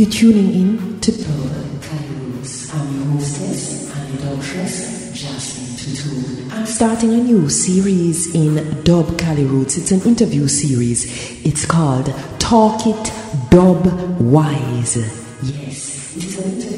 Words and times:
You're 0.00 0.08
tuning 0.08 0.54
in 0.54 1.00
to 1.00 1.12
Kali 1.12 2.08
Rootz. 2.08 2.74
I'm 2.74 2.96
your 2.96 3.04
hostess 3.12 3.94
and 3.94 4.18
adulteress, 4.18 5.12
Jasmine 5.12 5.76
Tutu. 5.76 6.48
I'm 6.56 6.64
starting 6.64 7.12
a 7.12 7.18
new 7.18 7.50
series 7.50 8.34
in 8.34 8.82
Dub 8.82 9.18
Kali 9.18 9.44
Rootz. 9.44 9.76
It's 9.76 9.90
an 9.90 10.00
interview 10.00 10.48
series. 10.48 11.04
It's 11.44 11.66
called 11.66 12.14
Talk 12.38 12.86
It 12.86 13.12
Dub 13.50 13.84
Wise. 14.18 14.96
Yes, 15.42 16.16
it 16.16 16.24
is 16.24 16.38
an 16.38 16.52
interview 16.52 16.69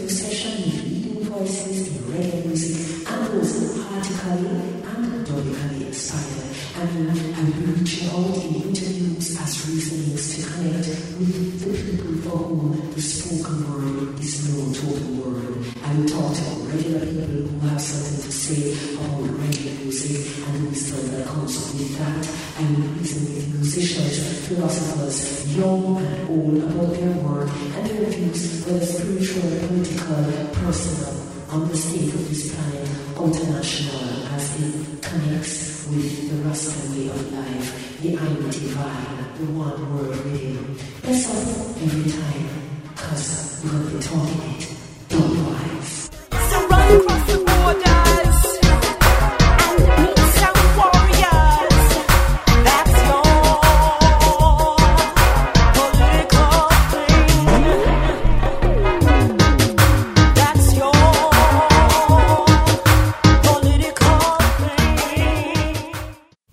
young 25.57 26.01
old, 26.29 26.57
about 26.63 26.95
their 26.95 27.13
work 27.23 27.51
and 27.77 27.87
their 27.87 28.07
views, 28.11 28.65
whether 28.65 28.85
spiritual, 28.85 29.43
political, 29.69 30.25
personal, 30.65 31.15
on 31.51 31.69
the 31.69 31.77
state 31.77 32.15
of 32.15 32.29
this 32.29 32.55
planet, 32.55 32.89
international, 33.21 34.27
as 34.33 34.63
it 34.63 35.03
connects 35.03 35.87
with 35.89 36.31
the 36.31 36.49
Rasta 36.49 36.93
way 36.93 37.09
of 37.09 37.33
life, 37.33 38.01
the 38.01 38.17
identity 38.17 38.69
vibe, 38.69 39.39
the 39.39 39.45
one 39.53 39.95
world 39.95 40.22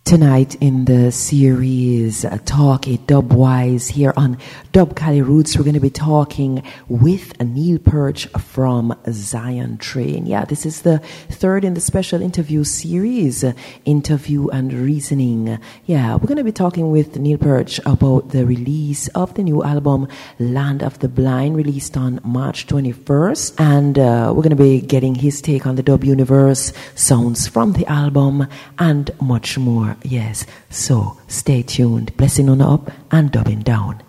Tonight 0.09 0.55
in 0.55 0.85
the 0.85 1.11
series 1.11 2.25
uh, 2.25 2.39
Talk 2.43 2.87
It 2.87 3.05
Dubwise 3.05 3.91
here 3.91 4.11
on 4.17 4.39
Dub 4.71 4.95
Kali 4.95 5.19
Rootz, 5.19 5.55
we're 5.55 5.63
going 5.63 5.75
to 5.75 5.79
be 5.79 5.91
talking 5.91 6.63
with 6.87 7.39
Neil 7.39 7.77
Perch 7.77 8.25
from 8.29 8.97
Zion 9.11 9.77
Train. 9.77 10.25
Yeah, 10.25 10.45
this 10.45 10.65
is 10.65 10.81
the 10.81 10.97
third 11.29 11.63
in 11.63 11.75
the 11.75 11.79
special 11.79 12.23
interview 12.23 12.63
series, 12.63 13.43
uh, 13.43 13.53
Interview 13.85 14.47
and 14.47 14.73
Reasoning. 14.73 15.59
Yeah, 15.85 16.15
we're 16.15 16.25
going 16.25 16.37
to 16.37 16.43
be 16.43 16.51
talking 16.51 16.89
with 16.89 17.15
Neil 17.19 17.37
Perch 17.37 17.79
about 17.85 18.29
the 18.29 18.47
release 18.47 19.09
of 19.09 19.35
the 19.35 19.43
new 19.43 19.63
album 19.63 20.07
Land 20.39 20.81
of 20.81 20.97
the 20.97 21.07
Blind, 21.07 21.55
released 21.55 21.95
on 21.97 22.19
March 22.23 22.65
21st. 22.65 23.59
And 23.59 23.99
uh, 23.99 24.33
we're 24.35 24.41
going 24.41 24.49
to 24.49 24.55
be 24.55 24.81
getting 24.81 25.13
his 25.13 25.39
take 25.39 25.67
on 25.67 25.75
the 25.75 25.83
dub 25.83 26.03
universe, 26.03 26.73
sounds 26.95 27.47
from 27.47 27.73
the 27.73 27.85
album, 27.85 28.47
and 28.79 29.11
much 29.21 29.59
more. 29.59 29.97
Yes, 30.03 30.45
so 30.69 31.17
stay 31.27 31.61
tuned. 31.61 32.15
Blessing 32.17 32.49
on 32.49 32.61
up 32.61 32.91
and 33.11 33.31
dubbing 33.31 33.61
down. 33.61 34.01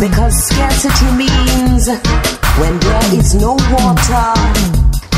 Because 0.00 0.44
scarcity 0.46 1.10
means 1.16 1.88
when 2.58 2.78
there 2.80 3.14
is 3.14 3.34
no 3.34 3.52
water, 3.54 4.34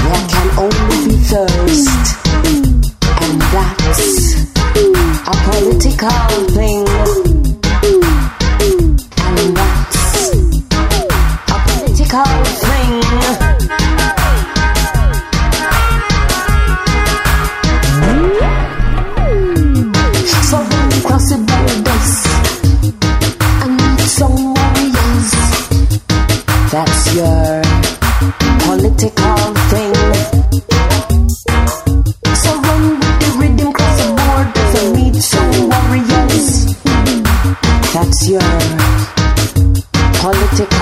there 0.03 0.25
can 0.29 0.49
only 0.59 1.09
be 1.09 1.17
thirst. 1.31 2.17
And 3.23 3.41
that's 3.53 4.01
a 5.27 5.35
political 5.51 6.47
thing. 6.57 6.87
And 9.19 9.57
that's 9.57 10.02
your 27.15 27.63
political 28.65 29.37
thing. 29.69 29.95
So 32.43 32.51
with 32.65 33.01
the 33.21 33.29
rhythm, 33.39 33.73
cross 33.73 33.97
the 34.01 34.07
borders 34.17 34.73
and 34.81 34.89
meet 34.97 35.17
some 35.17 35.69
warriors. 35.69 36.49
That's 37.93 38.21
your 38.29 38.51
political 40.21 40.82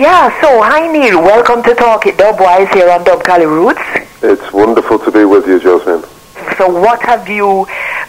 yeah. 0.00 0.40
So, 0.40 0.62
hi 0.62 0.90
Neil. 0.90 1.20
Welcome 1.22 1.62
to 1.62 1.74
Talk 1.74 2.06
It 2.06 2.16
Dubwise 2.16 2.72
here 2.72 2.88
on 2.90 3.04
Dub 3.04 3.22
Kali 3.22 3.44
Rootz. 3.44 3.84
It's 4.22 4.52
wonderful 4.52 4.98
to 4.98 5.10
be 5.10 5.24
with 5.24 5.46
you, 5.46 5.60
Josephine. 5.60 6.08
So, 6.56 6.68
what 6.68 7.02
have 7.02 7.28
you 7.28 7.66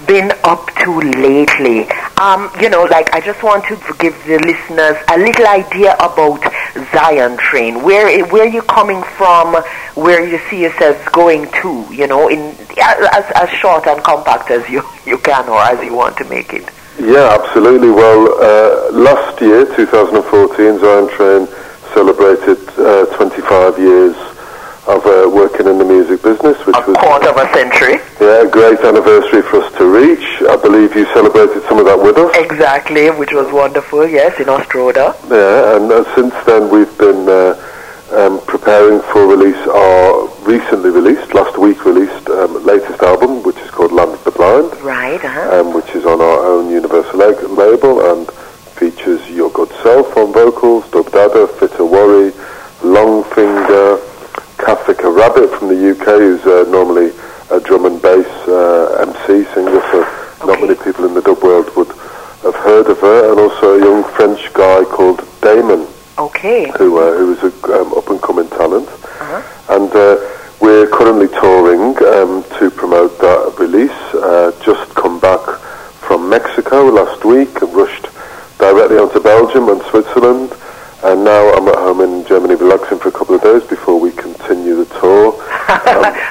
been 0.08 0.32
up 0.44 0.66
to 0.84 1.00
lately? 1.02 1.88
um, 2.22 2.52
you 2.62 2.70
know, 2.70 2.84
like 2.84 3.14
I 3.14 3.20
just 3.20 3.42
want 3.42 3.66
to 3.66 3.76
give 3.98 4.14
the 4.26 4.38
listeners 4.40 4.96
a 5.10 5.18
little 5.18 5.48
idea 5.48 5.96
about 5.96 6.42
Zion 6.94 7.38
Train. 7.38 7.84
Where 7.84 8.26
where 8.28 8.48
you 8.48 8.62
coming 8.62 9.02
from? 9.18 9.56
Where 9.96 10.24
you 10.26 10.40
see 10.50 10.62
yourselves 10.62 11.02
going 11.12 11.52
to? 11.62 11.88
You 11.92 12.08
know, 12.08 12.30
in 12.30 12.56
as, 12.80 13.26
as 13.36 13.50
short 13.50 13.88
and 13.88 14.04
compact 14.04 14.52
as 14.52 14.70
you 14.70 14.84
you 15.06 15.18
can 15.18 15.50
or 15.50 15.60
as 15.60 15.84
you 15.84 15.96
want 15.96 16.16
to 16.18 16.26
make 16.26 16.54
it. 16.54 16.70
Yeah, 17.00 17.38
absolutely. 17.42 17.90
Well, 17.90 18.22
uh, 18.38 18.92
last 18.92 19.42
year, 19.42 19.66
2014, 19.76 20.80
Zion 20.80 21.10
Train 21.10 21.48
celebrated 21.94 22.58
uh, 22.80 23.06
25 23.18 23.80
years 23.80 24.16
of 24.88 25.06
uh, 25.06 25.30
working 25.30 25.68
in 25.68 25.78
the 25.78 25.86
music 25.86 26.22
business, 26.24 26.58
which 26.66 26.76
A 26.76 26.84
was 26.88 26.98
quarter 26.98 27.30
of 27.30 27.38
a 27.38 27.48
century. 27.54 28.02
yeah, 28.20 28.42
a 28.44 28.50
great 28.50 28.80
anniversary 28.80 29.42
for 29.44 29.62
us 29.62 29.72
to 29.78 29.86
reach. 29.86 30.26
I 30.50 30.58
believe 30.58 30.96
you 30.96 31.06
celebrated 31.14 31.62
some 31.70 31.78
of 31.78 31.86
that 31.86 32.00
with 32.02 32.18
us. 32.18 32.36
Exactly, 32.38 33.10
which 33.12 33.32
was 33.32 33.52
wonderful. 33.54 34.08
Yes, 34.08 34.40
in 34.40 34.48
Ostroda. 34.48 35.14
Yeah, 35.30 35.78
and 35.78 35.92
uh, 35.92 36.04
since 36.16 36.34
then 36.46 36.70
we've 36.70 36.92
been 36.98 37.30
uh, 37.30 37.54
um, 38.12 38.42
preparing 38.48 39.02
for 39.14 39.28
release 39.28 39.62
our 39.70 40.28
recently 40.42 40.90
released, 40.90 41.34
last 41.36 41.58
week 41.60 41.86
released, 41.86 42.28
um, 42.30 42.66
latest 42.66 43.02
album, 43.04 43.44
which 43.44 43.58
is 43.58 43.70
called 43.70 43.92
Land 43.92 44.12
of 44.12 44.24
the 44.24 44.32
Blind. 44.32 44.74
Right. 44.82 45.24
Uh-huh. 45.24 45.62
um, 45.62 45.74
which 45.76 45.90
is 45.94 46.06
on 46.06 46.20
our 46.20 46.40
own 46.46 46.72
Universal 46.72 47.20
label 47.20 48.02
and 48.12 48.28
features 48.86 49.22
Your 49.30 49.51
Good 49.51 49.69
Self 49.83 50.18
on 50.18 50.33
vocals, 50.33 50.89
Dub 50.89 51.06
Dada, 51.12 51.45
Fitta 51.45 51.86
Warri, 51.86 52.31
Longfingah, 52.81 54.00
Kafika 54.57 55.16
Rabbit 55.16 55.51
from 55.60 55.68
the 55.68 55.92
UK, 55.92 56.06
who's 56.18 56.42
uh, 56.48 56.66
normally 56.68 57.12
a 57.51 57.60
drum 57.60 57.86
and 57.86 58.01
bass 58.01 58.25
uh, 58.48 59.06
MC 59.07 59.45
singer, 59.54 59.81
so 59.92 60.01
not 60.48 60.60
many 60.60 60.74
people 60.74 61.06
in 61.06 61.13
the 61.13 61.22
dub 61.22 61.44
world 61.44 61.69
would 61.75 61.89
have 62.42 62.56
heard 62.56 62.88
of 62.88 62.98
her, 63.01 63.30
and 63.30 63.39
also 63.39 63.75
a 63.78 63.80
young 63.86 64.04
French 64.16 64.51
guy 64.54 64.84
called 64.86 65.22
Damon 65.42 65.86
Okay. 66.18 66.72
who 66.80 66.98
uh, 66.98 67.16
who 67.18 67.34
is 67.34 67.44
a 67.44 67.80
um, 67.80 67.94
up 67.94 68.10
and 68.10 68.19
coming 68.19 68.50
talent, 68.50 68.88
Uh-huh. 68.89 69.75
and 69.77 69.92
uh, 69.94 70.18
we're 70.60 70.88
currently 70.89 71.27
touring 71.39 71.94
um, 72.18 72.44
to 72.57 72.72
promote 72.72 73.13
that 73.19 73.54
release. 73.60 74.01
Uh, 74.16 74.51
just 74.66 74.89
come 74.95 75.19
back 75.19 75.39
from 76.01 76.27
Mexico 76.30 76.86
last 76.89 77.24
week 77.24 77.62
and 77.62 77.72
rushed 77.75 78.07
directly 78.62 79.00
onto 79.00 79.19
Belgium 79.19 79.69
and 79.69 79.81
Switzerland, 79.90 80.54
and 81.02 81.24
now 81.25 81.50
I'm 81.58 81.68
at 81.68 81.81
home 81.81 82.00
in 82.02 82.24
Germany 82.28 82.54
relaxing 82.54 83.00
for 83.00 83.10
a 83.10 83.12
couple 83.12 83.34
of 83.34 83.42
days 83.42 83.63
before 83.63 84.00
we 84.00 84.12
continue 84.12 84.75
the 84.75 84.86
tour. 85.02 85.34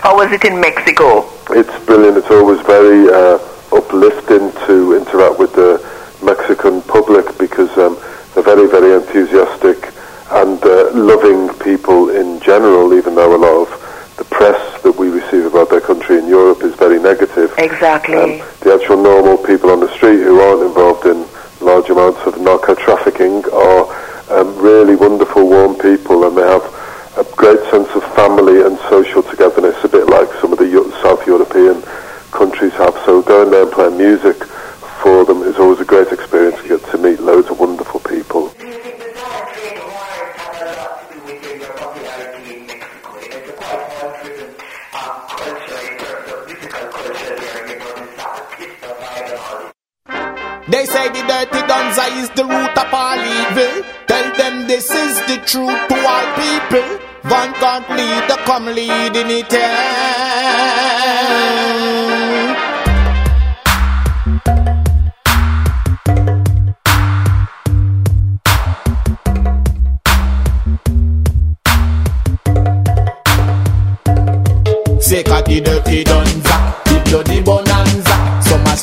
How 0.06 0.14
was 0.14 0.30
it 0.30 0.44
in 0.44 0.60
Mexico? 0.60 1.26
It's 1.50 1.74
brilliant. 1.84 2.16
It's 2.16 2.30
always 2.30 2.60
very 2.62 3.10
uh, 3.10 3.42
uplifting 3.74 4.54
to 4.70 4.94
interact 4.94 5.40
with 5.40 5.58
the 5.58 5.82
Mexican 6.22 6.82
public 6.82 7.26
because 7.36 7.76
um, 7.76 7.98
they're 8.32 8.46
very, 8.46 8.70
very 8.70 8.94
enthusiastic 8.94 9.92
and 10.30 10.62
uh, 10.62 10.94
loving 10.94 11.50
people 11.58 12.10
in 12.10 12.38
general, 12.38 12.94
even 12.94 13.16
though 13.16 13.34
a 13.34 13.42
lot 13.42 13.66
of 13.66 14.14
the 14.18 14.24
press 14.30 14.80
that 14.82 14.94
we 14.94 15.08
receive 15.08 15.46
about 15.46 15.68
their 15.68 15.80
country 15.80 16.16
in 16.18 16.28
Europe 16.28 16.62
is 16.62 16.76
very 16.76 17.00
negative. 17.02 17.52
Exactly. 17.58 18.38
Um, 18.38 18.46
the 18.60 18.78
actual 18.80 19.02
normal 19.02 19.36
people 19.36 19.70
on 19.70 19.80
the 19.80 19.92
street 19.96 20.22
who 20.22 20.38
aren't 20.38 20.62
involved 20.62 21.06
in 21.06 21.26
large 21.60 21.90
amounts 21.90 22.20
of 22.26 22.40
narco 22.40 22.74
trafficking 22.74 23.44
are 23.52 23.84
um, 24.30 24.56
really 24.58 24.96
wonderful, 24.96 25.48
warm 25.48 25.76
people, 25.78 26.26
and 26.26 26.36
they 26.36 26.42
have 26.42 26.64
a 27.18 27.24
great 27.36 27.60
sense 27.70 27.88
of 27.94 28.02
family 28.14 28.62
and 28.62 28.78
social 28.88 29.22
togetherness, 29.22 29.76
a 29.84 29.88
bit 29.88 30.06
like 30.06 30.28
some 30.40 30.52
of 30.52 30.58
the 30.58 30.70
South 31.02 31.26
European 31.26 31.82
countries 32.30 32.72
have. 32.72 32.94
So 33.04 33.22
going 33.22 33.50
there 33.50 33.64
and 33.64 33.72
playing 33.72 33.98
music 33.98 34.42
for 35.02 35.24
them 35.24 35.42
is 35.42 35.56
always 35.56 35.80
a 35.80 35.84
great 35.84 36.12
experience 36.12 36.60
get 36.62 36.84
to 36.90 36.98
meet 36.98 37.20
loads 37.20 37.48
of 37.50 37.59
They 50.70 50.86
say 50.86 51.08
the 51.08 51.22
dirty 51.26 51.62
Donza 51.66 52.06
is 52.22 52.30
the 52.30 52.44
root 52.44 52.78
of 52.78 52.94
all 52.94 53.18
evil. 53.18 53.82
Tell 54.06 54.36
them 54.36 54.68
this 54.68 54.88
is 54.88 55.18
the 55.22 55.38
truth 55.44 55.88
to 55.88 55.96
all 56.06 56.26
people. 56.38 56.88
One 57.28 57.52
can't 57.54 57.90
lead, 57.90 58.30
the 58.30 58.36
come 58.46 58.66
leading 58.66 59.30
it. 59.30 59.50
Say 75.02 75.24
cut 75.24 75.46
the 75.46 75.60
dirty 75.60 76.04
Donza, 76.04 76.84
the 76.84 77.10
bloody 77.10 77.42
bonanza. 77.42 77.69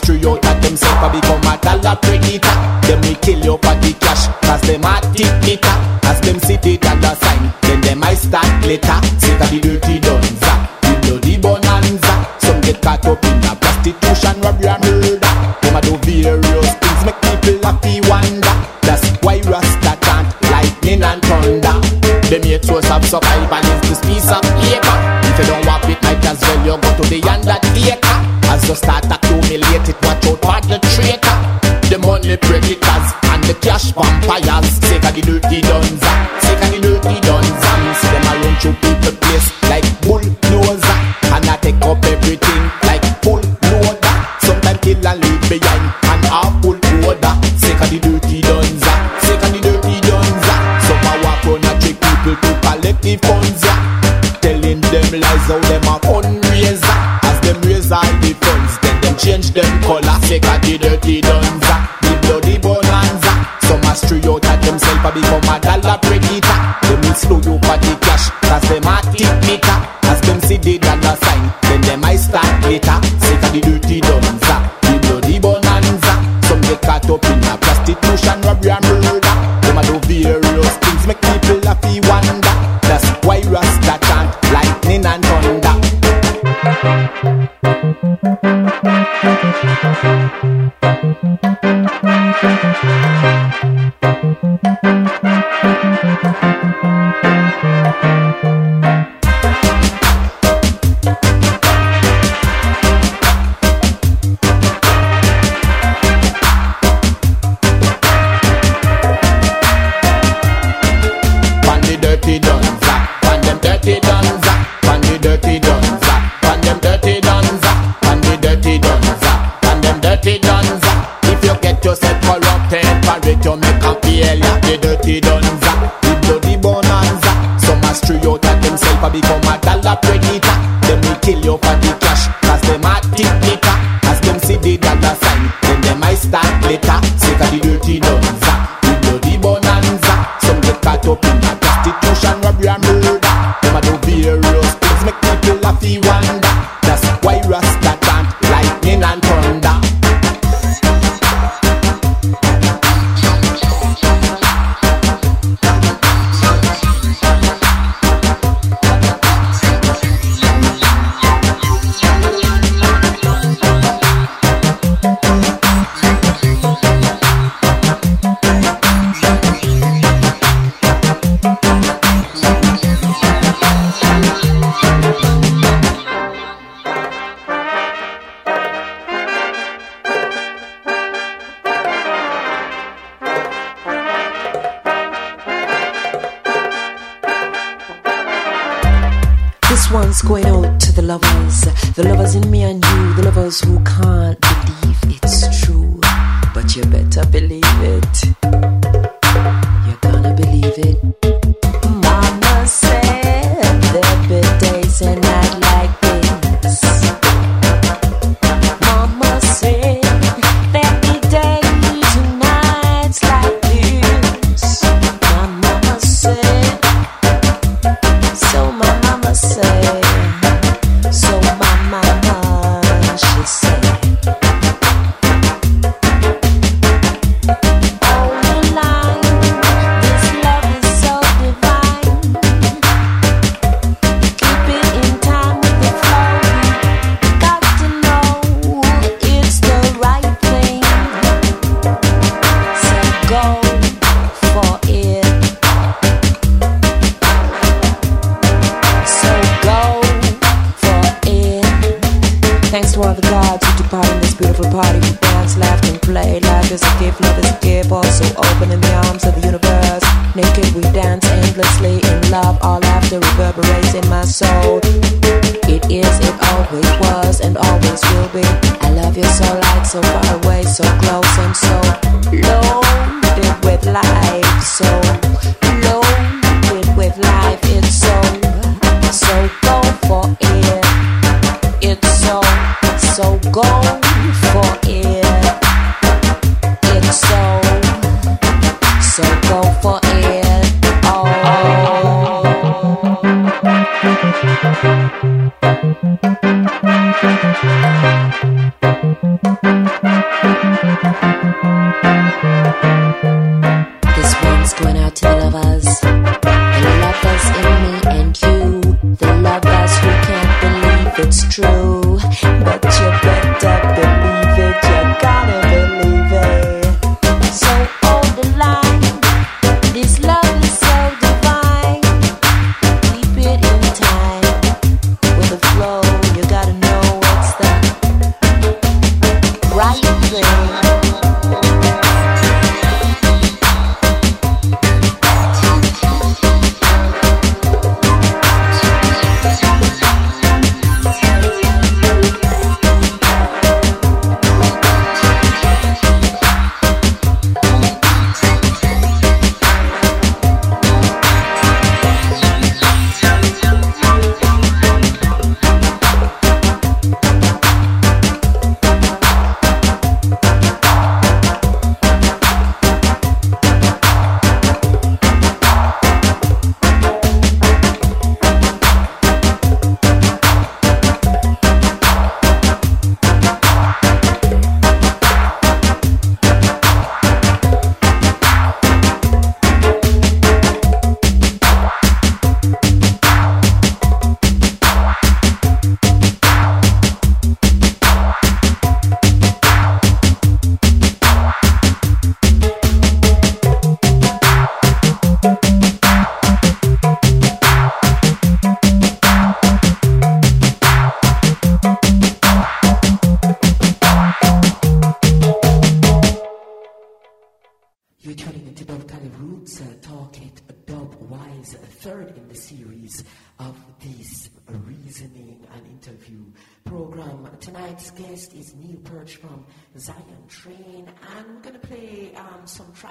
Stray 0.07 0.24
out 0.24 0.39
at 0.45 0.63
themself 0.63 1.04
a 1.04 1.12
become 1.12 1.44
a 1.51 1.59
dollar 1.59 2.00
predator. 2.00 2.56
Them 2.88 3.04
will 3.04 3.19
kill 3.19 3.44
you 3.44 3.59
for 3.59 3.75
the 3.83 3.92
cash, 4.00 4.31
cause 4.39 4.63
them 4.63 4.88
a 4.88 5.04
meter. 5.12 5.75
As 6.07 6.24
them 6.24 6.39
see 6.48 6.56
the 6.63 6.80
dollar 6.80 7.12
sign, 7.19 7.51
then 7.68 7.81
them 7.83 8.00
I 8.07 8.15
start 8.15 8.48
glitter. 8.63 9.04
Say 9.19 9.36
cut 9.36 9.51
the 9.51 9.59
dirty 9.59 10.00
Donza, 10.00 10.63
the 10.80 10.95
bloody 11.04 11.36
bonanza. 11.36 12.24
Some 12.39 12.63
get 12.63 12.80
caught 12.80 13.04
up 13.04 13.19
in 13.19 13.51
a 13.51 13.54
prostitution, 13.59 14.39
robbery 14.39 14.71
and 14.71 14.80
murder. 14.88 15.19
Them 15.59 15.75
a 15.75 15.81
do 15.83 16.00
various 16.00 16.71
things, 16.80 17.01
make 17.04 17.19
people 17.27 17.59
happy 17.68 18.00
wonder. 18.07 18.56
That's 18.88 19.12
why 19.19 19.44
Rasta 19.44 20.00
chant 20.07 20.31
lightning 20.48 21.04
and 21.04 21.19
thunder. 21.19 21.83
Them 22.31 22.48
here 22.48 22.63
source 22.63 22.88
of 22.95 23.04
survival 23.04 23.59
is 23.59 23.81
this 23.92 24.00
piece 24.07 24.31
of 24.31 24.39
paper. 24.56 24.95
If 25.27 25.36
you 25.36 25.51
don't 25.51 25.68
want 25.68 25.83
it, 25.92 26.00
might 26.00 26.24
as 26.24 26.39
well 26.39 26.63
you 26.63 26.80
go 26.80 26.89
to 26.95 27.04
the 27.12 27.19
undertaker. 27.27 28.06
You 28.67 28.75
start 28.75 29.05
accumulate 29.05 29.87
it, 29.87 29.95
watch 30.03 30.27
out 30.27 30.43
for 30.43 30.59
the 30.67 30.77
traitor. 30.91 31.37
The 31.87 31.97
money 32.03 32.35
predators 32.35 33.07
and 33.31 33.41
the 33.47 33.55
cash 33.63 33.95
vampires. 33.95 34.67
Say 34.83 34.99
the 34.99 35.21
dirty 35.23 35.61
dunza, 35.61 35.96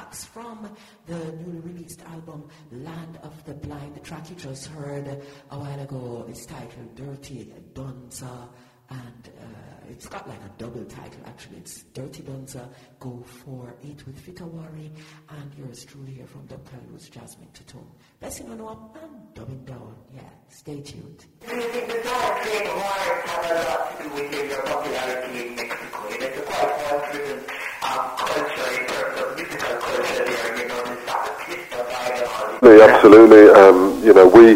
tracks 0.06 0.24
from 0.24 0.68
the 1.06 1.32
newly 1.32 1.60
released 1.60 2.02
album 2.02 2.48
Land 2.70 3.18
of 3.22 3.44
the 3.44 3.54
Blind. 3.54 3.94
The 3.96 4.00
track 4.00 4.30
you 4.30 4.36
just 4.36 4.66
heard 4.66 5.08
a 5.50 5.58
while 5.58 5.80
ago 5.80 6.26
is 6.28 6.46
titled 6.46 6.94
Dirty 6.94 7.52
Donza*, 7.74 8.48
and 8.90 9.30
uh, 9.40 9.90
it's 9.90 10.06
got 10.08 10.28
like 10.28 10.38
a 10.40 10.50
double 10.58 10.84
title 10.84 11.20
actually. 11.26 11.58
It's 11.58 11.82
Dirty 11.94 12.22
Donza*. 12.22 12.68
Go 13.00 13.22
For 13.26 13.74
It 13.82 14.06
with 14.06 14.18
Fitta 14.18 14.44
Warri 14.46 14.92
and 15.28 15.54
yours 15.58 15.84
truly 15.84 16.12
here 16.12 16.26
from 16.26 16.46
Dr. 16.46 16.76
Luz 16.90 17.08
Jasmine 17.08 17.48
Tatum. 17.52 17.86
Blessing 18.20 18.50
on 18.50 18.60
up 18.62 18.96
and 19.02 19.34
dubbing 19.34 19.64
down. 19.64 19.94
Yeah, 20.14 20.22
stay 20.48 20.80
tuned. 20.80 21.26
Do 21.46 21.54
you 21.54 21.62
think 21.62 21.86
the 21.88 22.02
Zion 22.02 22.42
Train 22.42 22.66
awards 22.72 23.28
have 23.28 23.44
a 23.44 23.54
lot 23.54 23.98
to 23.98 24.02
do 24.02 24.08
with 24.14 24.50
your 24.50 24.62
popularity 24.62 25.48
in 25.48 25.56
Mexico? 25.56 25.98
It's 26.08 26.38
a 26.38 26.42
quite 26.42 26.72
one-driven 26.90 27.38
um, 27.84 28.04
culture 28.16 28.68
in 28.72 28.86
terms 28.88 29.20
of 29.20 29.36
musical 29.36 29.76
culture 29.84 30.24
there, 30.24 30.56
you 30.56 30.68
know, 30.68 30.82
the 30.84 30.96
Zapatista 31.06 31.78
vibe 31.86 32.16
and 32.16 32.26
all 32.26 32.80
this. 32.80 32.80
Absolutely, 32.82 33.44
absolutely. 33.44 33.44
Um, 33.52 33.78
you 34.02 34.12
know, 34.14 34.26
we 34.28 34.46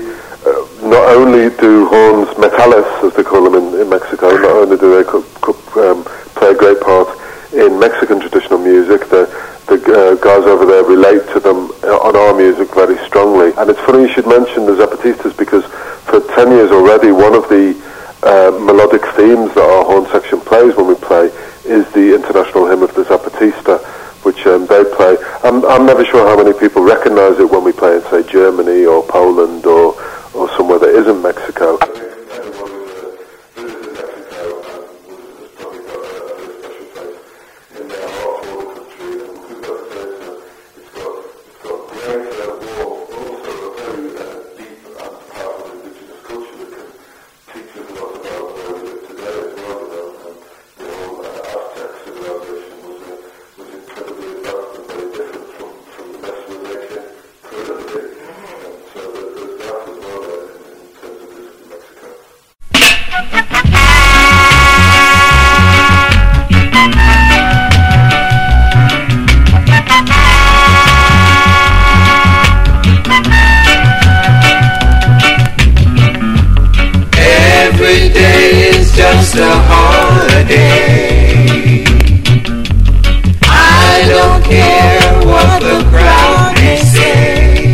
uh, 0.49 0.89
not 0.89 1.05
only 1.17 1.55
do 1.61 1.87
horns 1.89 2.29
metales, 2.41 2.89
as 3.05 3.15
they 3.15 3.23
call 3.23 3.45
them 3.45 3.55
in, 3.61 3.79
in 3.81 3.89
Mexico, 3.91 4.37
not 4.41 4.57
only 4.57 4.77
do 4.79 4.89
they 4.97 5.05
co- 5.05 5.23
co- 5.45 5.93
um, 5.93 6.05
play 6.35 6.51
a 6.51 6.55
great 6.57 6.81
part 6.81 7.09
in 7.53 7.79
Mexican 7.79 8.21
traditional 8.21 8.59
music, 8.59 9.09
the, 9.11 9.29
the 9.71 9.79
uh, 9.79 10.15
guys 10.17 10.43
over 10.51 10.67
there 10.67 10.83
relate 10.83 11.23
to 11.31 11.39
them 11.39 11.71
uh, 11.87 12.03
on 12.03 12.17
our 12.17 12.35
music 12.35 12.75
very 12.75 12.99
strongly. 13.07 13.55
And 13.55 13.71
it's 13.71 13.79
funny 13.87 14.03
you 14.03 14.13
should 14.13 14.27
mention 14.27 14.67
the 14.67 14.75
Zapatistas 14.75 15.37
because 15.39 15.63
for 16.11 16.19
10 16.35 16.51
years 16.51 16.71
already, 16.73 17.13
one 17.13 17.35
of 17.35 17.49
the 17.49 17.79
uh, 18.27 18.51
melodic 18.59 19.03
themes 19.15 19.55
that 19.55 19.63
our 19.63 19.85
horn 19.85 20.11
section 20.11 20.41
plays 20.41 20.75
when 20.75 20.89
we 20.89 20.97
play 20.97 21.31
is 21.63 21.87
the 21.95 22.19
international 22.19 22.67
hymn 22.67 22.83
of 22.83 22.93
the 22.95 23.05
Zapatista, 23.05 23.79
which 24.25 24.45
um, 24.47 24.67
they 24.67 24.83
play. 24.97 25.17
I'm, 25.45 25.65
I'm 25.65 25.87
never 25.87 26.05
sure 26.05 26.27
how 26.27 26.37
many 26.43 26.59
people 26.59 26.83
recognize 26.83 27.39
it 27.39 27.49
when 27.49 27.63
we 27.63 27.71
play 27.73 27.95
in, 27.95 28.03
say, 28.11 28.27
Germany 28.27 28.87
or 28.87 29.07
Poland 29.07 29.67
or, 29.67 29.95
or 30.35 30.51
somewhere 30.57 30.81
that 30.81 30.91
isn't 30.91 31.23
Mexico. 31.23 31.79
Just 79.31 79.43
a 79.43 79.53
holiday. 79.69 81.25
I 83.43 84.05
don't 84.09 84.43
care 84.45 85.25
what 85.25 85.61
the 85.61 85.89
crowd 85.91 86.55
may 86.57 86.77
say. 86.79 87.73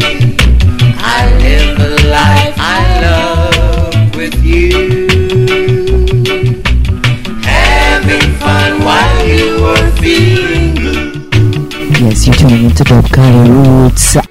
I 0.99 1.33
live 1.39 1.79
the 1.79 2.09
life 2.09 2.55
I 2.59 3.01
love 3.01 4.17
with 4.17 4.35
you. 4.45 5.07
Having 7.43 8.33
fun 8.39 8.85
while 8.85 9.27
you 9.27 9.65
are 9.65 9.91
feeling 10.03 10.75
blue. 10.75 11.29
Yes, 12.07 12.27
you're 12.27 12.37
tuning 12.37 12.65
into 12.65 12.85
Dub 12.85 13.07
Roots. 13.17 14.26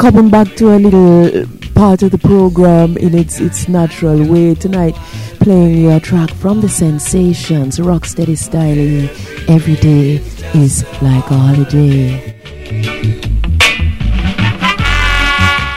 Coming 0.00 0.30
back 0.30 0.48
to 0.56 0.74
a 0.74 0.78
little 0.78 1.26
uh, 1.26 1.46
part 1.74 2.02
of 2.02 2.10
the 2.10 2.16
program 2.16 2.96
in 2.96 3.14
its 3.14 3.38
its 3.38 3.68
natural 3.68 4.26
way 4.26 4.54
tonight. 4.54 4.94
Playing 5.40 5.84
your 5.84 6.00
track 6.00 6.30
from 6.30 6.62
the 6.62 6.70
Sensations, 6.70 7.78
Rocksteady 7.78 8.36
Styling. 8.36 9.10
Every 9.46 9.76
day 9.76 10.16
is 10.54 10.84
like 11.02 11.30
a 11.30 11.36
holiday. 11.36 12.34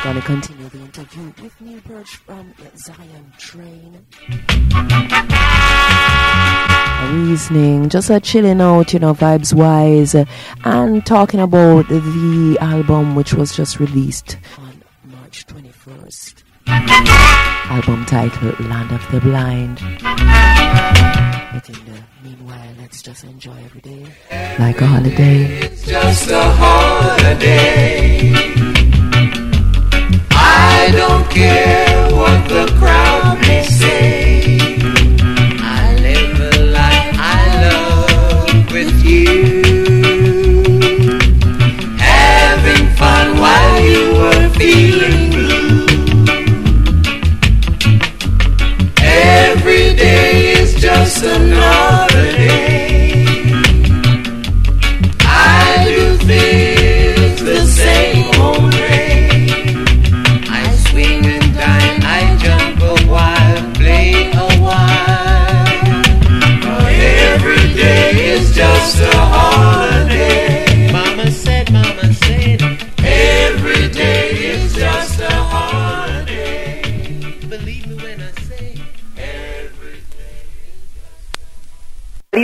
Gonna 0.05 0.21
continue 0.21 0.62
just 7.35 8.09
a 8.11 8.19
chilling 8.19 8.61
out, 8.61 8.93
you 8.93 8.99
know, 8.99 9.13
vibes 9.13 9.53
wise, 9.55 10.13
uh, 10.13 10.25
and 10.65 11.03
talking 11.03 11.39
about 11.39 11.87
the 11.87 12.57
album 12.61 13.15
which 13.15 13.33
was 13.33 13.55
just 13.55 13.79
released 13.79 14.37
on 14.59 14.83
March 15.05 15.47
21st. 15.47 16.43
Album 16.67 18.05
title 18.05 18.53
Land 18.67 18.91
of 18.91 19.11
the 19.11 19.19
Blind. 19.19 19.79
But 21.53 21.69
in 21.69 21.85
the 21.85 22.03
meanwhile, 22.23 22.69
let's 22.77 23.01
just 23.01 23.23
enjoy 23.23 23.57
every 23.65 23.81
day 23.81 24.05
like 24.59 24.79
a 24.81 24.85
holiday. 24.85 25.45
It's 25.59 25.87
just 25.87 26.29
a 26.29 26.43
holiday. 26.43 28.31
I 30.29 30.91
don't 30.91 31.27
care 31.31 32.11
what 32.11 32.47
the 32.47 32.71
crowd 32.77 33.42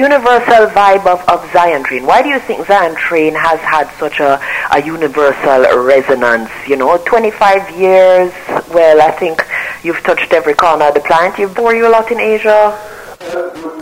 universal 0.10 0.66
vibe 0.74 1.06
of, 1.06 1.22
of 1.30 1.40
Zion. 1.54 1.84
Why 2.04 2.24
do 2.24 2.30
you 2.30 2.40
think 2.40 2.66
Zion 2.66 2.96
Train 2.96 3.36
has 3.36 3.60
had 3.60 3.88
such 4.00 4.20
a, 4.20 4.42
a 4.72 4.84
universal 4.84 5.62
resonance? 5.84 6.50
You 6.68 6.78
know, 6.78 6.98
25 7.06 7.78
years, 7.78 8.34
well, 8.74 9.02
I 9.02 9.12
think 9.12 9.46
you've 9.84 10.02
touched 10.02 10.34
every 10.34 10.56
corner 10.56 10.86
of 10.86 10.96
the 10.96 11.02
planet. 11.02 11.38
You've 11.38 11.54
toured 11.54 11.78
you 11.78 11.88
a 11.88 11.94
lot 11.94 12.12
in 12.12 12.20
Asia. 12.20 12.76
Uh, 13.22 13.79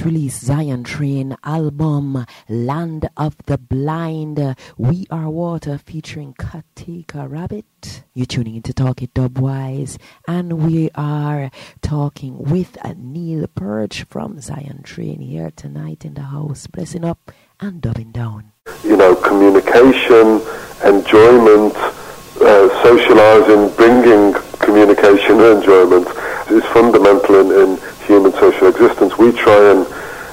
just 0.00 0.06
released 0.06 0.44
Zion 0.46 0.82
Train 0.82 1.36
album, 1.44 2.24
Land 2.48 3.10
of 3.18 3.36
the 3.44 3.58
Blind. 3.58 4.56
We 4.78 5.06
Are 5.10 5.28
Water 5.28 5.76
featuring 5.76 6.32
Katika 6.32 7.28
Rabbit. 7.28 8.04
You're 8.14 8.24
tuning 8.24 8.56
into 8.56 8.72
Talk 8.72 9.02
It 9.02 9.12
Dubwise, 9.12 9.98
and 10.26 10.64
we 10.64 10.88
are 10.94 11.50
talking 11.82 12.38
with 12.38 12.78
Neil 12.96 13.46
Perch 13.48 14.04
from 14.04 14.40
Zion 14.40 14.82
Train 14.84 15.20
here 15.20 15.50
tonight 15.54 16.06
in 16.06 16.14
the 16.14 16.22
house, 16.22 16.66
blessing 16.66 17.04
up 17.04 17.30
and 17.60 17.82
dubbing 17.82 18.12
down. 18.12 18.52
you 18.82 18.96
know, 18.96 19.14
communication, 19.16 20.40
enjoyment, 20.82 21.76
uh, 22.40 22.82
socializing, 22.82 23.68
bringing 23.76 24.32
communication 24.60 25.40
and 25.40 25.58
enjoyment 25.60 26.08
is 26.48 26.64
fundamental 26.72 27.52
in, 27.52 27.70
in 27.70 27.90
human 28.10 28.32
social 28.32 28.66
existence. 28.66 29.16
We 29.16 29.30
try 29.30 29.70
and 29.70 29.86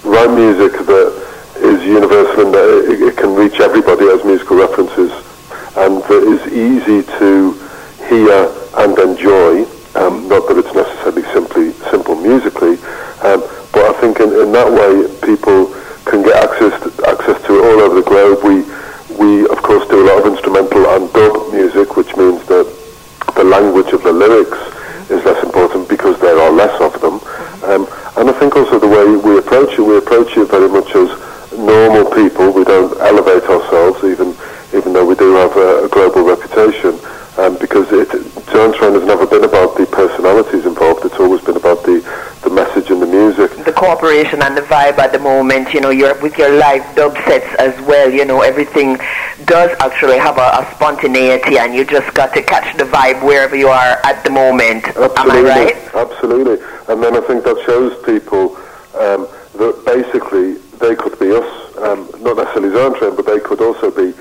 write 0.03 0.33
music 0.33 0.73
that 0.81 1.09
is 1.57 1.85
universal 1.85 2.49
and 2.49 2.53
that 2.53 2.67
it, 2.89 3.01
it 3.01 3.17
can 3.17 3.35
reach 3.35 3.59
everybody 3.59 4.09
as 4.09 4.25
musical 4.25 4.57
references 4.57 5.13
and 5.77 6.01
that 6.09 6.23
is 6.25 6.41
easy 6.49 7.05
to 7.21 7.53
hear 8.09 8.49
and 8.81 8.97
enjoy. 8.97 9.61
Um, 9.93 10.25
not 10.27 10.49
that 10.49 10.57
it's 10.57 10.73
necessarily 10.73 11.21
simply 11.29 11.71
simple 11.93 12.15
musically, 12.17 12.81
um, 13.21 13.45
but 13.69 13.85
I 13.85 13.93
think 14.01 14.19
in, 14.19 14.33
in 14.33 14.51
that 14.57 14.69
way 14.73 15.05
people 15.21 15.69
can 16.09 16.25
get 16.25 16.33
access 16.33 16.73
to, 16.81 16.89
access 17.05 17.37
to 17.45 17.51
it 17.57 17.61
all 17.61 17.79
over 17.85 18.01
the 18.01 18.07
globe. 18.09 18.41
We 18.41 18.65
we 19.21 19.45
of 19.49 19.61
course 19.61 19.85
do 19.89 20.01
a 20.01 20.05
lot 20.09 20.25
of 20.25 20.33
instrumental 20.33 20.81
and 20.97 21.13
dub 21.13 21.53
music, 21.53 21.95
which 21.95 22.15
means 22.17 22.41
that 22.49 22.65
the 23.37 23.43
language 23.43 23.93
of 23.93 24.01
the 24.01 24.13
lyrics 24.13 24.57
is 25.09 25.23
less 25.25 25.43
important 25.43 25.87
because 25.89 26.19
there 26.19 26.37
are 26.37 26.51
less 26.51 26.73
of 26.81 26.99
them. 27.01 27.21
Um, 27.69 27.87
and 28.17 28.29
I 28.29 28.33
think 28.39 28.55
also 28.55 28.79
the 28.79 28.87
way 28.87 29.05
we 29.17 29.37
approach 29.37 29.77
it, 29.77 29.81
we 29.81 29.97
approach 29.97 30.35
it 30.37 30.49
very 30.49 30.69
much 30.69 30.89
as 30.95 31.09
normal 31.53 32.09
people. 32.11 32.51
We 32.51 32.63
don't 32.63 32.97
elevate 32.99 33.43
ourselves, 33.43 34.03
even 34.03 34.35
even 34.75 34.91
though 34.93 35.05
we 35.05 35.15
do 35.15 35.33
have 35.35 35.55
a, 35.55 35.85
a 35.85 35.89
global 35.89 36.23
reputation, 36.23 36.99
um, 37.37 37.57
because 37.57 37.87
it, 37.91 38.09
Zion 38.51 38.73
Train 38.73 38.93
has 38.93 39.05
never 39.05 39.25
been 39.25 39.43
about 39.43 39.77
the 39.77 39.85
personalities 39.85 40.65
involved. 40.65 41.05
It's 41.05 41.19
always 41.19 41.41
been 41.41 41.55
about 41.55 41.83
the, 41.83 42.03
the 42.43 42.49
message 42.49 42.89
and 42.91 43.01
the 43.01 43.07
cooperation 43.97 44.41
and 44.41 44.55
the 44.55 44.61
vibe 44.61 44.97
at 44.99 45.11
the 45.11 45.19
moment, 45.19 45.73
you 45.73 45.81
know, 45.81 45.89
you're 45.89 46.19
with 46.21 46.37
your 46.37 46.53
live 46.57 46.83
dub 46.95 47.13
sets 47.25 47.53
as 47.55 47.79
well, 47.81 48.09
you 48.09 48.25
know, 48.25 48.41
everything 48.41 48.97
does 49.45 49.71
actually 49.79 50.17
have 50.17 50.37
a, 50.37 50.61
a 50.61 50.75
spontaneity 50.75 51.57
and 51.57 51.73
you 51.73 51.83
just 51.85 52.13
got 52.13 52.33
to 52.33 52.41
catch 52.43 52.77
the 52.77 52.83
vibe 52.83 53.23
wherever 53.25 53.55
you 53.55 53.67
are 53.67 53.99
at 54.03 54.23
the 54.23 54.29
moment. 54.29 54.85
Am 54.95 55.03
I 55.03 55.05
Absolutely, 55.05 55.49
right? 55.49 55.95
absolutely. 55.95 56.65
And 56.89 57.03
then 57.03 57.15
I 57.15 57.21
think 57.21 57.43
that 57.43 57.57
shows 57.65 57.93
people 58.05 58.55
um, 58.95 59.27
that 59.57 59.81
basically 59.85 60.53
they 60.77 60.95
could 60.95 61.17
be 61.19 61.33
us, 61.33 61.77
um, 61.77 62.09
not 62.21 62.37
necessarily 62.37 62.73
Zion 62.73 62.93
Train, 62.99 63.15
but 63.15 63.25
they 63.25 63.39
could 63.39 63.61
also 63.61 63.89
be 63.89 64.13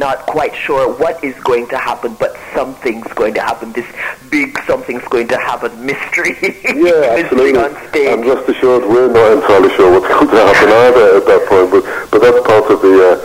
not 0.00 0.24
quite 0.24 0.56
sure 0.56 0.88
what 0.96 1.22
is 1.22 1.36
going 1.44 1.68
to 1.68 1.76
happen, 1.76 2.16
but 2.18 2.34
something's 2.54 3.12
going 3.12 3.34
to 3.34 3.42
happen. 3.42 3.70
This 3.72 3.86
big 4.30 4.58
something's 4.66 5.06
going 5.12 5.28
to 5.28 5.36
happen 5.36 5.70
mystery. 5.84 6.34
Yeah, 6.80 7.20
mystery 7.20 7.52
absolutely. 7.52 7.60
on 7.60 7.88
stage. 7.90 8.08
And 8.08 8.24
rest 8.24 8.48
assured, 8.48 8.88
we're 8.88 9.12
not 9.12 9.32
entirely 9.36 9.68
sure 9.76 9.92
what's 9.92 10.08
going 10.12 10.28
to 10.28 10.40
happen 10.40 10.68
either 10.72 11.06
at 11.20 11.24
that 11.28 11.42
point. 11.46 11.68
But 11.70 11.84
but 12.10 12.18
that's 12.24 12.40
part 12.48 12.66
of 12.72 12.80
the 12.80 12.96
uh, 12.96 13.16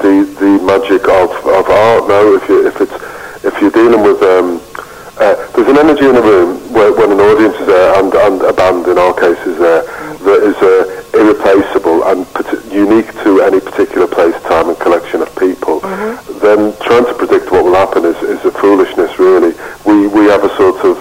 the 0.00 0.14
the 0.40 0.52
magic 0.64 1.04
of, 1.04 1.30
of 1.44 1.68
art. 1.68 2.08
Now, 2.08 2.24
if 2.32 2.48
you 2.48 2.66
if 2.66 2.80
it's 2.80 2.96
if 3.44 3.60
you're 3.60 3.76
dealing 3.76 4.02
with 4.02 4.22
um, 4.22 4.64
uh, 5.20 5.36
there's 5.52 5.68
an 5.68 5.78
energy 5.78 6.08
in 6.08 6.16
a 6.16 6.24
room 6.24 6.58
where, 6.72 6.90
when 6.92 7.12
an 7.12 7.20
audience 7.20 7.54
is 7.60 7.66
there 7.66 7.94
and, 8.00 8.12
and 8.14 8.42
a 8.42 8.52
band 8.52 8.86
in 8.88 8.98
our 8.98 9.14
case 9.14 9.38
is 9.46 9.58
there 9.58 9.82
that 10.26 10.40
is 10.42 10.56
uh, 10.58 11.04
irreplaceable 11.14 12.02
and 12.10 12.26
parti- 12.34 12.58
unique 12.74 13.12
to 13.22 13.40
any 13.42 13.60
particular 13.60 14.06
place, 14.08 14.34
time, 14.42 14.68
and 14.68 14.78
collection 14.80 15.22
of 15.22 15.30
people. 15.38 15.80
Then 16.40 16.74
trying 16.80 17.06
to 17.06 17.14
predict 17.14 17.52
what 17.52 17.64
will 17.64 17.74
happen 17.76 18.04
is, 18.04 18.16
is 18.22 18.44
a 18.44 18.50
foolishness, 18.50 19.18
really. 19.18 19.54
We 19.86 20.08
we 20.08 20.26
have 20.26 20.42
a 20.42 20.50
sort 20.56 20.82
of 20.82 20.96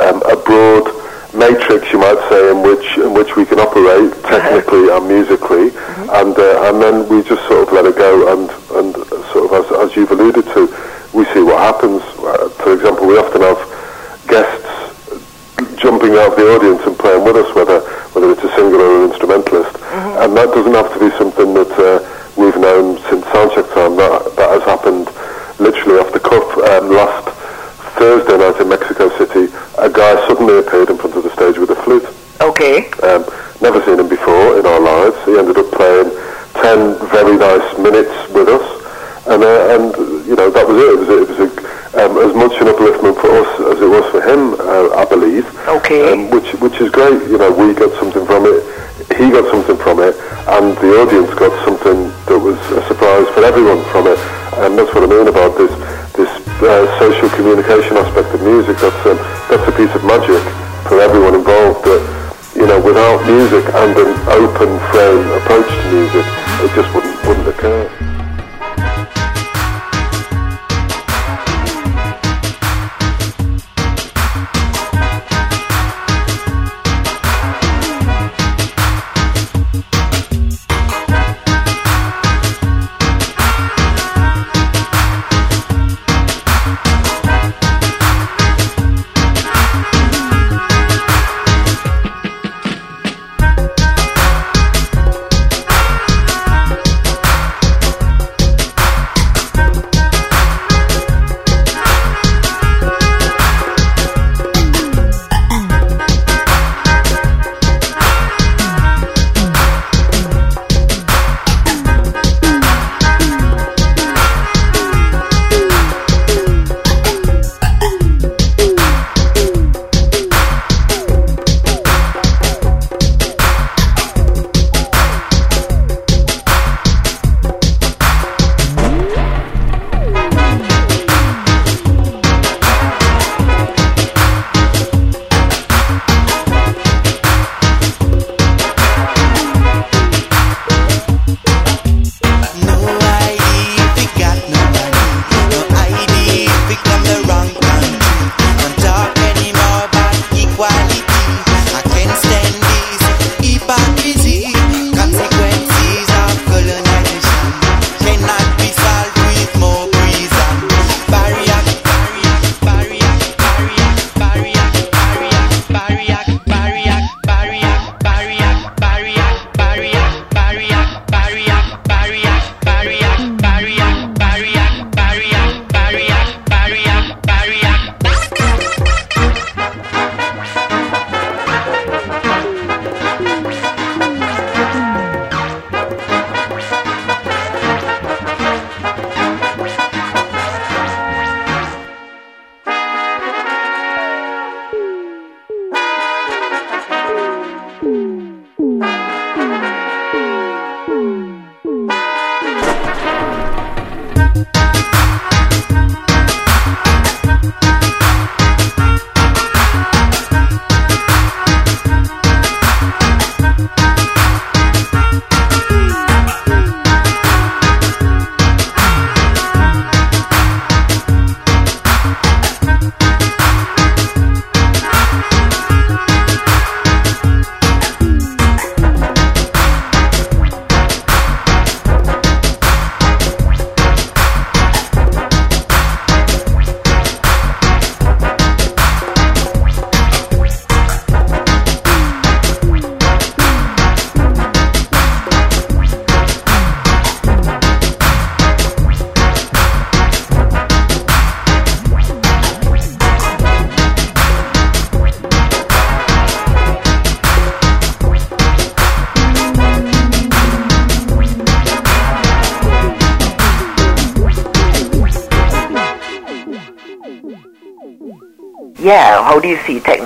um, 0.00 0.22
a 0.30 0.36
broad 0.40 0.88
matrix, 1.34 1.92
you 1.92 1.98
might 1.98 2.20
say, 2.30 2.50
in 2.50 2.62
which 2.62 2.86
in 2.96 3.12
which 3.12 3.36
we 3.36 3.44
can 3.44 3.58
operate 3.60 4.14
technically 4.24 4.88
and 4.88 5.06
musically, 5.08 5.76
and 6.16 6.32
uh, 6.38 6.70
and 6.92 7.08
we 7.08 7.22
just 7.22 7.40
sort 7.48 7.66
of 7.66 7.72
let 7.72 7.86
it 7.86 7.96
go, 7.96 8.28
and 8.32 8.50
and 8.76 8.92
sort 9.32 9.48
of 9.48 9.52
as, 9.56 9.66
as 9.88 9.96
you've 9.96 10.10
alluded 10.10 10.44
to, 10.52 10.68
we 11.16 11.24
see 11.32 11.42
what 11.42 11.58
happens. 11.58 12.02
Uh, 12.20 12.48
for 12.60 12.74
example, 12.74 13.06
we 13.06 13.16
often 13.16 13.40
have 13.40 13.56
guests 14.28 14.68
jumping 15.80 16.12
out 16.20 16.32
of 16.32 16.36
the 16.36 16.46
audience 16.52 16.82
and 16.84 16.96
playing 16.98 17.24
with 17.24 17.36
us, 17.36 17.48
whether 17.54 17.80
whether 18.12 18.30
it's 18.30 18.44
a 18.44 18.52
singer 18.54 18.76
or 18.76 19.04
an 19.04 19.10
instrumentalist, 19.10 19.74
and 20.20 20.36
that 20.36 20.52
doesn't 20.52 20.74
have 20.76 20.92
to 20.92 21.00
be 21.00 21.10
something 21.16 21.54
that 21.54 21.72
uh, 21.80 21.96
we've 22.36 22.56
known 22.60 23.00
since 23.08 23.24
soundcheck 23.32 23.66
time. 23.72 23.96
That 23.96 24.36
that 24.36 24.50
has 24.60 24.64
happened 24.68 25.08
literally 25.58 25.98
off 25.98 26.12
the 26.12 26.20
cuff. 26.20 26.44
Um, 26.68 26.92
last 26.92 27.24
Thursday 27.96 28.36
night 28.36 28.60
in 28.60 28.68
Mexico 28.68 29.08
City, 29.16 29.48
a 29.78 29.88
guy 29.88 30.12
suddenly 30.28 30.58
appeared 30.60 30.90
in 30.90 30.98
front 30.98 31.16
of 31.16 31.24
the 31.24 31.32
stage 31.32 31.56
with 31.56 31.70
a 31.70 31.76
flute. 31.88 32.04
okay. 32.40 32.90
Um, 33.00 33.24
never 33.62 33.80
seen 33.86 33.98
him 34.00 34.08
before 34.08 34.58
in 34.58 34.66
our 34.66 34.80
lives. 34.80 35.16
He 35.24 35.38
ended 35.38 35.56
up 35.56 35.70
playing 35.72 36.10
very 37.12 37.36
nice 37.36 37.68
minutes 37.76 38.16
with 38.32 38.48
us, 38.48 38.64
and 39.28 39.44
uh, 39.44 39.76
and 39.76 39.84
you 40.24 40.34
know 40.34 40.48
that 40.48 40.64
was 40.64 40.80
it. 40.80 40.88
It 40.88 40.98
was, 40.98 41.08
it 41.12 41.28
was 41.28 41.40
a, 41.44 41.48
um, 42.00 42.16
as 42.24 42.32
much 42.32 42.56
an 42.56 42.72
upliftment 42.72 43.20
for 43.20 43.28
us 43.28 43.52
as 43.68 43.78
it 43.84 43.90
was 43.92 44.08
for 44.08 44.24
him, 44.24 44.56
uh, 44.56 44.96
I 44.96 45.04
believe. 45.04 45.44
Okay. 45.68 46.08
Um, 46.08 46.32
which 46.32 46.56
which 46.64 46.80
is 46.80 46.88
great. 46.90 47.20
You 47.28 47.36
know, 47.36 47.52
we 47.52 47.76
got 47.76 47.92
something 48.00 48.24
from 48.24 48.48
it. 48.48 48.64
He 49.20 49.28
got 49.28 49.44
something 49.52 49.76
from 49.76 50.00
it, 50.00 50.16
and 50.56 50.72
the 50.80 50.90
audience 51.04 51.28
got 51.36 51.52
something 51.68 52.08
that 52.32 52.40
was 52.40 52.56
a 52.72 52.80
surprise 52.88 53.28
for 53.36 53.44
everyone 53.44 53.84
from 53.92 54.08
it. 54.08 54.18
And 54.64 54.76
that's 54.80 54.92
what 54.96 55.04
I 55.04 55.08
mean 55.12 55.28
about 55.28 55.52
this 55.60 55.72
this 56.16 56.32
uh, 56.64 56.88
social 56.96 57.28
communication 57.36 58.00
aspect 58.00 58.32
of 58.32 58.40
music. 58.40 58.80
That's 58.80 59.02
um, 59.04 59.20
that's 59.52 59.68
a 59.68 59.74
piece 59.76 59.92
of 59.92 60.02
magic 60.08 60.40
without 62.92 63.26
music 63.26 63.64
and 63.72 63.96
an 63.96 64.12
open 64.28 64.78
frame 64.90 65.26
approach 65.40 65.66
to 65.66 65.92
music, 65.92 66.26
it 66.60 66.74
just 66.74 66.94
wouldn't 66.94 67.26
wouldn't 67.26 67.48
occur. 67.48 68.01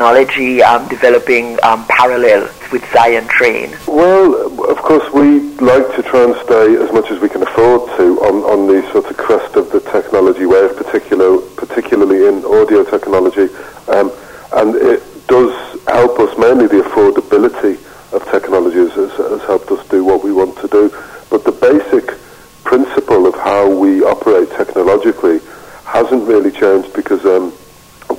Technology 0.07 0.63
um, 0.63 0.87
developing 0.89 1.59
um, 1.65 1.85
parallel 1.89 2.49
with 2.71 2.85
Zion 2.93 3.27
Train? 3.27 3.77
Well, 3.89 4.71
of 4.71 4.79
course, 4.79 5.13
we 5.13 5.41
like 5.59 5.97
to 5.97 6.03
try 6.03 6.25
and 6.25 6.35
stay 6.45 6.77
as 6.77 6.93
much 6.93 7.11
as 7.11 7.19
we 7.21 7.29
can 7.29 7.43
afford 7.43 7.91
to 7.97 8.21
on, 8.23 8.45
on 8.45 8.67
the 8.69 8.89
sort 8.93 9.07
of 9.07 9.17
crest 9.17 9.57
of 9.57 9.73
the 9.73 9.81
technology 9.81 10.47
wave, 10.47 10.77
particular, 10.77 11.39
particularly 11.57 12.29
in 12.29 12.45
audio 12.45 12.85
technology. 12.85 13.53
Um, 13.89 14.13
and 14.53 14.77
it 14.77 15.03
does 15.27 15.53
help 15.89 16.21
us, 16.21 16.39
mainly 16.39 16.69
the 16.69 16.83
affordability 16.83 17.75
of 18.15 18.23
technology 18.31 18.79
has, 18.79 18.93
has, 18.93 19.11
has 19.11 19.43
helped 19.43 19.71
us 19.73 19.87
do 19.89 20.05
what 20.05 20.23
we 20.23 20.33
want 20.33 20.57
to 20.59 20.69
do. 20.69 20.89
But 21.31 21.45
the 21.45 21.53
basic 21.53 22.17
principle 22.63 23.27
of 23.27 23.35
how 23.35 23.69
we 23.69 24.03
operate 24.03 24.51
technologically 24.51 25.41
hasn't 25.85 26.27
really 26.29 26.51
changed 26.53 26.93
because 26.95 27.25
um, 27.25 27.51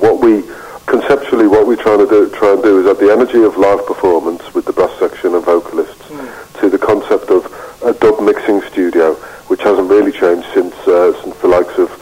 what 0.00 0.20
we 0.20 0.42
conceptually 0.88 1.46
what 1.46 1.66
we're 1.66 1.76
trying 1.76 1.98
to 1.98 2.08
do 2.08 2.30
try 2.30 2.52
and 2.54 2.62
do 2.62 2.80
is 2.80 2.86
add 2.86 2.96
the 2.96 3.12
energy 3.12 3.42
of 3.42 3.56
live 3.58 3.84
performance 3.86 4.54
with 4.54 4.64
the 4.64 4.72
brass 4.72 4.90
section 4.98 5.34
and 5.34 5.44
vocalists 5.44 6.08
to 6.58 6.70
the 6.70 6.78
concept 6.78 7.28
of 7.28 7.44
a 7.84 7.92
dub 7.92 8.20
mixing 8.22 8.62
studio, 8.62 9.14
which 9.52 9.60
hasn't 9.62 9.88
really 9.88 10.10
changed 10.10 10.48
since 10.54 10.74
uh, 10.88 11.12
since 11.22 11.36
the 11.38 11.48
likes 11.48 11.76
of 11.78 11.92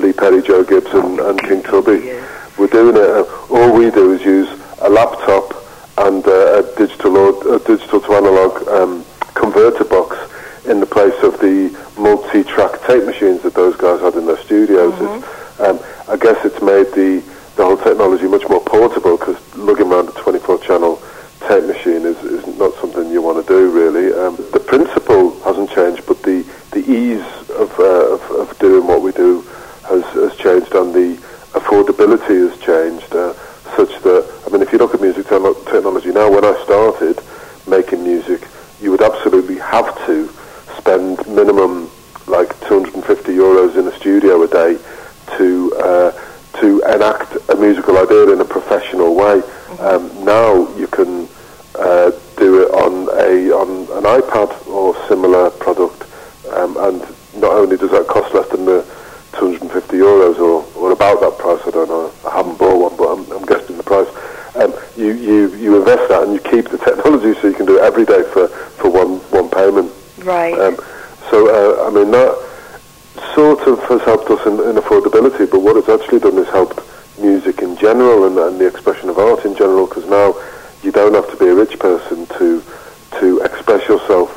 Lee 0.00 0.12
Perry, 0.12 0.40
Joe 0.40 0.62
Gibbs, 0.62 0.92
and, 0.92 1.18
and 1.18 1.40
King 1.42 1.62
Tubby. 1.62 2.14
We're 2.56 2.68
doing 2.68 2.96
it. 2.96 3.10
Uh, 3.10 3.24
all 3.50 3.72
we 3.76 3.90
do 3.90 4.12
is 4.12 4.22
use 4.22 4.48
a 4.80 4.88
laptop 4.88 5.54
and 5.98 6.24
uh, 6.26 6.62
a 6.62 6.76
digital 6.76 7.16
or, 7.16 7.56
a 7.56 7.58
digital 7.58 8.00
to 8.00 8.14
analog 8.14 8.68
um, 8.68 9.04
converter 9.34 9.84
box 9.84 10.16
in 10.66 10.80
the 10.80 10.86
place 10.86 11.16
of 11.22 11.38
the 11.40 11.74
multi-track 11.98 12.80
tape 12.86 13.04
machines 13.04 13.42
that 13.42 13.54
those 13.54 13.76
guys 13.76 14.00
had 14.00 14.14
in 14.14 14.26
their 14.26 14.38
studios. 14.38 14.94
It's, 14.94 15.60
um, 15.60 15.80
I 16.08 16.16
guess 16.16 16.44
it's 16.44 16.62
made 16.62 16.86
the, 16.94 17.22
the 17.56 17.64
whole 17.64 17.76
technology 17.76 18.28
much 18.28 18.48
more 18.48 18.60
portable 18.60 19.16
because 19.16 19.36
lugging 19.56 19.90
around 19.90 20.08
a 20.08 20.12
24-channel 20.12 21.02
tape 21.48 21.64
machine 21.64 22.06
is, 22.06 22.16
is 22.22 22.46
not 22.58 22.72
something 22.74 23.10
you 23.10 23.20
want 23.20 23.44
to 23.44 23.52
do 23.52 23.70
really. 23.70 24.12
Um, 24.14 24.36
the 24.52 24.60
principle 24.60 25.38
hasn't 25.40 25.70
changed, 25.70 26.06
but 26.06 26.22
the, 26.22 26.46
the 26.70 26.84
ease 26.86 27.26
of, 27.50 27.76
uh, 27.80 28.14
of, 28.14 28.22
of 28.30 28.58
250 42.68 43.32
euros 43.32 43.76
in 43.76 43.86
a 43.88 43.96
studio 43.96 44.42
a 44.42 44.48
day 44.48 44.78
to 45.36 45.74
uh, 45.76 46.12
to 46.60 46.82
enact 46.82 47.36
a 47.48 47.56
in 48.32 48.40
a 48.40 48.44
professional 48.44 49.14
way. 49.14 49.42
Um, 49.80 50.24
now 50.24 50.74
you 50.76 50.86
can 50.86 51.28
uh, 51.74 52.10
do 52.36 52.62
it 52.62 52.70
on 52.72 53.08
a 53.18 53.52
on 53.52 53.68
an 53.98 54.04
iPad 54.04 54.66
or 54.66 54.96
similar 55.08 55.50
product, 55.50 56.04
um, 56.52 56.76
and 56.78 57.00
not 57.36 57.52
only 57.52 57.76
does 57.76 57.90
that 57.90 58.06
cost 58.06 58.34
less 58.34 58.48
than 58.50 58.64
the 58.64 58.82
250 59.38 59.96
euros 59.96 60.38
or, 60.38 60.66
or 60.74 60.92
about 60.92 61.20
that 61.20 61.38
price, 61.38 61.60
I 61.66 61.70
don't 61.70 61.88
know, 61.88 62.12
I 62.26 62.36
haven't 62.36 62.58
bought 62.58 62.90
one, 62.90 62.96
but 62.96 63.12
I'm, 63.12 63.30
I'm 63.32 63.46
guessing 63.46 63.76
the 63.76 63.82
price. 63.82 64.08
Um, 64.56 64.74
you, 64.96 65.12
you, 65.12 65.54
you 65.54 65.78
invest 65.78 66.08
that 66.08 66.24
and 66.24 66.32
you 66.32 66.40
keep 66.40 66.68
the 66.70 66.78
technology 66.88 67.38
so 67.40 67.48
you 67.48 67.54
can 67.54 67.66
do 67.66 67.78
it 67.78 67.82
every 67.82 68.04
day 68.04 68.22
for, 68.32 68.48
for 68.48 68.90
one, 68.90 69.18
one 69.30 69.48
payment. 69.48 69.92
Right. 70.24 70.58
Um, 70.58 70.76
so, 71.30 71.46
uh, 71.46 71.86
I 71.86 71.90
mean, 71.90 72.10
that 72.10 72.34
sort 73.34 73.60
of 73.68 73.78
has 73.86 74.02
helped 74.02 74.30
us 74.30 74.44
in, 74.46 74.54
in 74.54 74.76
affordability, 74.82 75.48
but 75.50 75.60
what 75.60 75.76
it's 75.76 75.88
actually 75.88 76.18
done 76.18 76.38
is 76.38 76.48
helped 76.48 76.80
music 77.58 77.68
in 77.68 77.76
general 77.76 78.26
and, 78.26 78.38
and 78.38 78.60
the 78.60 78.66
expression 78.66 79.08
of 79.08 79.18
art 79.18 79.44
in 79.44 79.54
general, 79.54 79.86
because 79.86 80.08
now 80.08 80.34
you 80.82 80.92
don't 80.92 81.14
have 81.14 81.30
to 81.30 81.36
be 81.36 81.46
a 81.46 81.54
rich 81.54 81.78
person 81.78 82.26
to 82.38 82.62
to 83.20 83.40
express 83.40 83.88
yourself 83.88 84.27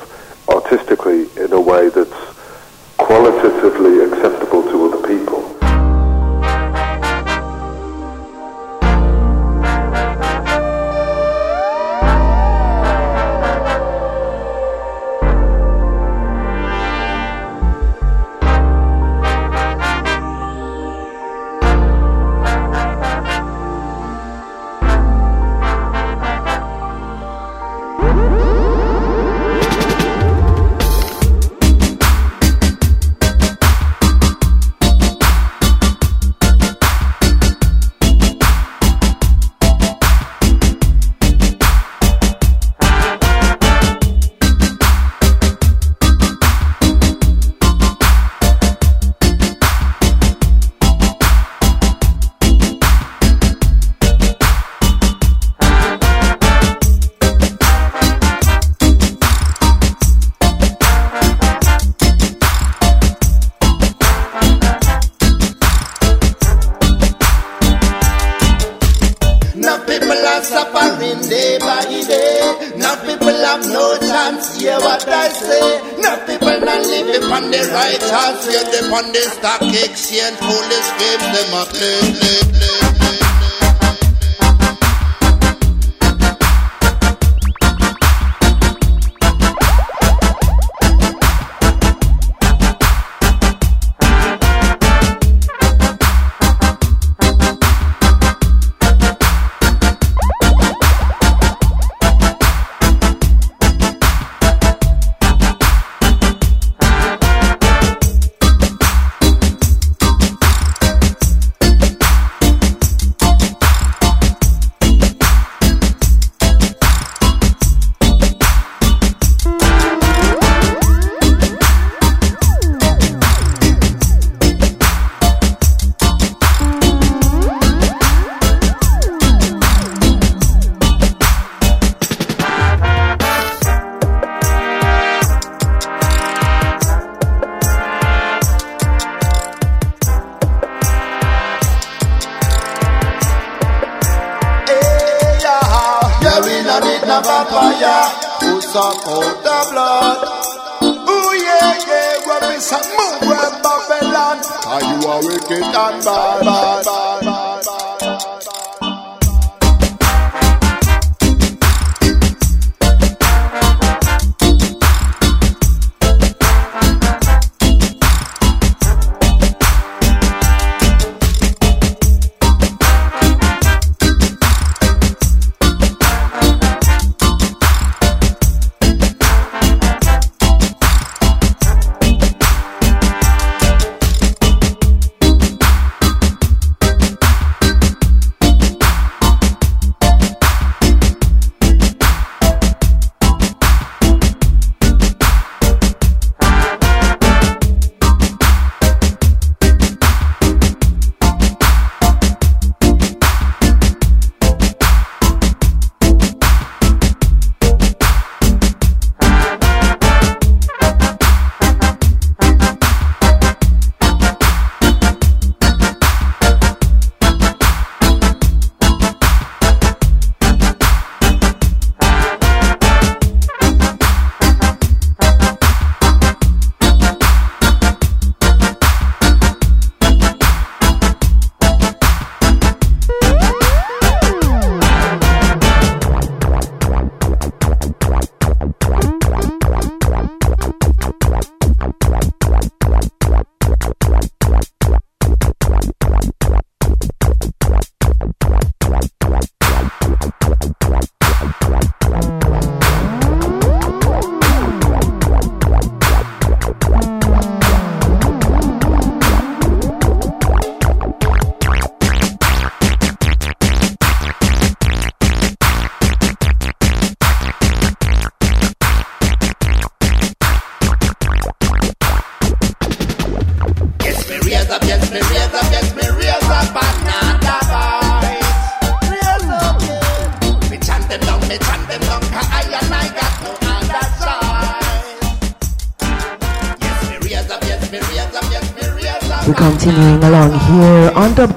and 155.73 156.03
bad, 156.03 156.30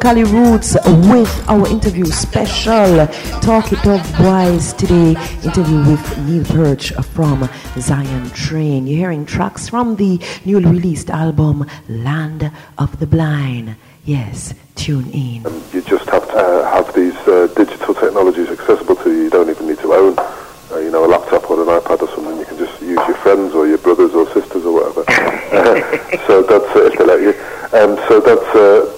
Kali 0.05 0.23
Rootz 0.25 0.77
with 1.11 1.49
our 1.49 1.67
interview 1.67 2.05
special 2.05 3.07
Talk 3.41 3.73
It 3.73 3.83
Dub 3.83 4.05
Wise 4.21 4.75
today. 4.75 5.17
Interview 5.43 5.79
with 5.79 6.19
Neil 6.27 6.45
Perch 6.45 6.93
from 7.15 7.49
Zion 7.79 8.29
Train. 8.33 8.87
You're 8.87 8.99
hearing 8.99 9.25
tracks 9.25 9.67
from 9.67 9.97
the 9.97 10.21
newly 10.45 10.67
released 10.67 11.09
album 11.09 11.65
Land 11.89 12.53
of 12.77 12.99
the 13.01 13.07
Blind. 13.07 13.77
Yes, 14.05 14.53
tune 14.75 15.11
in. 15.11 15.43
You 15.73 15.81
just 15.81 16.07
have 16.11 16.29
to 16.29 16.37
uh, 16.37 16.71
have 16.75 16.95
these 16.95 17.17
uh, 17.27 17.47
digital 17.57 17.95
technologies 17.95 18.51
accessible 18.51 18.97
to 18.97 19.11
you. 19.11 19.23
You 19.23 19.31
don't 19.31 19.49
even 19.49 19.67
need 19.67 19.79
to 19.79 19.95
own, 19.95 20.19
uh, 20.19 20.81
you 20.81 20.91
know, 20.91 21.07
a 21.07 21.09
laptop 21.09 21.51
or 21.51 21.63
an 21.63 21.81
iPad 21.81 22.03
or 22.03 22.09
something. 22.09 22.39
You 22.39 22.45
can 22.45 22.59
just 22.59 22.79
use 22.83 23.01
your 23.09 23.17
friends 23.25 23.55
or 23.55 23.67
your 23.67 23.79
brothers 23.79 24.13
or 24.13 24.27
sisters 24.35 24.67
or 24.67 24.85
whatever. 24.85 25.03
so 26.27 26.43
that's 26.43 26.93
if 26.93 26.99
they 26.99 27.05
let 27.07 27.23
you. 27.23 27.33
Um, 27.73 27.97
so 28.07 28.21
that's 28.21 28.55
uh, 28.55 28.85
that's 28.85 28.94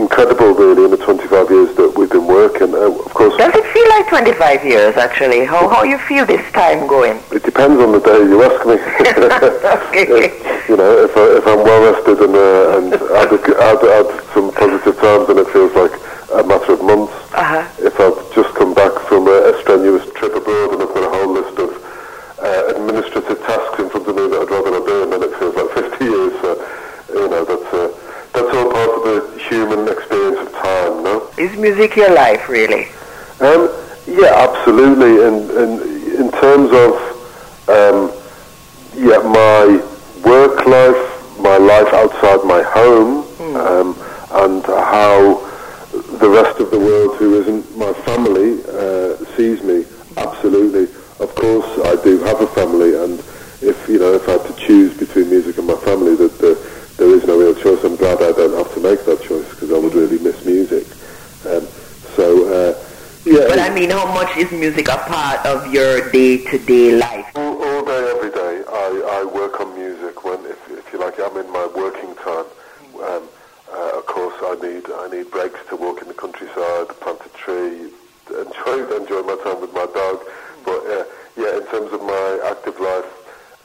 incredible, 0.00 0.52
really, 0.54 0.84
in 0.84 0.90
the 0.90 0.96
25 0.96 1.50
years 1.50 1.76
that 1.76 1.92
we've 1.96 2.10
been 2.10 2.26
working. 2.26 2.72
Uh, 2.74 2.88
of 2.90 3.12
course, 3.12 3.36
Does 3.36 3.54
it 3.54 3.66
feel 3.72 3.88
like 3.90 4.08
25 4.08 4.64
years, 4.64 4.96
actually? 4.96 5.44
How, 5.44 5.68
how 5.68 5.82
you 5.84 5.98
feel 5.98 6.24
this 6.24 6.42
time 6.52 6.86
going? 6.88 7.20
it 7.30 7.44
depends 7.44 7.76
on 7.80 7.92
the 7.92 8.00
day 8.00 8.18
you 8.24 8.42
ask 8.42 8.64
me. 8.66 8.76
Okay. 9.90 10.32
you 10.68 10.76
know, 10.76 10.90
if, 11.04 11.12
I, 11.16 11.24
if 11.38 11.44
I'm 11.46 11.62
well 11.66 11.80
rested 11.92 12.18
and, 12.24 12.34
uh, 12.34 12.78
and 12.78 12.86
had, 12.94 13.28
a, 13.32 13.38
g- 13.42 13.58
had, 13.58 13.80
had 13.82 14.08
some 14.32 14.50
positive 14.54 14.96
times, 14.98 15.26
then 15.28 15.38
it 15.38 15.48
feels 15.52 15.74
like 15.74 15.92
a 16.32 16.42
matter 16.46 16.72
of 16.72 16.80
months. 16.82 17.12
Uh-huh. 17.34 17.62
If 17.84 17.98
I've 18.00 18.16
just 18.34 18.54
come 18.54 18.72
back 18.72 18.92
from 19.10 19.26
a, 19.28 19.50
a 19.52 19.60
strenuous 19.60 20.06
trip 20.14 20.34
abroad 20.34 20.72
and 20.74 20.82
I've 20.82 20.94
got 20.94 21.04
a 21.04 21.10
whole 21.10 21.32
list 21.34 21.58
of 21.58 21.70
uh, 22.38 22.72
administrative 22.78 23.38
tasks 23.44 23.78
music 31.70 31.96
your 31.96 32.12
life, 32.12 32.48
really? 32.48 32.86
Um, 33.40 33.70
yeah, 34.06 34.34
absolutely. 34.34 35.22
And, 35.24 35.50
and 35.50 35.80
in 36.18 36.30
terms 36.32 36.70
of 36.72 36.92
um, 37.68 38.10
yeah, 38.96 39.22
my 39.22 39.78
work 40.24 40.66
life, 40.66 41.38
my 41.38 41.56
life 41.56 41.92
outside 41.94 42.44
my 42.44 42.62
home, 42.62 43.24
um, 43.56 43.96
and 44.32 44.64
how 44.64 45.46
the 46.18 46.28
rest 46.28 46.60
of 46.60 46.70
the 46.70 46.78
world 46.78 47.16
who 47.16 47.40
isn't 47.40 47.76
my 47.76 47.92
family 48.04 48.62
uh, 48.68 49.16
sees 49.36 49.62
me. 49.62 49.84
Absolutely. 50.16 50.84
Of 51.20 51.34
course, 51.34 51.70
I 51.86 52.02
do 52.02 52.18
have 52.20 52.40
a 52.40 52.48
family, 52.48 52.96
and 52.96 53.20
if 53.62 53.88
you 53.88 53.98
know, 53.98 54.14
if 54.14 54.28
I 54.28 54.32
had 54.32 54.46
to 54.46 54.66
choose 54.66 54.96
between 54.96 55.30
music 55.30 55.58
and 55.58 55.66
my 55.66 55.76
family, 55.76 56.16
that 56.16 56.38
the, 56.38 56.58
there 56.96 57.14
is 57.14 57.24
no 57.26 57.38
real 57.38 57.54
choice. 57.54 57.84
I'm 57.84 57.96
glad 57.96 58.18
I 58.18 58.32
don't 58.32 58.56
have 58.56 58.74
to 58.74 58.80
make 58.80 59.04
that 59.04 59.22
choice 59.22 59.48
because 59.50 59.72
I 59.72 59.78
would 59.78 59.94
really 59.94 60.18
miss 60.18 60.44
music. 60.44 60.86
Um, 61.46 61.66
so, 62.14 62.46
uh, 62.52 62.84
yeah. 63.24 63.48
But 63.48 63.58
I 63.58 63.70
mean, 63.74 63.90
how 63.90 64.12
much 64.12 64.36
is 64.36 64.50
music 64.52 64.88
a 64.88 64.98
part 64.98 65.44
of 65.46 65.72
your 66.52 66.60
day-to-day 66.60 66.96
life? 66.96 67.26
All, 67.36 67.62
all 67.62 67.84
day, 67.84 68.12
every 68.16 68.30
day, 68.30 68.62
I, 68.68 69.20
I 69.22 69.24
work 69.24 69.60
on 69.60 69.74
music. 69.74 70.24
When, 70.24 70.40
if, 70.46 70.58
if 70.70 70.92
you 70.92 70.98
like, 70.98 71.18
I'm 71.20 71.36
in 71.36 71.50
my 71.52 71.66
working 71.74 72.14
time. 72.16 72.46
Um, 73.02 73.28
uh, 73.72 73.98
of 73.98 74.06
course, 74.06 74.34
I 74.42 74.58
need 74.60 74.84
I 74.92 75.08
need 75.08 75.30
breaks 75.30 75.60
to 75.70 75.76
walk 75.76 76.02
in 76.02 76.08
the 76.08 76.14
countryside, 76.14 76.88
plant 77.00 77.20
a 77.24 77.28
tree, 77.38 77.88
enjoy 78.28 78.82
enjoy 78.98 79.22
my 79.22 79.38
time 79.44 79.60
with 79.60 79.72
my 79.72 79.86
dog. 79.94 80.20
But 80.64 80.82
uh, 80.90 81.04
yeah, 81.38 81.56
in 81.56 81.66
terms 81.70 81.92
of 81.94 82.02
my 82.02 82.40
active 82.50 82.78
life, 82.80 83.06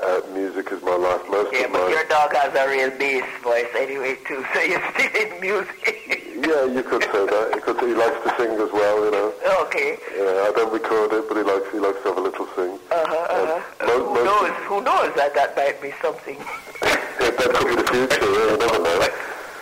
uh, 0.06 0.22
music 0.32 0.72
is 0.72 0.82
my 0.84 0.96
life. 0.96 1.22
Most 1.28 1.52
Yeah, 1.52 1.66
of 1.66 1.74
but 1.74 1.82
my 1.82 1.90
your 1.90 2.06
dog 2.06 2.32
has 2.38 2.54
a 2.54 2.70
real 2.70 2.92
bass 3.00 3.26
voice 3.42 3.66
anyway, 3.76 4.16
too, 4.28 4.46
so 4.54 4.62
you're 4.62 4.84
still 4.94 5.10
in 5.26 5.42
music. 5.42 6.22
yeah, 6.38 6.64
you 6.70 6.84
could 6.86 7.02
say 7.10 7.26
that. 7.26 7.52
He, 7.56 7.60
could, 7.66 7.80
he 7.82 7.96
likes 7.98 8.22
to 8.24 8.30
sing 8.38 8.54
as 8.62 8.72
well, 8.72 9.04
you 9.06 9.12
know. 9.12 9.34
okay. 9.66 9.98
Yeah, 10.16 10.48
I 10.48 10.54
don't 10.56 10.72
record 10.72 11.12
it, 11.18 11.26
but 11.28 11.36
he 11.36 11.44
likes 11.44 11.66
he 11.74 11.80
likes 11.82 11.98
to 12.06 12.14
have 12.14 12.18
a 12.20 12.22
little 12.22 12.48
sing. 12.56 12.78
Uh-huh, 12.94 13.10
Um, 13.10 13.50
uh-huh. 13.58 13.88
mo- 13.90 14.06
Who 14.06 14.14
most- 14.14 14.26
knows? 14.30 14.54
Who 14.70 14.78
knows 14.86 15.12
that 15.18 15.34
that 15.34 15.58
might 15.58 15.82
be 15.82 15.92
something? 16.00 16.38
Yeah, 16.38 17.32
that 17.42 17.50
could 17.58 17.68
be 17.68 17.76
the 17.82 17.90
future, 17.90 18.22
yeah, 18.32 18.54
you 18.54 18.58
never 18.62 18.80
know. 18.86 19.10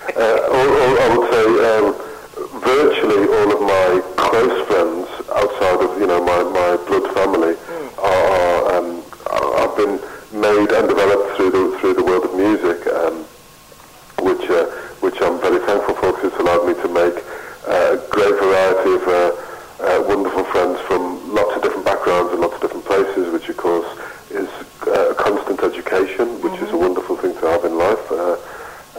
Uh, 0.03 0.19
or, 0.51 0.65
or 0.67 0.91
I 0.99 1.07
would 1.15 1.27
say 1.31 1.45
um, 1.63 1.87
virtually 2.59 3.23
all 3.23 3.49
of 3.55 3.61
my 3.63 4.03
close 4.19 4.67
friends 4.67 5.07
outside 5.31 5.79
of, 5.79 5.97
you 5.97 6.05
know, 6.07 6.19
my, 6.21 6.43
my 6.43 6.75
blood 6.85 7.07
family 7.15 7.55
are, 7.97 8.27
are, 8.35 8.75
um, 8.75 9.01
are, 9.31 9.57
have 9.63 9.77
been 9.79 9.95
made 10.35 10.69
and 10.75 10.89
developed 10.91 11.37
through 11.37 11.51
the, 11.55 11.77
through 11.79 11.93
the 11.93 12.03
world 12.03 12.25
of 12.25 12.35
music, 12.35 12.85
um, 12.93 13.23
which, 14.27 14.43
uh, 14.51 14.65
which 14.99 15.15
I'm 15.21 15.39
very 15.39 15.63
thankful 15.65 15.95
for 15.95 16.11
because 16.11 16.33
it's 16.35 16.37
allowed 16.43 16.67
me 16.67 16.73
to 16.83 16.89
make 16.91 17.15
uh, 17.71 17.95
a 17.95 18.09
great 18.11 18.35
variety 18.43 18.91
of 18.99 19.07
uh, 19.07 19.31
uh, 19.87 20.03
wonderful 20.05 20.43
friends 20.51 20.81
from 20.81 21.33
lots 21.33 21.55
of 21.55 21.63
different 21.63 21.85
backgrounds 21.85 22.33
and 22.33 22.41
lots 22.41 22.55
of 22.55 22.61
different 22.61 22.85
places, 22.85 23.31
which 23.31 23.47
of 23.47 23.55
course 23.55 23.87
is 24.31 24.49
uh, 24.85 25.11
a 25.11 25.15
constant 25.15 25.63
education, 25.63 26.27
which 26.43 26.59
is 26.61 26.69
a 26.71 26.77
wonderful 26.77 27.15
thing 27.15 27.33
to 27.39 27.47
have 27.47 27.63
in 27.63 27.77
life. 27.79 28.11
Uh, 28.11 28.35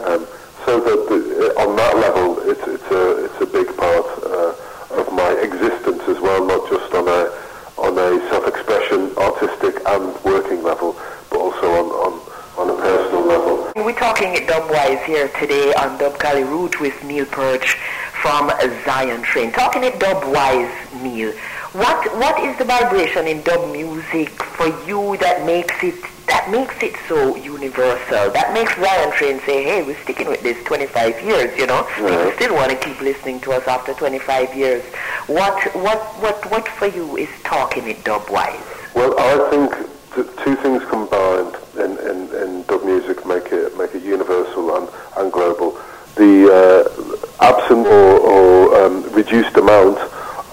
um, 0.03 0.25
so 0.65 0.79
that 0.79 0.97
the, 1.13 1.53
on 1.61 1.75
that 1.75 1.95
level, 1.97 2.39
it's, 2.49 2.65
it's 2.65 2.89
a 2.89 3.25
it's 3.25 3.39
a 3.39 3.45
big 3.45 3.69
part 3.77 4.01
uh, 4.25 4.97
of 4.97 5.13
my 5.13 5.29
existence 5.45 6.01
as 6.09 6.19
well, 6.19 6.43
not 6.43 6.67
just 6.67 6.91
on 6.95 7.05
a 7.07 7.29
on 7.77 7.93
a 7.93 8.17
self-expression, 8.33 9.13
artistic 9.15 9.77
and 9.85 10.09
working 10.35 10.63
level, 10.63 10.93
but 11.29 11.39
also 11.39 11.65
on 11.79 11.87
on, 12.05 12.13
on 12.59 12.69
a 12.69 12.81
personal 12.81 13.23
level. 13.25 13.71
We're 13.75 13.93
talking 13.93 14.33
Dubwise 14.51 15.03
here 15.05 15.29
today 15.39 15.73
on 15.75 15.97
Dub 15.97 16.19
Kali 16.19 16.41
Rootz 16.43 16.79
with 16.81 17.01
Neil 17.05 17.25
Perch 17.25 17.75
from 18.21 18.51
Zion 18.83 19.21
Train. 19.21 19.53
Talking 19.53 19.85
at 19.85 19.93
Dubwise, 19.93 20.75
Neil, 21.01 21.31
what 21.71 21.99
what 22.17 22.37
is 22.39 22.57
the 22.57 22.65
vibration 22.65 23.27
in 23.27 23.43
dub 23.43 23.71
music 23.71 24.29
for 24.57 24.67
you 24.85 25.15
that 25.17 25.45
makes 25.45 25.81
it 25.81 25.95
that 26.27 26.49
makes 26.51 26.75
it 26.83 26.95
so 27.07 27.37
universal? 27.37 28.29
That 28.31 28.51
makes 28.53 28.75
Zion 28.75 29.11
Train 29.13 29.39
say, 29.45 29.63
"Hey, 29.63 29.83
we're 29.83 30.01
sticking 30.03 30.27
with 30.27 30.41
this 30.41 30.61
25 30.65 31.21
years." 31.21 31.57
You 31.57 31.67
know, 31.67 31.83
people 31.95 32.31
still 32.35 32.55
want 32.55 32.71
to 32.71 32.77
keep 32.77 32.99
listening 32.99 33.39
to 33.41 33.53
us 33.53 33.65
after 33.67 33.93
25 33.93 34.53
years. 34.53 34.83
What 35.27 35.57
what 35.75 36.01
what 36.23 36.51
what 36.51 36.67
for 36.67 36.87
you 36.87 37.15
is 37.15 37.29
talking 37.45 37.89
at 37.89 38.03
Dubwise? 38.03 38.67
Well, 38.95 39.13
I 39.19 39.49
think 39.49 39.75
th- 39.75 39.94
two 40.23 40.55
things 40.57 40.83
combined 40.89 41.55
in, 41.75 41.97
in, 41.99 42.33
in 42.35 42.63
dub 42.63 42.83
music 42.85 43.25
make 43.25 43.51
it 43.51 43.77
make 43.77 43.93
it 43.95 44.03
universal 44.03 44.75
and, 44.77 44.89
and 45.17 45.31
global. 45.31 45.71
The 46.15 46.47
uh, 46.47 47.43
absent 47.43 47.85
or, 47.87 48.19
or 48.19 48.85
um, 48.85 49.03
reduced 49.13 49.55
amount 49.57 49.97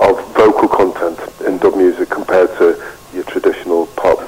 of 0.01 0.19
vocal 0.35 0.69
content 0.69 1.19
in 1.47 1.59
dub 1.59 1.77
music 1.77 2.11
compared 2.11 2.51
to 2.59 2.75
your 3.15 3.25
traditional 3.25 3.87
pop, 3.95 4.19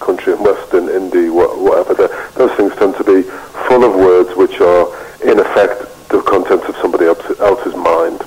country 0.00 0.34
and 0.34 0.42
western, 0.44 0.86
indie, 0.88 1.32
wha- 1.32 1.56
whatever. 1.56 1.94
The, 1.94 2.08
those 2.36 2.52
things 2.56 2.74
tend 2.76 2.96
to 2.96 3.04
be 3.04 3.22
full 3.68 3.84
of 3.84 3.94
words 3.94 4.36
which 4.36 4.60
are, 4.60 4.86
in 5.24 5.38
effect, 5.38 5.80
the 6.10 6.20
contents 6.22 6.66
of 6.68 6.76
somebody 6.76 7.06
else's 7.06 7.74
mind 7.76 8.20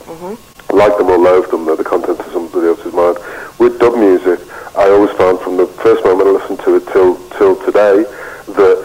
like 0.74 0.98
them 0.98 1.08
or 1.08 1.18
loathe 1.18 1.50
them, 1.52 1.66
they're 1.66 1.78
the 1.78 1.84
content 1.86 2.20
of 2.20 2.26
somebody 2.34 2.68
else's 2.68 2.94
mind. 2.94 3.18
With 3.60 3.80
dub 3.80 3.96
music, 3.98 4.40
I 4.78 4.90
always 4.90 5.12
found 5.18 5.40
from 5.40 5.56
the 5.58 5.68
first 5.68 6.04
moment 6.04 6.28
I 6.28 6.32
listened 6.32 6.60
to 6.62 6.76
it 6.76 6.88
till 6.92 7.16
till 7.38 7.56
today 7.66 8.04
that 8.04 8.78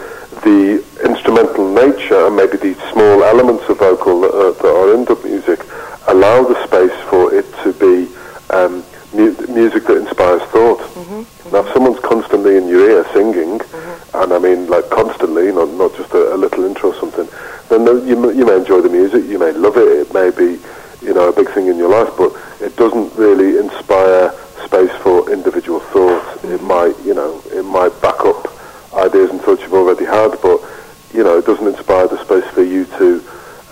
the 0.45 0.85
instrumental 1.05 1.73
nature 1.75 2.27
and 2.27 2.37
maybe 2.37 2.57
the 2.57 2.75
small 2.93 3.25
elements 3.25 3.69
of 3.69 3.79
vocal 3.79 4.21
that 4.23 4.35
are, 4.35 4.53
that 4.53 4.65
are 4.65 4.95
in 4.95 5.05
dub 5.05 5.23
music 5.25 5.61
allow 6.09 6.43
the 6.45 6.57
space 6.65 6.95
for 7.11 7.35
it 7.35 7.45
to 7.63 7.73
be 7.75 8.09
um, 8.51 8.85
mu- 9.13 9.35
music 9.49 9.85
that 9.87 9.97
inspires 9.99 10.43
thought. 10.51 10.79
Mm-hmm. 10.79 11.21
Mm-hmm. 11.21 11.51
Now, 11.51 11.67
if 11.67 11.73
someone's 11.75 12.01
constantly 12.01 12.57
in 12.57 12.69
your 12.69 12.89
ear 12.89 13.05
singing, 13.13 13.59
mm-hmm. 13.59 14.23
and 14.23 14.33
I 14.33 14.39
mean 14.39 14.69
like 14.69 14.89
constantly, 14.91 15.51
not 15.51 15.71
not 15.75 15.95
just 15.97 16.13
a, 16.15 16.35
a 16.35 16.37
little 16.37 16.65
intro 16.65 16.91
or 16.93 16.95
something, 16.95 17.29
then 17.69 17.85
the, 17.85 17.95
you, 18.07 18.15
you 18.31 18.47
may 18.47 18.57
enjoy 18.57 18.81
the 18.81 18.89
music, 18.89 19.25
you 19.27 19.39
may 19.39 19.53
love 19.53 19.77
it, 19.77 19.89
it 19.89 20.15
may 20.15 20.31
be 20.31 20.63
you 21.03 21.15
know, 21.15 21.29
a 21.29 21.33
big 21.33 21.49
thing 21.51 21.67
in 21.69 21.77
your 21.77 21.89
life, 21.89 22.13
but 22.17 22.33
it 22.61 22.77
doesn't 22.77 23.15
really 23.15 23.59
inspire 23.59 24.33
space 24.65 24.93
for 25.03 25.31
individual 25.33 25.81
thought. 25.81 26.45
It 26.45 26.63
might, 26.63 26.99
you 27.05 27.15
know, 27.15 27.43
it 27.53 27.65
might 27.65 27.99
back 28.03 28.21
up 28.21 28.47
ideas 28.95 29.31
and 29.31 29.41
thoughts 29.41 29.63
you've 29.63 29.75
already 29.75 30.05
had, 30.05 30.37
but, 30.43 30.61
you 31.15 31.23
know, 31.25 31.39
it 31.39 31.47
doesn't 31.47 31.67
inspire 31.67 32.09
the 32.09 32.23
space 32.25 32.45
for 32.53 32.63
you 32.63 32.85
to 32.99 33.23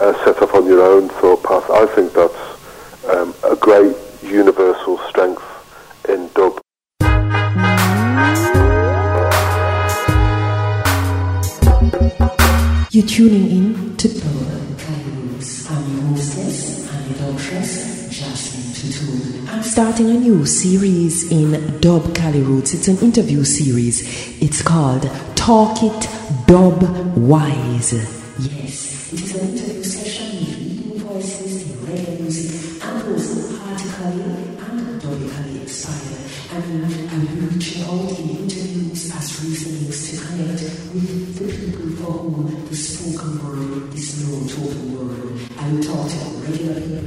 uh, 0.00 0.24
set 0.24 0.40
off 0.42 0.54
on 0.54 0.66
your 0.66 0.82
own 0.82 1.08
thought 1.08 1.42
path. 1.42 1.68
I 1.70 1.86
think 1.86 2.12
that's 2.12 3.04
um, 3.08 3.34
a 3.44 3.56
great 3.56 3.96
universal 4.22 4.98
strength 5.08 5.42
in 6.08 6.30
dub. 6.34 6.60
You're 12.90 13.06
tuning 13.06 13.50
in 13.50 13.96
to 13.98 14.08
Dub. 14.08 14.58
I'm 15.70 16.77
I'm 17.28 17.36
starting 19.62 20.08
a 20.08 20.14
new 20.14 20.46
series 20.46 21.30
in 21.30 21.78
Dub 21.78 22.14
Kali 22.14 22.40
Rootz. 22.40 22.72
It's 22.72 22.88
an 22.88 22.96
interview 23.00 23.44
series. 23.44 24.00
It's 24.42 24.62
called 24.62 25.02
Talk 25.36 25.76
It 25.82 26.08
Dub 26.46 26.82
Wise. 27.18 27.92
Yes, 28.38 29.12
it 29.12 29.20
is 29.20 29.34
an 29.36 29.50
interview 29.50 29.82
session 29.84 30.38
with 30.38 30.56
leading 30.58 31.00
voices 31.00 31.70
in 31.70 31.76
reggae 31.84 32.18
music 32.18 32.82
and 32.82 33.02
those 33.02 33.60
artically 33.60 34.22
and 34.64 35.02
dubically 35.02 35.60
inspired. 35.60 36.24
And 36.54 37.10
I'll 37.10 37.20
be 37.20 37.26
reaching 37.44 37.82
out 37.82 38.18
in 38.18 38.28
interviews 38.38 39.12
as 39.14 39.44
reasonings 39.44 39.98
to 40.08 40.16
connect 40.26 40.62
with 40.94 41.36
the 41.36 41.44
people 41.44 41.88
for 42.02 42.12
whom 42.24 42.68
the 42.68 42.74
spoken 42.74 43.32
word 43.44 43.92
is 43.92 44.08
known 44.26 44.48
to 44.48 44.60
the 44.60 44.96
world. 44.96 45.38
I 45.58 45.72
will 45.72 45.82
talk 45.82 46.08
to 46.08 46.16
regular 46.40 46.80
people 46.80 46.97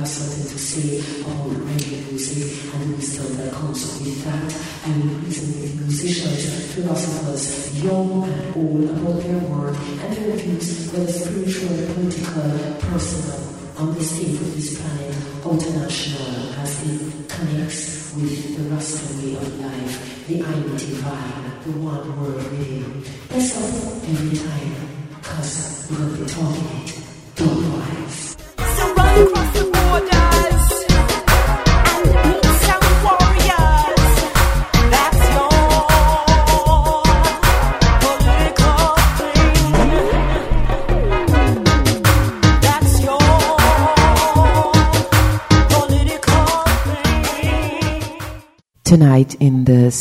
have 0.00 0.08
something 0.08 0.48
to 0.48 0.58
say 0.58 0.98
about 1.20 1.52
reggae 1.68 2.08
music 2.08 2.72
and 2.72 2.96
wisdom 2.96 3.36
that 3.36 3.52
comes 3.52 3.84
with 4.00 4.24
that. 4.24 4.48
And 4.88 5.20
with 5.20 5.76
musicians, 5.76 6.72
philosophers, 6.72 7.84
young 7.84 8.24
and 8.24 8.56
old, 8.56 8.84
about 8.96 9.20
their 9.20 9.38
work 9.52 9.76
and 9.76 10.16
their 10.16 10.36
views, 10.36 10.90
whether 10.92 11.12
spiritual, 11.12 11.76
political, 11.92 12.80
personal, 12.88 13.40
on 13.76 13.94
the 13.94 14.02
state 14.02 14.40
of 14.40 14.54
this 14.56 14.80
planet, 14.80 15.16
international, 15.44 16.54
as 16.56 16.72
it 16.88 17.28
connects 17.28 18.14
with 18.16 18.56
the 18.56 18.62
Rasta 18.72 19.04
way 19.20 19.36
of 19.36 19.60
life, 19.60 20.26
the 20.26 20.34
Unity 20.36 20.92
vibe, 21.04 21.64
the 21.64 21.72
one 21.72 22.08
world 22.18 22.42
rhythm. 22.52 23.04
Let's 23.30 23.52
up 23.52 24.00
every 24.08 24.36
time, 24.36 24.59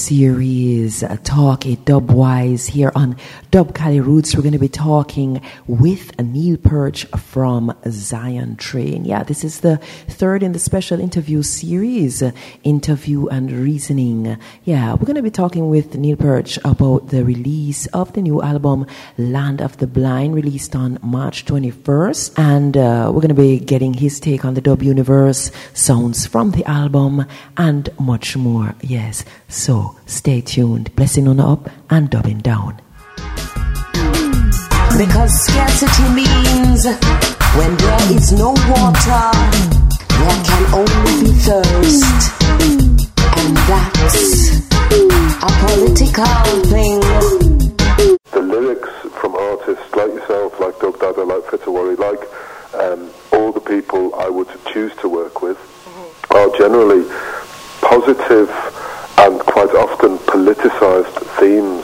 series 0.10 1.04
uh, 1.04 1.18
Talk 1.24 1.68
It 1.68 1.86
Dubwise 1.86 2.66
here 2.66 2.92
on 2.96 3.16
Dub 3.52 3.76
Kali 3.76 4.00
Rootz, 4.00 4.36
we're 4.36 4.42
going 4.42 4.54
to 4.54 4.58
be 4.58 4.68
talking 4.68 5.40
with 5.68 6.20
Neil 6.20 6.58
Perch 6.58 7.06
from 7.06 7.72
Zion 7.88 8.56
Train. 8.56 9.06
Yeah, 9.06 9.22
this 9.22 9.44
is 9.44 9.60
the 9.60 9.78
third 10.08 10.42
in 10.42 10.54
the 10.54 10.58
special 10.58 11.00
interview 11.00 11.44
series, 11.44 12.24
uh, 12.24 12.32
Interview 12.64 13.28
and 13.28 13.52
Reasoning. 13.52 14.36
Yeah, 14.64 14.94
we're 14.94 15.06
going 15.06 15.16
to 15.16 15.22
be 15.22 15.30
talking 15.30 15.70
with 15.70 15.94
Neil 15.94 16.18
Perch 16.18 16.58
about 16.66 17.10
the 17.10 17.24
release 17.24 17.86
of 17.88 18.12
the 18.14 18.24
new 18.24 18.42
album 18.42 18.88
Land 19.20 19.62
of 19.62 19.78
the 19.78 19.86
Blind, 19.86 20.34
released 20.34 20.76
on 20.76 20.98
March 21.04 21.46
21st. 21.46 22.34
And 22.40 22.76
uh, 22.76 23.12
we're 23.14 23.22
going 23.22 23.30
to 23.30 23.36
be 23.36 23.60
getting 23.60 23.94
his 23.94 24.20
take 24.20 24.44
on 24.44 24.56
the 24.56 24.62
dub 24.62 24.82
universe, 24.82 25.52
sounds 25.76 26.26
from 26.26 26.50
the 26.50 26.66
album, 26.66 27.28
and 27.58 27.90
much 28.00 28.36
more. 28.36 28.74
Yes, 28.82 29.24
so 29.48 29.99
stay 30.10 30.42
tuned. 30.42 30.94
Blessing 30.96 31.28
on 31.28 31.40
up 31.40 31.70
and 31.90 32.10
dubbing 32.10 32.40
down. 32.40 32.82
Because 34.98 35.46
scarcity 35.46 36.10
means 36.14 36.86
when 37.56 37.78
there 37.78 38.12
is 38.18 38.32
no 38.34 38.50
water, 38.68 39.32
there 40.10 40.44
can 40.44 40.66
only 40.74 41.24
be 41.24 41.32
thirst. 41.40 42.04
And 43.38 43.56
that's 43.70 44.50
a 45.42 45.50
political 45.64 46.26
thing. 46.68 47.00
the 48.32 48.42
lyrics 48.42 48.90
from 49.22 49.36
artists 49.36 49.96
like 49.96 50.10
yourself, 50.12 50.60
like 50.60 50.74
Dubdadda, 50.76 51.26
like 51.26 51.50
Fitta 51.50 51.72
Warri, 51.72 51.96
like 51.96 52.20
um, 52.74 53.10
all 53.32 53.52
the 53.52 53.62
people 53.62 54.14
I 54.16 54.28
would 54.30 54.50
choose 54.74 54.94
to 54.98 55.08
work 55.08 55.42
with, 55.42 55.58
are 56.32 56.50
generally 56.58 57.08
positive 57.82 58.50
and 59.26 59.40
quite 59.42 59.70
often 59.76 60.18
politicized 60.20 61.18
themes. 61.40 61.84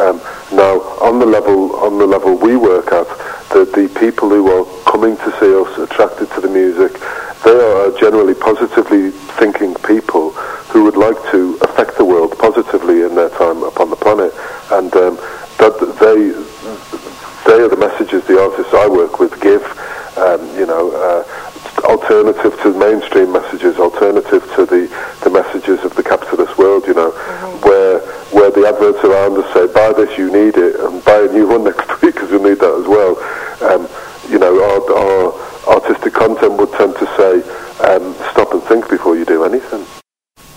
Um, 0.00 0.18
now, 0.50 0.82
on 1.06 1.20
the 1.20 1.26
level 1.26 1.76
on 1.76 1.98
the 1.98 2.06
level 2.06 2.36
we 2.36 2.56
work 2.56 2.90
at, 2.90 3.06
the, 3.54 3.64
the 3.64 3.86
people 4.00 4.28
who 4.28 4.50
are 4.50 4.66
coming 4.90 5.16
to 5.18 5.30
see 5.38 5.54
us, 5.54 5.78
attracted 5.78 6.30
to 6.32 6.40
the 6.40 6.48
music, 6.48 6.98
they 7.44 7.54
are 7.54 7.92
generally 7.98 8.34
positively 8.34 9.10
thinking 9.38 9.74
people 9.86 10.32
who 10.74 10.82
would 10.82 10.96
like 10.96 11.16
to 11.30 11.56
affect 11.62 11.96
the 11.96 12.04
world 12.04 12.36
positively 12.38 13.02
in 13.02 13.14
their 13.14 13.30
time 13.30 13.62
upon 13.62 13.90
the 13.90 13.96
planet, 13.96 14.34
and 14.72 14.90
um, 14.96 15.14
that 15.62 15.78
they 16.02 16.34
they 17.46 17.60
are 17.62 17.68
the 17.68 17.76
messages 17.76 18.24
the 18.26 18.40
artists 18.40 18.74
I 18.74 18.88
work 18.88 19.20
with 19.20 19.40
give. 19.40 19.62
Um, 20.18 20.42
you 20.58 20.66
know, 20.66 20.90
uh, 20.90 21.22
alternative 21.84 22.58
to 22.62 22.72
mainstream 22.78 23.32
messages, 23.32 23.76
alternative 23.78 24.42
to 24.56 24.66
the, 24.66 24.90
the 25.22 25.30
messages 25.30 25.84
of 25.84 25.94
the 25.94 26.02
capitalist 26.02 26.56
world. 26.58 26.86
You 26.86 26.94
know, 26.94 27.10
where 27.62 28.00
where 28.32 28.50
the 28.50 28.66
adverts 28.66 29.04
around 29.04 29.38
us 29.38 29.52
say, 29.54 29.66
"Buy 29.72 29.92
this, 29.92 30.16
you 30.18 30.32
need 30.32 30.56
it," 30.56 30.80
and 30.80 31.04
buy 31.04 31.28
a 31.28 31.32
new 31.32 31.48
one 31.48 31.64
next 31.70 31.88
week 32.02 32.14
because 32.14 32.30
you 32.30 32.42
need 32.42 32.58
that 32.58 32.74
as 32.74 32.86
well. 32.88 33.16
Um, 33.62 33.88
you 34.30 34.38
know, 34.38 34.52
our, 34.56 34.80
our 34.98 35.76
artistic 35.76 36.12
content 36.14 36.58
would 36.58 36.72
tend 36.72 36.94
to 36.96 37.06
say, 37.16 37.32
um, 37.84 38.14
"Stop 38.32 38.52
and 38.52 38.62
think 38.64 38.88
before 38.88 39.16
you 39.16 39.24
do 39.24 39.44
anything." 39.44 39.86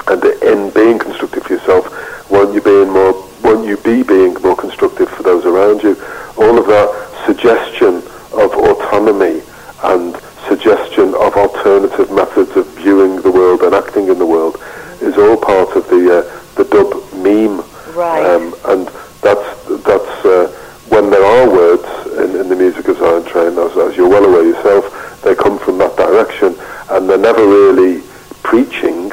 and 0.07 0.23
in 0.23 0.69
being 0.71 0.97
constructive 0.97 1.43
for 1.43 1.53
yourself, 1.53 2.31
won't 2.31 2.53
you 2.53 2.61
being 2.61 2.89
more, 2.89 3.13
won't 3.43 3.67
you 3.67 3.77
be 3.77 4.03
being 4.03 4.33
more 4.41 4.55
constructive 4.55 5.09
for 5.09 5.23
those 5.23 5.45
around 5.45 5.83
you? 5.83 5.95
All 6.37 6.57
of 6.57 6.65
that 6.67 7.23
suggestion 7.25 7.95
of 8.31 8.51
autonomy 8.55 9.41
and 9.83 10.15
suggestion 10.47 11.13
of 11.15 11.35
alternative 11.35 12.11
methods 12.11 12.55
of 12.55 12.67
viewing 12.77 13.21
the 13.21 13.31
world 13.31 13.61
and 13.61 13.73
acting 13.75 14.07
in 14.07 14.17
the 14.17 14.25
world 14.25 14.57
is 15.01 15.17
all 15.17 15.37
part 15.37 15.75
of 15.75 15.87
the 15.89 16.19
uh, 16.19 16.21
the 16.55 16.63
dub 16.65 16.91
meme. 17.13 17.63
Right. 17.95 18.25
Um, 18.25 18.55
and 18.65 18.87
that's 19.21 19.83
that's 19.83 20.25
uh, 20.25 20.47
when 20.89 21.09
there 21.09 21.23
are 21.23 21.49
words 21.49 21.87
in, 22.17 22.39
in 22.39 22.49
the 22.49 22.55
music 22.55 22.87
of 22.87 22.97
Zion 22.97 23.25
Train, 23.25 23.57
as, 23.57 23.75
as 23.77 23.97
you're 23.97 24.09
well 24.09 24.25
aware 24.25 24.43
yourself, 24.43 25.21
they 25.23 25.35
come 25.35 25.59
from 25.59 25.77
that 25.79 25.95
direction, 25.97 26.55
and 26.91 27.09
they're 27.09 27.17
never 27.17 27.45
really 27.45 28.01
preaching. 28.43 29.11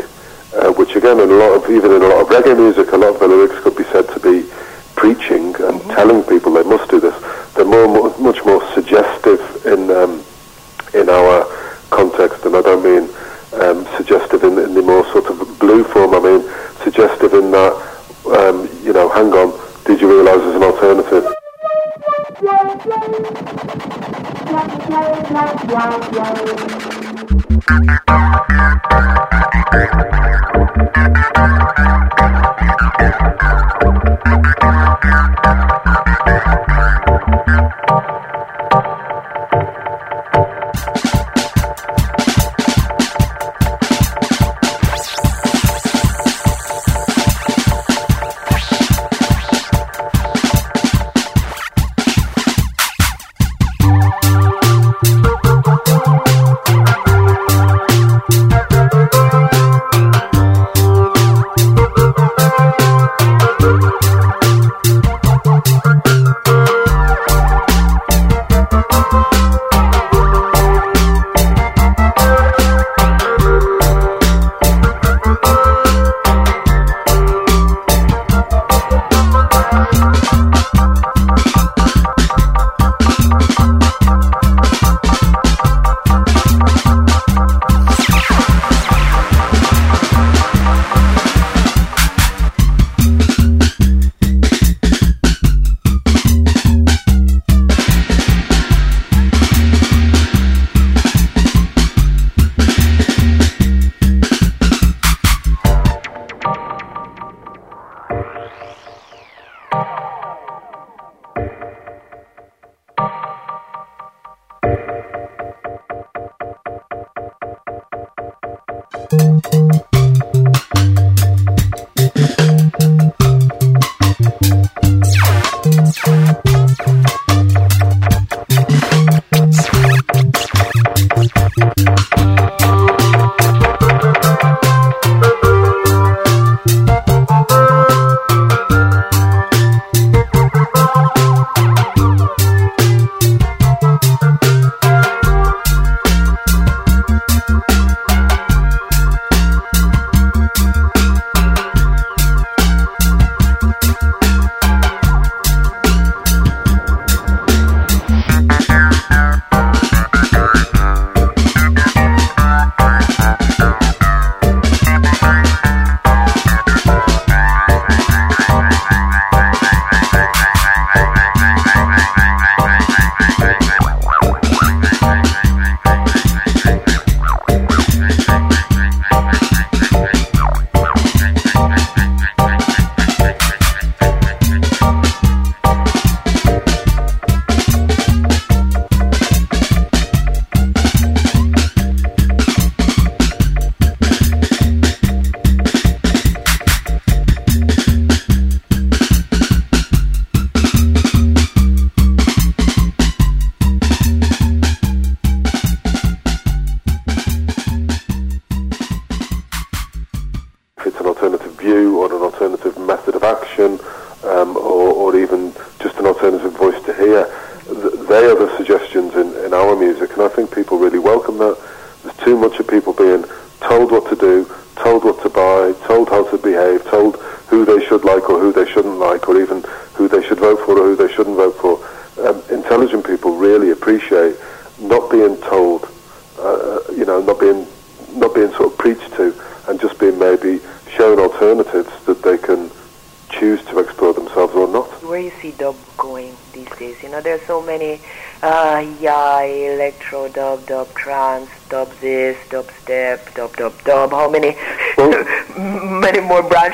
Uh, 0.55 0.73
which 0.75 0.95
again, 0.95 1.19
in 1.19 1.29
a 1.29 1.35
lot 1.35 1.51
of 1.51 1.69
even 1.69 1.91
in 1.91 2.03
a 2.03 2.07
lot 2.07 2.23
of 2.23 2.29
reggae 2.29 2.57
music, 2.57 2.93
a 2.93 2.97
lot 2.97 3.15
of 3.15 3.19
the 3.19 3.27
lyrics 3.27 3.59
could 3.61 3.77
be 3.77 3.83
said 3.85 4.07
to 4.09 4.21
be 4.21 4.49
preaching 4.95 5.55
and 5.57 5.83
telling 5.91 6.23
people 6.23 6.53
they 6.53 6.63
must 6.63 6.89
do 6.89 7.01
this. 7.01 7.15
They're 7.55 7.65
more, 7.65 7.89
more 7.89 8.17
much 8.19 8.45
more 8.45 8.63
suggestive 8.73 9.41
in 9.67 9.91
um, 9.91 10.14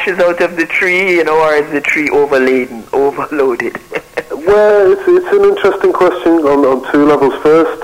branches 0.05 0.25
out 0.25 0.41
of 0.41 0.57
the 0.57 0.67
tree, 0.67 1.17
you 1.17 1.25
know, 1.25 1.41
or 1.41 1.55
is 1.55 1.71
the 1.73 1.81
tree 1.81 2.09
overladen, 2.11 2.85
overloaded? 2.93 3.77
well, 4.31 4.93
it's, 4.93 5.03
it's 5.07 5.37
an 5.37 5.45
interesting 5.45 5.93
question 5.93 6.33
on, 6.33 6.65
on 6.65 6.93
two 6.93 7.05
levels. 7.05 7.35
First, 7.43 7.80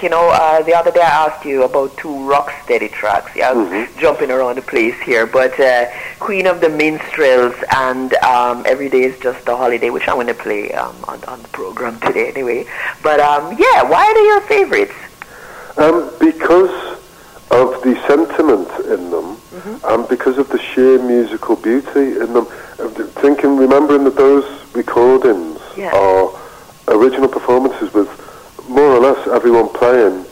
like 0.00 0.04
you 0.04 0.08
know, 0.16 0.30
uh, 0.30 0.62
the 0.62 0.74
other 0.74 0.90
day 0.90 1.00
I 1.02 1.26
asked 1.28 1.44
you 1.44 1.62
about 1.64 1.94
two 1.98 2.26
rock 2.28 2.50
steady 2.64 2.88
tracks. 2.88 3.32
Yeah, 3.36 3.50
I 3.50 3.52
was 3.52 3.68
Mm-hmm. 3.68 3.98
jumping 4.00 4.30
around 4.30 4.56
the 4.56 4.62
place 4.62 4.98
here, 5.02 5.26
but 5.26 5.58
uh, 5.60 5.86
Queen 6.18 6.46
of 6.46 6.60
the 6.62 6.68
Minstrels 6.70 7.54
and 7.76 8.14
um, 8.24 8.62
Every 8.66 8.88
Day 8.88 9.02
is 9.02 9.18
Just 9.20 9.46
a 9.48 9.56
Holiday, 9.56 9.90
which 9.90 10.08
I'm 10.08 10.14
going 10.14 10.26
to 10.28 10.34
play 10.34 10.72
um, 10.72 10.96
on, 11.06 11.22
on 11.24 11.42
the 11.42 11.48
program 11.48 12.00
today 12.00 12.28
anyway. 12.28 12.66
But 13.02 13.20
um, 13.20 13.52
yeah, 13.58 13.82
why 13.82 14.04
are 14.06 14.14
they 14.14 14.24
your 14.24 14.40
favorites? 14.42 14.94
Um, 15.76 16.10
because 16.18 16.98
of 17.50 17.82
the 17.82 17.94
sentiment 18.06 18.68
in 18.86 19.10
them, 19.10 19.36
and 19.84 20.08
because 20.08 20.38
of 20.38 20.48
the 20.48 20.58
sheer 20.58 20.98
musical 21.02 21.56
beauty 21.56 22.16
in 22.20 22.32
them. 22.32 22.46
Thinking, 23.20 23.56
remembering 23.58 24.04
that 24.04 24.16
those 24.16 24.46
recordings 24.74 25.60
Yeah. 25.76 25.90
are 25.94 26.32
original 26.88 27.28
performances 27.28 27.92
with 27.92 28.08
more 28.68 28.92
or 28.96 29.00
less 29.00 29.26
everyone 29.28 29.68
playing 29.68 30.24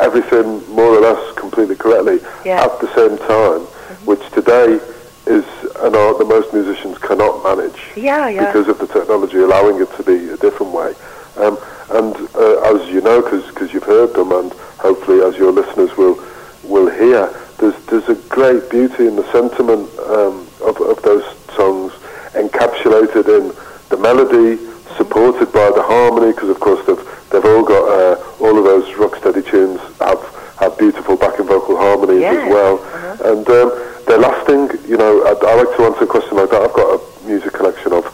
everything 0.00 0.62
more 0.74 0.96
or 0.96 1.00
less 1.00 1.34
completely 1.36 1.76
correctly 1.76 2.20
Yeah. 2.44 2.64
at 2.64 2.80
the 2.80 2.92
same 2.94 3.16
time, 3.18 3.60
which 4.06 4.22
today 4.32 4.80
is 5.26 5.44
an 5.80 5.94
art 5.94 6.18
that 6.18 6.26
most 6.28 6.52
musicians 6.52 6.98
cannot 6.98 7.42
manage 7.42 7.80
Yeah, 7.96 8.28
yeah. 8.28 8.46
because 8.46 8.68
of 8.68 8.78
the 8.78 8.86
technology 8.86 9.38
allowing 9.38 9.80
it 9.80 9.90
to 9.96 10.02
be 10.02 10.28
a 10.30 10.36
different 10.36 10.72
way. 10.72 10.94
Um, 11.36 11.58
and 11.90 12.14
uh, 12.34 12.74
as 12.74 12.88
you 12.88 13.00
know, 13.00 13.22
because 13.22 13.72
you've 13.72 13.84
heard 13.84 14.14
them, 14.14 14.32
and 14.32 14.52
hopefully 14.78 15.20
as 15.22 15.36
your 15.36 15.52
listeners 15.52 15.96
will 15.96 16.18
will 16.64 16.88
hear, 16.88 17.28
there's 17.58 17.74
there's 17.86 18.08
a 18.08 18.14
great 18.28 18.70
beauty 18.70 19.06
in 19.06 19.16
the 19.16 19.30
sentiment 19.32 19.88
um, 20.00 20.46
of, 20.62 20.80
of 20.80 21.00
those 21.02 21.24
songs, 21.54 21.92
encapsulated 22.32 23.26
in 23.28 23.52
the 23.90 23.96
melody, 23.96 24.58
supported 24.96 25.52
by 25.52 25.70
the 25.70 25.82
harmony, 25.82 26.32
because 26.32 26.48
of 26.50 26.60
course 26.60 26.84
they've 26.86 27.04
they've 27.30 27.44
all 27.44 27.64
got 27.64 27.84
uh, 27.88 28.14
all 28.40 28.56
of 28.58 28.64
those 28.64 28.86
rocksteady 28.96 29.44
tunes 29.44 29.80
have 30.00 30.20
have 30.58 30.78
beautiful 30.78 31.16
backing 31.16 31.46
vocal 31.46 31.76
harmonies 31.76 32.22
as 32.24 32.50
well, 32.50 32.78
and 33.24 33.48
um, 33.48 33.68
they're 34.06 34.18
lasting. 34.18 34.70
You 34.88 34.96
know, 34.96 35.22
I, 35.24 35.30
I 35.30 35.54
like 35.54 35.76
to 35.76 35.82
answer 35.84 36.04
a 36.04 36.06
question 36.06 36.36
like 36.36 36.50
that. 36.50 36.62
I've 36.62 36.74
got 36.74 37.00
a 37.00 37.26
music 37.26 37.52
collection 37.52 37.92
of 37.92 38.04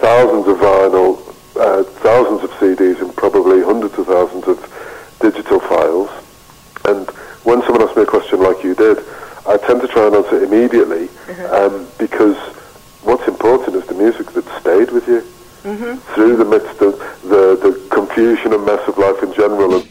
thousands 0.00 0.46
of 0.48 0.58
vinyl, 0.58 1.18
uh, 1.56 1.82
thousands 2.04 2.44
of 2.44 2.50
CDs, 2.60 3.00
and 3.00 3.14
probably 3.16 3.62
hundreds 3.62 3.98
of 3.98 4.06
thousands 4.06 4.46
of 4.46 4.58
digital 5.20 5.60
files. 5.60 6.10
And 6.84 7.08
when 7.44 7.62
someone 7.62 7.82
asks 7.82 7.96
me 7.96 8.02
a 8.02 8.06
question 8.06 8.40
like 8.40 8.62
you 8.62 8.74
did, 8.74 8.98
I 9.46 9.56
tend 9.56 9.80
to 9.80 9.88
try 9.88 10.06
and 10.06 10.16
answer 10.16 10.42
immediately 10.44 11.08
um, 11.50 11.86
because 11.98 12.36
what's 13.02 13.26
important 13.26 13.76
is 13.76 13.86
the 13.86 13.94
music 13.94 14.32
that 14.32 14.44
stayed 14.60 14.90
with 14.90 15.08
you 15.08 15.24
Mm-hmm. 15.64 16.14
through 16.14 16.36
the 16.36 16.44
midst 16.44 16.80
of 16.80 16.98
the, 17.22 17.58
the 17.60 17.88
confusion 17.90 18.52
and 18.52 18.64
mess 18.64 18.86
of 18.88 18.96
life 18.96 19.22
in 19.22 19.32
general. 19.34 19.82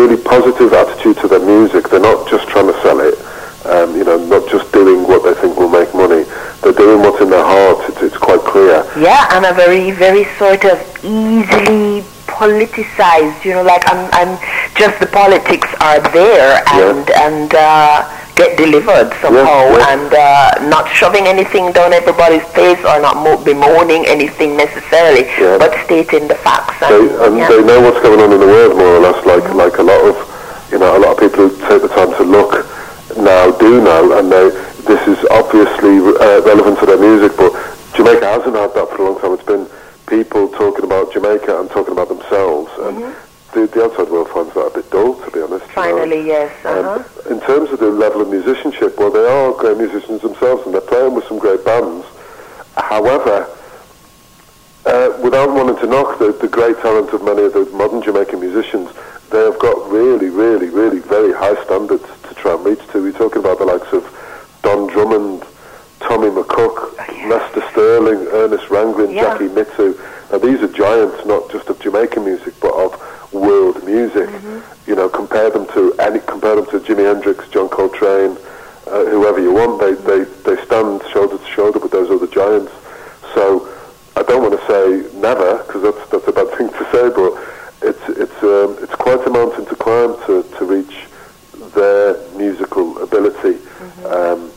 Really 0.00 0.16
positive 0.16 0.72
attitude 0.72 1.18
to 1.18 1.28
their 1.28 1.44
music. 1.44 1.90
They're 1.90 2.00
not 2.00 2.28
just 2.28 2.48
trying 2.48 2.72
to 2.72 2.76
sell 2.80 3.00
it, 3.00 3.16
um, 3.66 3.94
you 3.94 4.04
know, 4.04 4.16
not 4.16 4.48
just 4.48 4.72
doing 4.72 5.06
what 5.06 5.22
they 5.22 5.38
think 5.38 5.58
will 5.58 5.68
make 5.68 5.92
money. 5.94 6.24
They're 6.62 6.72
doing 6.72 7.00
what's 7.00 7.20
in 7.20 7.28
their 7.28 7.44
heart. 7.44 7.84
It's, 7.90 8.02
it's 8.02 8.16
quite 8.16 8.40
clear. 8.40 8.88
Yeah, 8.96 9.28
and 9.36 9.44
a 9.44 9.52
very, 9.52 9.90
very 9.90 10.24
sort 10.40 10.64
of 10.64 10.80
easily 11.04 12.00
politicized. 12.24 13.44
You 13.44 13.60
know, 13.60 13.62
like 13.62 13.84
I'm, 13.92 14.08
I'm 14.16 14.40
just 14.74 14.98
the 15.00 15.06
politics 15.06 15.68
are 15.80 16.00
there 16.12 16.62
and 16.72 17.10
and 17.10 17.54
uh, 17.54 18.19
get 18.40 18.56
delivered 18.56 19.12
somehow, 19.20 19.60
yeah. 19.76 19.92
and 19.92 20.08
uh, 20.16 20.68
not 20.72 20.88
shoving 20.88 21.26
anything 21.28 21.72
down 21.76 21.92
everybody's 21.92 22.46
face 22.56 22.80
or 22.88 22.96
not 23.04 23.16
mo- 23.20 23.42
bemoaning 23.44 24.08
anything 24.08 24.56
necessarily, 24.56 25.28
Yeah. 25.36 25.58
but 25.60 25.76
stating 25.84 26.24
the 26.32 26.38
facts. 26.46 26.80
They, 26.80 27.04
and 27.24 27.36
yeah. 27.36 27.48
they 27.52 27.60
know 27.62 27.80
what's 27.84 28.00
going 28.00 28.20
on 28.24 28.32
in 28.32 28.40
the 28.40 28.50
world 28.56 28.72
more 28.80 28.96
or 28.96 29.02
less, 29.06 29.18
like 29.26 29.44
like 29.62 29.76
a 29.84 29.86
lot 29.92 30.00
of 30.10 30.16
you 30.72 30.78
know 30.80 30.96
a 30.96 31.00
lot 31.04 31.12
of 31.14 31.18
people 31.24 31.48
who 31.48 31.52
take 31.68 31.82
the 31.84 31.92
time 31.92 32.10
to 32.16 32.24
look 32.24 32.52
now 33.20 33.50
do 33.64 33.82
know, 33.84 34.16
and 34.18 34.32
they 34.32 34.46
this 34.88 35.02
is 35.12 35.20
obviously 35.30 36.00
uh, 36.24 36.40
relevant 36.50 36.78
to 36.80 36.86
their 36.86 36.98
music, 36.98 37.36
but 37.36 37.52
Jamaica 37.94 38.24
hasn't 38.24 38.56
had 38.56 38.72
that 38.72 38.88
for 38.88 39.02
a 39.02 39.04
long 39.10 39.20
time. 39.20 39.32
It's 39.36 39.44
been 39.44 39.68
people 40.08 40.48
talking 40.48 40.84
about 40.84 41.12
Jamaica 41.12 41.60
and 41.60 41.68
talking 41.70 41.92
about 41.92 42.08
themselves, 42.08 42.70
and 42.86 43.14
the, 43.52 43.66
the 43.66 43.84
outside 43.84 44.08
world 44.08 44.28
finds 44.30 44.54
that 44.54 44.66
a 44.66 44.70
bit 44.70 44.90
dull, 44.90 45.14
to 45.24 45.30
be 45.30 45.40
honest. 45.40 45.62
you 45.62 45.68
know. 45.68 45.74
Finally, 45.74 46.26
yes. 46.26 46.52
Uh-huh. 46.64 47.30
In 47.32 47.40
terms 47.40 47.70
of 47.70 47.78
the 47.80 47.90
level 47.90 48.20
of 48.22 48.28
musicianship, 48.28 48.98
well, 48.98 49.10
they 49.10 49.26
are 49.26 49.52
great 49.54 49.76
musicians 49.78 50.22
themselves, 50.22 50.64
and 50.64 50.74
they're 50.74 50.80
playing 50.80 51.14
with 51.14 51.24
some 51.26 51.38
great 51.38 51.64
bands. 51.64 52.06
However, 52.76 53.48
uh, 54.86 55.18
without 55.22 55.52
wanting 55.52 55.76
to 55.76 55.86
knock 55.86 56.18
the, 56.18 56.32
the 56.32 56.48
great 56.48 56.76
talent 56.78 57.10
of 57.12 57.22
many 57.22 57.42
of 57.42 57.52
the 57.52 57.64
modern 57.66 58.02
Jamaican 58.02 58.40
musicians, 58.40 58.88
they 59.30 59.38
have 59.44 59.58
got 59.58 59.88
really, 59.90 60.28
really, 60.30 60.68
really 60.70 60.98
very 61.00 61.32
high 61.32 61.62
standards 61.64 62.04
to 62.28 62.34
try 62.34 62.54
and 62.54 62.64
reach 62.64 62.80
to. 62.92 63.02
We're 63.02 63.12
talking 63.12 63.38
about 63.38 63.58
the 63.58 63.66
likes 63.66 63.92
of 63.92 64.02
Don 64.62 64.88
Drummond, 64.88 65.44
Tommy 66.00 66.28
McCook, 66.28 66.96
Lester 67.28 67.62
Sterling, 67.70 68.26
Ernest 68.32 68.64
Ranglin, 68.66 69.14
Yeah. 69.14 69.22
Jackie 69.38 69.48
Mittoo. 69.48 69.94
Now 70.32 70.38
these 70.38 70.60
are 70.62 70.68
giants, 70.68 71.24
not 71.26 71.50
just 71.50 71.68
of 71.68 71.78
Jamaican 71.80 72.24
music, 72.24 72.54
but 72.60 72.72
of 72.74 72.94
world 73.32 73.84
music. 73.84 74.28
You 74.86 74.96
know, 74.96 75.08
compare 75.08 75.50
them 75.50 75.66
to 75.68 75.94
any, 75.98 76.20
compare 76.20 76.56
them 76.56 76.66
to 76.66 76.80
Jimi 76.80 77.04
Hendrix, 77.04 77.48
John 77.48 77.68
Coltrane, 77.68 78.36
uh, 78.86 79.04
whoever 79.06 79.40
you 79.40 79.52
want. 79.52 79.80
They, 79.80 79.94
they 79.94 80.24
they 80.42 80.62
stand 80.64 81.02
shoulder 81.12 81.38
to 81.38 81.46
shoulder 81.46 81.78
with 81.78 81.92
those 81.92 82.10
other 82.10 82.26
giants. 82.26 82.72
So 83.34 83.68
I 84.16 84.22
don't 84.22 84.42
want 84.42 84.58
to 84.58 84.66
say 84.66 85.16
never 85.18 85.58
because 85.64 85.82
that's 85.82 86.10
that's 86.10 86.28
a 86.28 86.32
bad 86.32 86.48
thing 86.58 86.68
to 86.70 86.84
say, 86.90 87.08
but 87.10 87.32
it's 87.82 88.18
it's 88.18 88.42
um, 88.42 88.76
it's 88.82 88.94
quite 88.94 89.24
a 89.26 89.30
mountain 89.30 89.66
to 89.66 89.76
climb 89.76 90.16
to, 90.26 90.42
to 90.58 90.64
reach 90.64 91.06
their 91.74 92.16
musical 92.36 93.00
ability. 93.02 93.58
Um, 94.06 94.50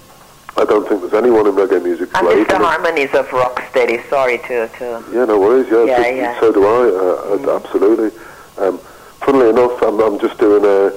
I 0.56 0.66
don't 0.66 0.88
think 0.88 1.02
there's 1.02 1.14
anyone 1.14 1.48
in 1.48 1.54
reggae 1.54 1.82
music 1.82 2.10
And 2.16 2.28
it's 2.28 2.52
the 2.52 2.60
harmonies 2.60 3.10
of 3.16 3.26
Rocksteady. 3.30 4.08
Sorry 4.10 4.38
to 4.38 4.68
to. 4.68 5.04
Yeah, 5.12 5.26
no 5.26 5.40
worries. 5.40 5.68
Yeah, 5.72 5.86
Yeah, 5.86 6.04
so, 6.04 6.10
yeah. 6.10 6.40
so 6.40 6.52
do 6.52 6.66
I. 6.66 7.48
Uh, 7.48 7.52
uh, 7.54 7.56
Absolutely. 7.60 8.12
Um, 8.58 8.78
funnily 9.22 9.50
enough, 9.50 9.82
I'm, 9.82 10.00
I'm 10.00 10.20
just 10.20 10.38
doing 10.38 10.64
a, 10.64 10.94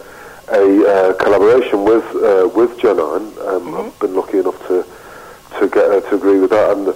a 0.53 0.89
uh, 0.89 1.13
collaboration 1.15 1.85
with 1.85 2.05
uh, 2.17 2.49
with 2.55 2.79
Janine. 2.79 3.37
Um, 3.47 3.75
I've 3.75 3.99
been 3.99 4.15
lucky 4.15 4.39
enough 4.39 4.59
to 4.69 4.85
to 5.59 5.69
get 5.69 5.91
her 5.91 6.01
to 6.01 6.15
agree 6.15 6.39
with 6.39 6.51
that. 6.51 6.77
And 6.77 6.87
the 6.87 6.93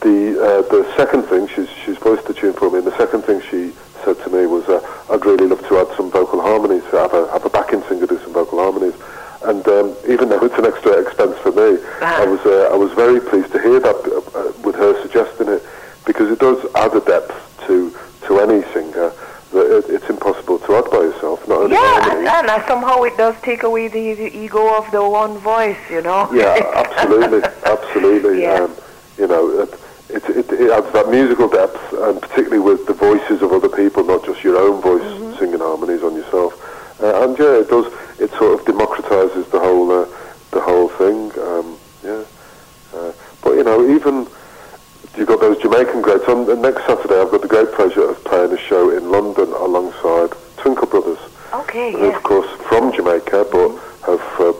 the, 0.00 0.40
uh, 0.40 0.62
the 0.70 0.94
second 0.96 1.24
thing 1.24 1.48
she's 1.48 1.68
she's 1.84 1.98
voiced 1.98 2.26
the 2.26 2.34
tune 2.34 2.54
for 2.54 2.70
me. 2.70 2.78
And 2.78 2.86
the 2.86 2.96
second 2.96 3.22
thing 3.22 3.40
she 3.50 3.72
said 4.04 4.18
to 4.24 4.30
me 4.30 4.46
was, 4.46 4.68
uh, 4.68 4.80
"I'd 5.10 5.24
really 5.26 5.46
love 5.46 5.66
to 5.68 5.78
add 5.78 5.94
some 5.96 6.10
vocal 6.10 6.40
harmonies. 6.40 6.84
Have 6.92 7.14
a 7.14 7.30
have 7.32 7.44
a 7.44 7.50
backing 7.50 7.82
singer 7.88 8.06
do 8.06 8.18
some 8.20 8.32
vocal 8.32 8.58
harmonies." 8.58 8.94
And 9.42 9.66
um, 9.68 9.94
even 10.08 10.28
though 10.28 10.42
it's 10.42 10.58
an 10.58 10.66
extra 10.66 10.92
expense 11.00 11.38
for 11.38 11.52
me, 11.52 11.78
I 12.02 12.24
was 12.24 12.40
uh, 12.46 12.70
I 12.72 12.76
was 12.76 12.92
very 12.92 13.20
pleased 13.20 13.52
to 13.52 13.60
hear 13.60 13.78
that 13.80 13.96
uh, 14.34 14.52
with 14.62 14.74
her 14.76 15.00
suggesting 15.02 15.48
it 15.48 15.62
because 16.06 16.30
it 16.30 16.38
does 16.38 16.64
add 16.74 16.94
a 16.94 17.00
depth 17.00 17.34
to 17.66 17.94
to 18.26 18.40
any 18.40 18.62
singer 18.72 19.12
it's 19.52 20.08
impossible 20.10 20.58
to 20.60 20.76
add 20.76 20.84
by 20.90 20.98
yourself. 20.98 21.46
Not 21.48 21.62
only 21.62 21.76
Yeah, 21.76 22.38
and, 22.40 22.48
and 22.48 22.64
somehow 22.68 23.02
it 23.02 23.16
does 23.16 23.34
take 23.42 23.62
away 23.62 23.88
the, 23.88 24.14
the 24.14 24.36
ego 24.36 24.76
of 24.76 24.90
the 24.90 25.02
one 25.08 25.38
voice, 25.38 25.78
you 25.90 26.02
know. 26.02 26.28
Yeah, 26.32 26.60
absolutely, 26.74 27.42
absolutely. 27.64 28.42
Yeah. 28.42 28.54
Um, 28.64 28.74
you 29.16 29.26
know, 29.26 29.60
it, 29.60 29.74
it, 30.10 30.24
it, 30.36 30.52
it 30.52 30.70
adds 30.70 30.92
that 30.92 31.08
musical 31.10 31.48
depth, 31.48 31.78
and 31.92 32.20
particularly 32.20 32.60
with 32.60 32.86
the 32.86 32.94
voices 32.94 33.42
of 33.42 33.52
other 33.52 33.68
people, 33.68 34.04
not 34.04 34.24
just 34.24 34.42
your 34.44 34.56
own 34.58 34.80
voice 34.80 35.02
Mm-hmm. 35.02 35.38
singing 35.38 35.58
harmonies 35.60 36.02
on 36.02 36.14
yourself. 36.16 36.52
Uh, 37.00 37.22
and 37.24 37.38
yeah, 37.38 37.60
it 37.60 37.68
does. 37.68 37.86
It 38.18 38.30
sort 38.32 38.58
of 38.58 38.66
democratizes 38.66 39.48
the 39.50 39.60
whole 39.60 39.90
uh, 39.92 40.06
the 40.50 40.60
whole 40.60 40.88
thing. 40.88 41.30
Um, 41.38 41.78
yeah, 42.02 42.24
uh, 42.94 43.12
but 43.42 43.52
you 43.52 43.62
know, 43.64 43.88
even 43.88 44.26
you've 45.18 45.28
got 45.28 45.40
those 45.40 45.58
Jamaican 45.58 46.00
greats. 46.02 46.24
On 46.28 46.48
and 46.50 46.62
next 46.62 46.86
Saturday, 46.86 47.20
I've 47.20 47.30
got 47.30 47.42
the 47.42 47.48
great 47.48 47.72
pleasure 47.72 48.08
of 48.08 48.22
playing 48.24 48.52
a 48.52 48.58
show 48.58 48.90
in 48.96 49.10
London 49.10 49.48
alongside 49.52 50.30
Twinkle 50.58 50.86
Brothers 50.86 51.18
Okay, 51.52 51.92
who, 51.92 52.06
yeah. 52.08 52.16
of 52.16 52.22
course, 52.22 52.48
from 52.68 52.92
Jamaica, 52.92 53.46
but 53.50 53.70
have 54.06 54.20
uh, 54.40 54.52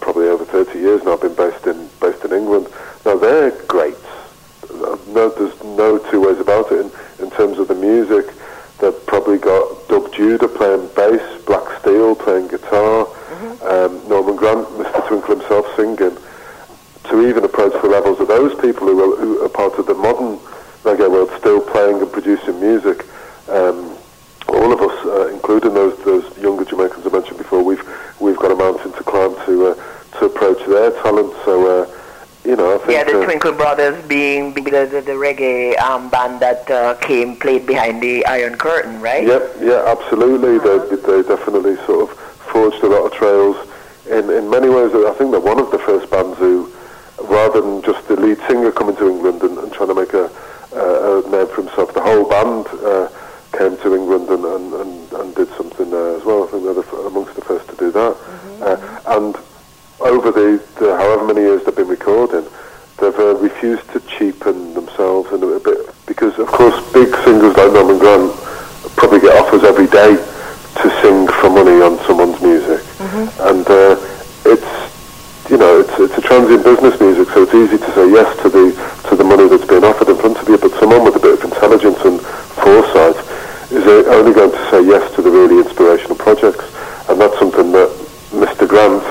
probably 0.00 0.28
over 0.28 0.44
30 0.44 0.78
years 0.78 1.02
now 1.04 1.16
been 1.16 1.34
based 1.34 1.66
in 1.66 1.88
based 2.00 2.24
in 2.24 2.32
England. 2.32 2.68
Now 3.04 3.16
they're 3.16 3.50
great. 3.66 3.96
Uh, 4.64 4.96
No, 5.08 5.28
there's 5.30 5.62
no 5.64 5.98
two 6.10 6.20
ways 6.26 6.38
about 6.40 6.72
it. 6.72 6.80
In, 6.84 6.90
in 7.24 7.30
terms 7.30 7.58
of 7.58 7.68
the 7.68 7.74
music, 7.74 8.26
they've 8.80 9.06
probably 9.06 9.38
got 9.38 9.88
Doug 9.88 10.12
Judah 10.12 10.48
playing 10.48 10.88
bass, 10.96 11.22
Black 11.44 11.66
Steel 11.80 12.14
playing 12.16 12.48
guitar, 12.48 13.06
um, 13.62 14.08
Norman 14.08 14.36
Grant, 14.36 14.66
Mr. 14.80 15.06
Twinkle 15.08 15.36
himself 15.36 15.66
singing. 15.76 16.16
To 17.10 17.26
even 17.28 17.44
approach 17.44 17.72
the 17.80 17.88
levels 17.88 18.18
of 18.20 18.28
those 18.28 18.52
people 18.60 18.88
who 18.88 18.98
are, 19.00 19.16
who 19.16 19.44
are 19.44 19.48
part 19.48 19.74
of 19.78 19.86
the 19.86 19.94
modern 19.94 20.38
reggae 20.82 21.10
world, 21.10 21.30
still 21.38 21.60
playing 21.60 22.00
and 22.02 22.10
producing 22.10 22.58
music. 22.60 23.06
Um, 23.48 23.96
all 24.48 24.72
of 24.72 24.80
us, 24.80 25.06
uh, 25.06 25.28
including 25.32 25.74
those 25.74 25.96
those 26.04 26.26
younger 26.38 26.64
Jamaicans 26.64 27.06
I 27.06 27.10
mentioned 27.10 27.38
before, 27.38 27.62
we've 27.62 27.82
we've 28.20 28.36
got 28.36 28.50
a 28.50 28.56
mountain 28.56 28.92
to 28.92 29.02
climb 29.04 29.34
to 29.46 29.68
uh, 29.68 29.74
to 30.18 30.26
approach 30.26 30.58
their 30.66 30.90
talent. 31.02 31.32
So 31.44 31.66
uh, 31.66 31.96
you 32.44 32.56
know, 32.56 32.74
I 32.74 32.78
think 32.78 32.90
Yeah, 32.90 33.04
the 33.04 33.20
uh, 33.20 33.24
Twinkle 33.24 33.52
Brothers 33.52 34.04
being 34.06 34.52
being 34.52 34.66
the, 34.66 34.86
the, 34.86 35.00
the 35.00 35.12
reggae 35.12 35.78
um, 35.78 36.08
band 36.10 36.40
that 36.40 36.68
uh, 36.70 36.94
came 36.94 37.36
played 37.36 37.66
behind 37.66 38.02
the 38.02 38.24
Iron 38.26 38.56
Curtain, 38.56 39.00
right? 39.00 39.26
yeah, 39.26 39.46
yeah, 39.60 39.84
absolutely. 39.86 40.58
They 40.58 40.78
they 40.96 41.22
definitely 41.26 41.76
sort 41.86 42.10
of 42.10 42.16
forged 42.50 42.82
a 42.82 42.88
lot 42.88 43.06
of 43.06 43.12
trails. 43.12 43.56
In 44.10 44.30
in 44.30 44.50
many 44.50 44.68
ways, 44.68 44.92
I 44.94 45.14
think 45.18 45.30
they're 45.32 45.40
one 45.40 45.58
of 45.58 45.70
the 45.70 45.78
first 45.78 46.10
bands 46.10 46.38
who, 46.38 46.72
rather 47.22 47.60
than 47.60 47.82
just 47.82 48.06
the 48.08 48.16
lead 48.16 48.38
singer 48.48 48.72
coming 48.72 48.96
to 48.96 49.08
England 49.08 49.42
and, 49.42 49.58
and 49.58 49.72
trying 49.72 49.88
to 49.88 49.94
make 49.94 50.12
a, 50.12 50.30
a, 50.72 51.24
a, 51.24 51.30
name 51.30 51.46
for 51.48 51.62
himself, 51.62 51.92
the 51.94 52.00
whole 52.02 52.28
band 52.28 52.66
uh, 52.84 53.08
came 53.56 53.76
to 53.78 53.94
England 53.94 54.28
and, 54.28 54.44
and, 54.44 54.74
and, 54.74 55.12
and, 55.12 55.34
did 55.34 55.48
something 55.56 55.90
there 55.90 56.16
as 56.16 56.24
well. 56.24 56.44
I 56.44 56.50
think 56.50 56.64
they're 56.64 56.74
the, 56.74 56.96
amongst 57.06 57.34
the 57.34 57.42
first 57.42 57.68
to 57.68 57.76
do 57.76 57.90
that. 57.92 58.14
Mm-hmm. 58.14 58.62
Uh, 58.62 59.16
and 59.16 59.36
over 60.00 60.30
the, 60.30 60.62
the, 60.78 60.96
however 60.96 61.26
many 61.26 61.40
years 61.40 61.64
they've 61.64 61.74
been 61.76 61.88
recording, 61.88 62.44
they've 63.00 63.18
uh, 63.18 63.36
refused 63.36 63.90
to 63.92 64.00
cheapen 64.00 64.74
themselves 64.74 65.32
in 65.32 65.42
a 65.42 65.60
bit 65.60 65.88
because, 66.06 66.38
of 66.38 66.48
course, 66.48 66.76
big 66.92 67.14
singers 67.24 67.56
like 67.56 67.72
Norman 67.72 67.98
Grant 67.98 68.32
probably 68.96 69.20
get 69.20 69.36
offers 69.36 69.64
every 69.64 69.86
day 69.86 70.16
to 70.16 70.90
sing 71.02 71.26
for 71.40 71.50
money 71.50 71.80
on 71.80 71.98
someone's 72.04 72.40
music, 72.42 72.80
mm-hmm. 73.00 73.48
and 73.48 73.66
uh, 73.68 73.96
it's 74.44 74.85
you 75.50 75.56
know 75.56 75.78
it's 75.80 75.94
it's 75.98 76.18
a 76.18 76.20
transient 76.20 76.64
business 76.64 76.98
music, 76.98 77.28
so 77.30 77.42
it's 77.42 77.54
easy 77.54 77.78
to 77.78 77.90
say 77.94 78.10
yes 78.10 78.26
to 78.42 78.48
the 78.48 78.74
to 79.08 79.14
the 79.14 79.22
money 79.22 79.46
that's 79.48 79.66
being 79.66 79.84
offered 79.84 80.08
in 80.08 80.16
front 80.18 80.38
of 80.38 80.48
you. 80.48 80.58
But 80.58 80.74
someone 80.78 81.04
with 81.04 81.16
a 81.16 81.22
bit 81.22 81.38
of 81.38 81.44
intelligence 81.44 81.98
and 82.02 82.20
foresight 82.58 83.14
is 83.70 83.86
only 84.10 84.34
going 84.34 84.50
to 84.50 84.62
say 84.70 84.82
yes 84.82 85.06
to 85.14 85.22
the 85.22 85.30
really 85.30 85.62
inspirational 85.62 86.16
projects, 86.16 86.66
and 87.08 87.20
that's 87.20 87.38
something 87.38 87.70
that 87.72 87.90
Mr. 88.34 88.66
Grant 88.66 89.02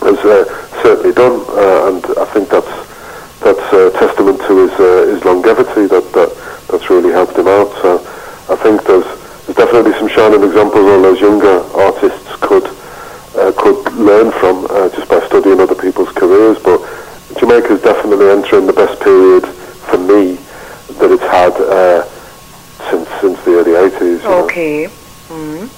has 0.00 0.18
uh, 0.24 0.48
certainly 0.80 1.12
done, 1.12 1.44
uh, 1.52 1.92
and 1.92 2.00
I 2.16 2.24
think 2.32 2.48
that's 2.48 2.74
that's 3.44 3.66
a 3.76 3.92
testament 4.00 4.40
to 4.48 4.64
his 4.64 4.72
uh, 4.80 5.12
his 5.12 5.24
longevity 5.24 5.86
that, 5.92 6.08
that 6.16 6.30
that's 6.72 6.88
really 6.88 7.12
helped 7.12 7.36
him 7.36 7.48
out. 7.48 7.68
So 7.84 8.00
I 8.48 8.56
think 8.56 8.84
there's 8.84 9.04
there's 9.44 9.60
definitely 9.60 9.92
some 10.00 10.08
shining 10.08 10.42
examples 10.42 10.88
all 10.88 11.02
those 11.02 11.20
younger 11.20 11.60
artists 11.76 12.32
could 12.40 12.64
uh, 13.36 13.52
could 13.56 13.92
learn 13.94 14.30
from 14.32 14.66
uh, 14.70 14.88
just 14.90 15.08
by 15.08 15.20
studying 15.26 15.60
other 15.60 15.74
people's 15.74 16.10
careers. 16.12 16.58
But 16.62 16.80
Jamaica 17.38 17.74
is 17.74 17.82
definitely 17.82 18.30
entering 18.30 18.66
the 18.66 18.72
best 18.72 19.00
period 19.02 19.46
for 19.46 19.98
me 19.98 20.38
that 20.98 21.10
it's 21.10 21.22
had 21.22 21.52
uh, 21.58 22.04
since 22.90 23.08
since 23.20 23.38
the 23.44 23.58
early 23.58 23.72
80s. 23.90 24.24
Okay. 24.44 24.88
Mm. 25.28 25.70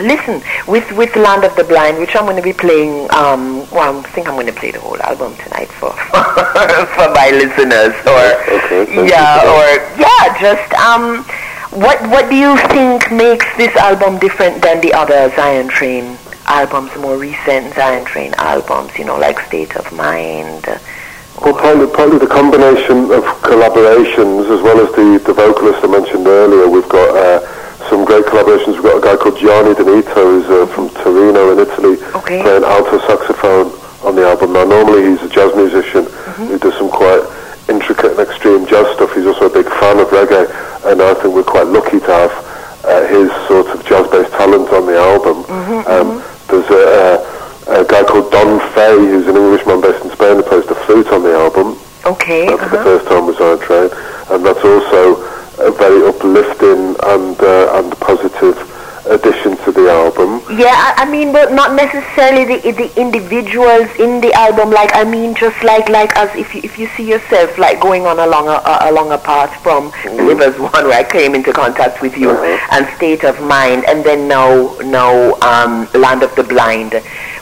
Listen, 0.00 0.40
with 0.66 0.90
with 0.96 1.14
Land 1.16 1.44
of 1.44 1.54
the 1.56 1.64
Blind, 1.64 1.98
which 1.98 2.16
I'm 2.16 2.24
going 2.24 2.36
to 2.36 2.42
be 2.42 2.54
playing. 2.54 3.10
Um, 3.12 3.68
well, 3.70 3.98
I 3.98 4.02
think 4.02 4.28
I'm 4.28 4.34
going 4.34 4.46
to 4.46 4.52
play 4.52 4.70
the 4.70 4.80
whole 4.80 5.00
album 5.02 5.36
tonight 5.36 5.68
for 5.68 5.90
for 6.96 7.08
my 7.12 7.28
listeners. 7.32 7.92
Or 8.08 8.24
Okay, 8.64 9.08
yeah, 9.08 9.44
or 9.44 9.66
yeah, 10.00 10.40
just 10.40 10.72
um, 10.80 11.24
what 11.76 12.00
what 12.08 12.30
do 12.30 12.36
you 12.36 12.56
think 12.68 13.12
makes 13.12 13.44
this 13.58 13.74
album 13.76 14.18
different 14.18 14.62
than 14.62 14.80
the 14.80 14.94
other 14.94 15.28
Zion 15.36 15.68
Train 15.68 16.16
albums, 16.50 16.90
more 16.98 17.16
recent 17.16 17.72
Zion 17.74 18.04
Train 18.04 18.34
albums? 18.34 18.90
You 18.98 19.04
know, 19.04 19.16
like 19.18 19.38
State 19.46 19.76
of 19.76 19.90
Mind. 19.92 20.66
Well, 21.40 21.54
partly, 21.54 21.86
partly 21.86 22.18
the 22.18 22.26
combination 22.26 23.08
of 23.14 23.22
collaborations 23.46 24.50
as 24.50 24.60
well 24.60 24.78
as 24.82 24.90
the, 24.98 25.22
the 25.24 25.32
vocalist 25.32 25.78
I 25.82 25.86
mentioned 25.86 26.26
earlier. 26.26 26.68
We've 26.68 26.88
got 26.88 27.08
uh, 27.16 27.40
some 27.88 28.04
great 28.04 28.26
collaborations. 28.26 28.74
We've 28.74 28.82
got 28.90 28.98
a 28.98 29.00
guy 29.00 29.16
called 29.16 29.38
Gianni 29.38 29.72
Denitto 29.74 30.20
who's 30.20 30.46
uh, 30.50 30.66
from 30.74 30.90
Torino 31.00 31.52
in 31.54 31.58
Italy 31.60 31.96
Okay. 32.18 32.42
playing 32.42 32.64
alto 32.64 32.98
saxophone 33.06 33.72
on 34.04 34.16
the 34.16 34.26
album. 34.26 34.52
Now, 34.52 34.64
normally 34.64 35.06
he's 35.08 35.22
a 35.22 35.28
jazz 35.30 35.54
musician 35.54 36.04
who 36.50 36.58
does 36.58 36.74
some 36.76 36.90
quite 36.90 37.22
intricate 37.70 38.18
and 38.18 38.20
extreme 38.20 38.66
jazz 38.66 38.84
stuff. 38.96 39.14
He's 39.14 39.24
also 39.26 39.46
a 39.46 39.54
big 39.54 39.68
fan 39.80 39.96
of 40.02 40.08
reggae, 40.08 40.44
and 40.92 41.00
I 41.00 41.14
think 41.14 41.32
we're 41.32 41.44
quite 41.46 41.68
lucky 41.68 42.00
to 42.00 42.12
have 42.12 42.32
uh, 42.84 43.06
his 43.06 43.30
sort 43.48 43.68
of 43.72 43.80
jazz-based 43.86 44.32
talent 44.36 44.68
on 44.76 44.84
the 44.84 44.98
album. 44.98 45.44
Um, 45.86 46.20
there's 46.50 46.70
a, 46.70 47.22
a, 47.70 47.82
a 47.82 47.84
guy 47.86 48.02
called 48.04 48.30
Don 48.32 48.58
Fay, 48.74 48.96
who's 48.96 49.26
an 49.26 49.36
Englishman 49.36 49.80
based 49.80 50.04
in 50.04 50.10
Spain, 50.10 50.36
who 50.36 50.42
plays 50.42 50.66
the 50.66 50.74
flute 50.74 51.08
on 51.08 51.22
the 51.22 51.34
album. 51.34 51.78
Okay. 52.04 52.46
That's 52.46 52.70
the 52.70 52.80
uh-huh. 52.80 52.84
first 52.84 53.06
time 53.08 53.26
was 53.26 53.38
on 53.40 53.58
a 53.58 53.60
train, 53.60 53.90
and 54.30 54.44
that's 54.44 54.64
also 54.64 55.22
a 55.60 55.70
very 55.70 56.02
uplifting 56.08 56.96
and 57.04 57.36
uh, 57.40 57.78
and 57.78 57.92
positive 58.00 58.56
addition 59.06 59.56
the. 59.56 59.59
Yeah, 60.60 60.76
I, 60.76 61.04
I 61.04 61.10
mean, 61.10 61.32
but 61.32 61.52
not 61.52 61.72
necessarily 61.74 62.44
the 62.44 62.58
the 62.72 62.88
individuals 63.00 63.88
in 63.96 64.20
the 64.20 64.28
album. 64.34 64.68
Like, 64.70 64.90
I 64.92 65.04
mean, 65.04 65.34
just 65.34 65.56
like 65.64 65.88
like 65.88 66.14
as 66.20 66.28
if 66.36 66.54
you, 66.54 66.60
if 66.62 66.78
you 66.78 66.86
see 66.96 67.08
yourself 67.08 67.56
like 67.56 67.80
going 67.80 68.04
on 68.04 68.18
along 68.18 68.48
a, 68.48 68.60
a 68.60 68.90
along 68.92 69.10
a 69.10 69.16
path 69.16 69.56
from 69.62 69.88
Live 70.04 70.42
as 70.42 70.58
One, 70.60 70.84
where 70.84 71.00
I 71.00 71.04
came 71.16 71.34
into 71.34 71.50
contact 71.54 72.02
with 72.02 72.14
you, 72.18 72.36
and 72.76 72.84
State 72.98 73.24
of 73.24 73.40
Mind, 73.40 73.88
and 73.88 74.04
then 74.04 74.28
now 74.28 74.76
now 74.84 75.32
um, 75.40 75.88
Land 75.94 76.22
of 76.22 76.36
the 76.36 76.44
Blind. 76.44 76.92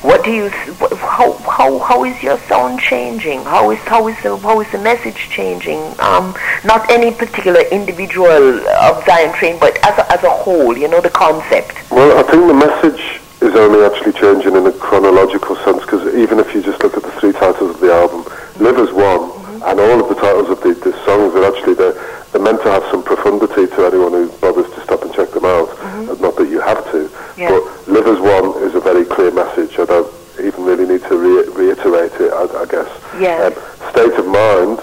What 0.09 0.25
do 0.25 0.31
you? 0.33 0.49
How 0.49 1.33
how 1.57 1.79
how 1.81 2.05
is 2.07 2.23
your 2.23 2.39
sound 2.49 2.81
changing? 2.81 3.43
How 3.45 3.71
is 3.71 3.79
how 3.81 4.09
is 4.09 4.17
the 4.23 4.39
how 4.39 4.59
is 4.63 4.73
the 4.73 4.79
message 4.79 5.29
changing? 5.29 5.81
Um, 6.01 6.35
not 6.65 6.91
any 6.91 7.11
particular 7.13 7.61
individual 7.71 8.59
of 8.89 9.05
Zion 9.05 9.35
Train, 9.35 9.59
but 9.61 9.77
as 9.85 9.99
a, 9.99 10.11
as 10.11 10.25
a 10.25 10.31
whole. 10.31 10.77
You 10.79 10.89
know 10.89 11.03
the 11.03 11.11
concept. 11.11 11.77
Well, 11.91 12.17
I 12.19 12.23
think 12.23 12.47
the 12.49 12.55
message 12.55 13.21
is 13.43 13.55
only 13.55 13.85
actually 13.85 14.15
changing 14.15 14.57
in 14.57 14.67
a 14.67 14.73
chronological 14.73 15.57
sense 15.57 15.83
because 15.85 16.15
even 16.15 16.39
if 16.41 16.55
you 16.55 16.63
just 16.63 16.83
look 16.83 16.97
at 16.97 17.03
the 17.03 17.13
three 17.21 17.33
titles 17.33 17.75
of 17.75 17.81
the 17.81 17.93
album, 17.93 18.25
Live 18.65 18.79
as 18.79 18.91
One, 18.93 19.29
and 19.69 19.79
all 19.79 20.01
of 20.01 20.09
the 20.09 20.15
titles 20.17 20.49
of 20.49 20.63
the, 20.63 20.73
the 20.73 20.93
songs 21.05 21.35
are 21.35 21.45
actually 21.45 21.75
they're, 21.75 21.93
they're 22.33 22.41
meant 22.43 22.63
to 22.63 22.71
have 22.71 22.83
some 22.91 23.03
profundity 23.03 23.67
to 23.77 23.85
anyone 23.85 24.13
who 24.13 24.29
bothers 24.41 24.73
to 24.73 24.81
stop 24.85 25.03
and 25.03 25.13
check 25.13 25.31
them 25.33 25.45
out. 25.45 25.69
Uh, 25.85 26.17
Not 26.19 26.37
that 26.37 26.49
you 26.49 26.61
have 26.61 26.81
to, 26.93 27.11
Yeah. 27.37 27.51
but 27.51 27.63
Live 27.89 28.07
as 28.07 28.21
One 28.21 28.63
is 28.65 28.75
a 28.75 28.81
very 28.81 29.05
clear 29.05 29.31
message. 29.31 29.79
I 29.79 29.85
don't 29.87 30.13
even 30.41 30.65
really 30.65 30.87
need 30.87 31.03
to 31.09 31.17
re- 31.17 31.49
reiterate 31.55 32.13
it. 32.21 32.33
I, 32.33 32.43
I 32.63 32.67
guess. 32.67 32.91
Yes. 33.19 33.57
Um, 33.57 33.91
State 33.91 34.15
of 34.19 34.27
Mind 34.27 34.79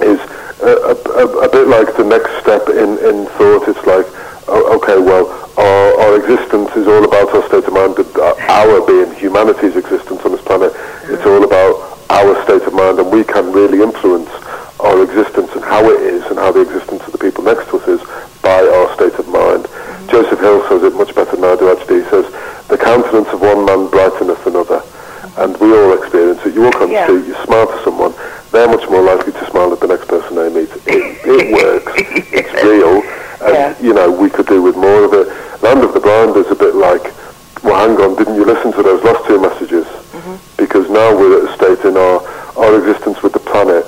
is 0.00 0.20
a, 0.64 0.96
a, 0.96 1.24
a 1.44 1.48
bit 1.50 1.68
like 1.68 1.96
the 1.96 2.04
next 2.04 2.32
step 2.40 2.68
in, 2.68 2.96
in 3.04 3.26
thought. 3.36 3.68
It's 3.68 3.84
like, 3.86 4.06
oh, 4.48 4.76
okay, 4.80 4.98
well, 4.98 5.28
our, 5.56 6.00
our 6.00 6.12
existence 6.16 6.74
is 6.76 6.88
all 6.88 7.04
about 7.04 7.28
our 7.34 7.44
state 7.48 7.64
of 7.64 7.72
mind, 7.72 7.96
but 7.96 8.08
our 8.48 8.80
being 8.86 9.12
humanity's 9.14 9.76
existence 9.76 10.20
on 10.24 10.32
this 10.32 10.42
planet, 10.42 10.72
it's 11.04 11.24
all 11.26 11.44
about 11.44 12.00
our 12.10 12.32
state 12.44 12.62
of 12.62 12.72
mind, 12.72 12.98
and 12.98 13.12
we 13.12 13.24
can 13.24 13.52
really 13.52 13.82
influence 13.82 14.30
our 14.80 15.02
existence 15.04 15.52
and 15.52 15.64
how 15.64 15.84
it 15.84 16.00
is 16.00 16.24
and 16.32 16.38
how 16.38 16.50
the 16.50 16.60
existence 16.62 17.02
of 17.04 17.12
the 17.12 17.18
people 17.18 17.44
next 17.44 17.68
to 17.68 17.76
us 17.76 17.86
is 17.88 18.00
by 18.40 18.64
our 18.64 18.88
state 18.96 19.12
of 19.20 19.28
mind. 19.28 19.68
Joseph 20.08 20.40
Hill 20.40 20.66
says 20.68 20.82
it 20.82 20.94
much 20.96 21.14
better 21.14 21.36
than 21.36 21.44
I 21.44 21.56
do, 21.56 21.70
actually. 21.70 22.02
He 22.02 22.08
says, 22.08 22.24
the 22.68 22.78
countenance 22.78 23.28
of 23.28 23.40
one 23.40 23.64
man 23.66 23.88
brighteneth 23.92 24.46
another. 24.46 24.79
And 25.40 25.56
we 25.56 25.72
all 25.72 25.96
experience 25.96 26.44
it. 26.44 26.54
You 26.54 26.62
walk 26.62 26.80
on 26.82 26.88
the 26.88 26.94
Yeah. 26.94 27.04
street, 27.06 27.24
you 27.26 27.34
smile 27.44 27.66
to 27.66 27.82
someone, 27.82 28.12
they're 28.52 28.68
much 28.68 28.86
more 28.90 29.00
likely 29.00 29.32
to 29.32 29.44
smile 29.50 29.72
at 29.72 29.80
the 29.80 29.86
next 29.86 30.06
person 30.06 30.36
they 30.36 30.50
meet. 30.50 30.68
It, 30.86 31.16
it 31.24 31.52
works. 31.52 31.92
It's 32.40 32.52
real. 32.62 33.00
And, 33.40 33.54
Yeah. 33.56 33.74
you 33.80 33.94
know, 33.94 34.10
we 34.10 34.28
could 34.28 34.46
do 34.46 34.60
with 34.60 34.76
more 34.76 35.02
of 35.04 35.14
it. 35.14 35.26
Land 35.62 35.82
of 35.82 35.94
the 35.94 36.00
Blind 36.00 36.36
is 36.36 36.50
a 36.50 36.54
bit 36.54 36.74
like, 36.74 37.04
well, 37.64 37.76
hang 37.80 37.96
on, 38.04 38.16
didn't 38.16 38.34
you 38.36 38.44
listen 38.44 38.70
to 38.72 38.82
those 38.82 39.02
last 39.02 39.24
two 39.26 39.40
messages? 39.40 39.86
Mm-hmm. 39.86 40.34
Because 40.58 40.90
now 40.90 41.16
we're 41.16 41.38
at 41.42 41.50
a 41.50 41.56
state 41.56 41.80
in 41.88 41.96
our, 41.96 42.20
our 42.58 42.76
existence 42.78 43.22
with 43.22 43.32
the 43.32 43.40
planet. 43.40 43.86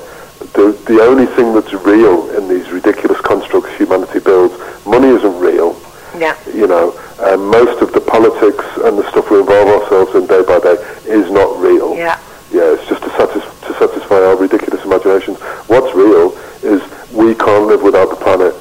The, 0.56 0.72
the 0.86 1.00
only 1.02 1.26
thing 1.26 1.52
that's 1.54 1.72
real 1.74 2.30
in 2.36 2.48
these 2.48 2.70
ridiculous 2.70 3.20
constructs 3.20 3.72
humanity 3.76 4.20
builds, 4.20 4.54
money 4.86 5.08
isn't 5.08 5.38
real 5.38 5.76
Yeah. 6.16 6.36
you 6.52 6.66
know, 6.66 6.92
um, 7.20 7.46
most 7.48 7.80
of 7.82 7.92
the 7.92 8.00
politics 8.00 8.64
and 8.84 8.98
the 8.98 9.08
stuff 9.10 9.30
we 9.30 9.38
involve 9.40 9.68
ourselves 9.68 10.14
in 10.14 10.26
day 10.26 10.42
by 10.42 10.58
day 10.60 10.76
is 11.06 11.30
not 11.30 11.58
real. 11.58 11.94
Yeah. 11.96 12.18
Yeah, 12.52 12.74
it's 12.76 12.86
just 12.86 13.02
to, 13.04 13.10
satis- 13.16 13.48
to 13.66 13.72
satisfy 13.78 14.16
our 14.20 14.36
ridiculous 14.36 14.84
imaginations. 14.84 15.38
What's 15.72 15.94
real 15.94 16.36
is 16.62 16.82
we 17.12 17.34
can't 17.34 17.66
live 17.66 17.80
without 17.82 18.10
the 18.10 18.16
planet, 18.16 18.52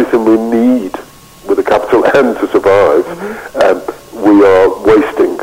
and 0.00 0.06
everything 0.06 0.24
we 0.24 0.38
need 0.50 0.92
with 1.46 1.58
a 1.58 1.62
capital 1.62 2.04
N 2.16 2.34
to 2.36 2.46
survive, 2.48 3.04
um, 3.60 3.82
we 4.24 4.44
are 4.44 4.68
wasting. 4.84 5.38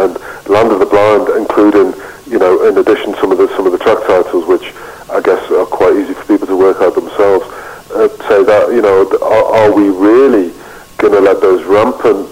And 0.00 0.16
Land 0.48 0.72
of 0.72 0.78
the 0.80 0.86
Blind, 0.86 1.28
including, 1.36 1.92
you 2.26 2.38
know, 2.38 2.66
in 2.68 2.78
addition 2.78 3.14
some 3.16 3.32
of 3.32 3.38
the 3.38 3.48
some 3.56 3.66
of 3.66 3.72
the 3.72 3.78
track 3.78 3.98
titles, 4.06 4.46
which 4.46 4.72
I 5.10 5.20
guess 5.20 5.50
are 5.50 5.66
quite 5.66 5.96
easy 5.96 6.14
for 6.14 6.24
people 6.24 6.46
to 6.46 6.56
work 6.56 6.80
out 6.80 6.94
themselves, 6.94 7.44
uh, 7.92 8.08
say 8.28 8.44
that 8.44 8.72
you 8.72 8.82
know, 8.82 9.04
th- 9.08 9.20
are, 9.20 9.44
are 9.44 9.72
we 9.72 9.88
really 9.88 10.52
going 10.98 11.12
to 11.12 11.20
let 11.20 11.40
those 11.40 11.64
rampant, 11.64 12.28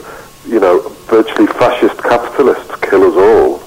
you 0.46 0.60
know, 0.60 0.80
virtually 1.08 1.46
fascist 1.46 2.02
capitalists 2.02 2.74
kill 2.80 3.04
us 3.04 3.16
all? 3.16 3.62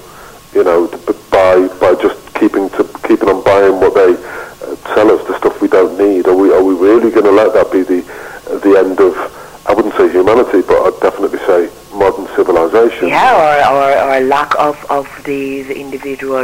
You 0.54 0.64
know, 0.64 0.86
th- 0.86 1.06
b- 1.06 1.14
by 1.30 1.68
by 1.80 1.94
just 2.00 2.18
keeping 2.34 2.70
to 2.70 2.84
keeping 3.06 3.28
on 3.28 3.42
buying 3.44 3.78
what 3.80 3.94
they 3.94 4.14
uh, 4.14 4.76
sell 4.94 5.10
us, 5.10 5.26
the 5.26 5.36
stuff 5.38 5.60
we 5.60 5.68
don't 5.68 5.98
need. 5.98 6.26
Are 6.28 6.36
we 6.36 6.52
are 6.52 6.62
we 6.62 6.74
really 6.74 7.10
going 7.10 7.24
to 7.26 7.32
let 7.32 7.52
that 7.54 7.72
be 7.72 7.82
the 7.82 8.00
the 8.62 8.78
end 8.78 9.00
of? 9.00 9.14
I 9.66 9.74
wouldn't 9.74 9.94
say 9.96 10.10
humanity, 10.10 10.62
but 10.62 10.80
I'd 10.80 10.98
definitely 11.02 11.40
say 11.40 11.68
modern 11.92 12.26
civilization. 12.34 13.08
Yeah, 13.08 13.36
or, 13.36 13.76
or, 13.76 14.16
or 14.16 14.20
lack 14.20 14.54
of, 14.58 14.82
of 14.88 15.06
the, 15.24 15.62
the 15.62 15.78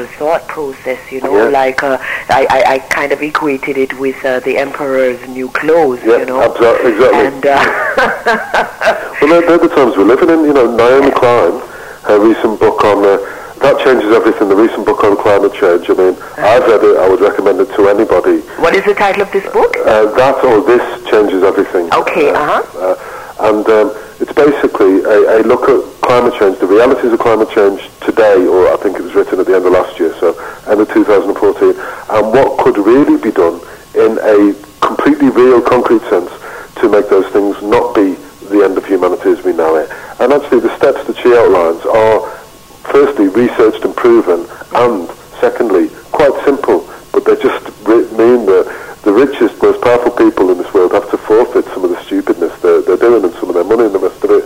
thought 0.07 0.47
process, 0.49 0.99
you 1.11 1.21
know, 1.21 1.45
Yeah. 1.45 1.51
like 1.51 1.83
uh, 1.83 1.99
I, 2.29 2.47
I, 2.51 2.73
I 2.75 2.79
kind 2.91 3.13
of 3.13 3.21
equated 3.23 3.77
it 3.77 3.99
with 3.99 4.23
uh, 4.25 4.41
the 4.41 4.59
emperor's 4.59 5.21
new 5.29 5.49
clothes, 5.49 6.01
Yeah, 6.05 6.19
you 6.19 6.27
know. 6.27 6.41
abso- 6.41 6.79
exactly. 6.85 7.27
And 7.27 7.47
uh, 7.47 9.17
Well, 9.23 9.41
they're, 9.41 9.59
the 9.59 9.69
times 9.69 9.97
we're 9.97 10.05
living 10.05 10.29
in. 10.31 10.45
You 10.45 10.53
know, 10.53 10.77
Naomi 10.77 11.11
Klein, 11.11 11.61
her 12.05 12.19
recent 12.21 12.61
book 12.61 12.85
on 12.85 12.99
uh, 13.05 13.17
that 13.65 13.81
changes 13.85 14.13
everything. 14.13 14.49
The 14.49 14.57
recent 14.57 14.85
book 14.85 15.03
on 15.05 15.17
climate 15.17 15.55
change. 15.55 15.89
I 15.89 15.95
mean, 15.95 16.15
I've 16.37 16.67
read 16.69 16.83
it. 16.85 16.97
I 16.99 17.09
would 17.09 17.21
recommend 17.21 17.61
it 17.61 17.73
to 17.77 17.89
anybody. 17.89 18.41
what 18.61 18.75
is 18.75 18.85
the 18.85 18.93
title 18.95 19.23
of 19.23 19.33
this 19.33 19.45
book? 19.53 19.77
Uh, 19.79 20.13
that 20.13 20.45
or 20.45 20.61
this 20.67 20.85
changes 21.11 21.43
everything. 21.43 21.89
Okay, 21.95 22.31
Uh, 22.31 22.37
uh-huh. 22.37 22.61
uh, 22.79 23.49
and 23.49 23.65
um, 23.69 23.89
it's 24.25 24.33
basically 24.33 25.05
a, 25.05 25.37
a 25.37 25.45
look 25.45 25.69
at 25.69 25.85
climate 26.01 26.33
change, 26.41 26.59
the 26.59 26.67
realities 26.67 27.13
of 27.13 27.19
climate 27.19 27.51
change 27.51 27.91
today, 28.01 28.47
or 28.47 28.73
I 28.73 28.77
think 28.79 28.97
it 28.97 29.03
was 29.03 29.15
written 29.15 29.39
at 29.39 29.45
the 29.45 29.55
end 29.55 29.67
of 29.67 29.73
last 29.73 30.01
year, 30.01 30.17
so 30.19 30.33
end 30.65 30.81
of 30.81 30.89
2014, 30.89 31.29
and 31.29 32.33
what 32.33 32.57
could 32.65 32.79
really 32.79 33.21
be 33.21 33.31
done 33.31 33.61
in 33.93 34.17
a 34.25 34.57
completely 34.81 35.29
real, 35.29 35.61
concrete 35.61 36.01
sense 36.09 36.33
to 36.81 36.89
make 36.89 37.11
those 37.11 37.29
things 37.37 37.61
not 37.61 37.95
be 37.95 38.17
the 38.49 38.65
end 38.65 38.79
of 38.79 38.87
humanity 38.87 39.29
as 39.29 39.45
we 39.45 39.53
know 39.53 39.77
it. 39.77 39.93
And 40.19 40.33
actually, 40.33 40.61
the 40.61 40.75
steps 40.77 41.05
that 41.05 41.21
she 41.21 41.29
outlines 41.37 41.85
are, 41.85 42.25
firstly, 42.89 43.29
researched 43.29 43.85
and 43.85 43.95
proven, 43.95 44.49
and 44.73 45.05
secondly, 45.37 45.93
quite 46.17 46.33
simple, 46.49 46.89
but 47.13 47.27
they 47.29 47.37
just 47.37 47.69
re- 47.85 48.09
mean 48.17 48.49
that 48.49 48.94
the 49.05 49.13
richest, 49.13 49.61
most 49.63 49.81
powerful 49.83 50.11
people 50.13 50.51
in 50.51 50.59
this 50.59 50.73
world 50.73 50.93
have 50.93 51.11
to 51.11 51.19
forfeit 51.19 51.65
some 51.67 51.85
of 51.85 51.91
the 51.91 52.03
stupidness 52.05 52.53
they're, 52.61 52.81
they're 52.83 52.97
doing 52.97 53.25
and 53.25 53.33
some 53.35 53.49
of 53.49 53.55
their 53.55 53.65
money 53.65 53.85
and 53.85 53.95
the 53.95 53.99
rest 53.99 54.23
of 54.25 54.31
it. 54.31 54.45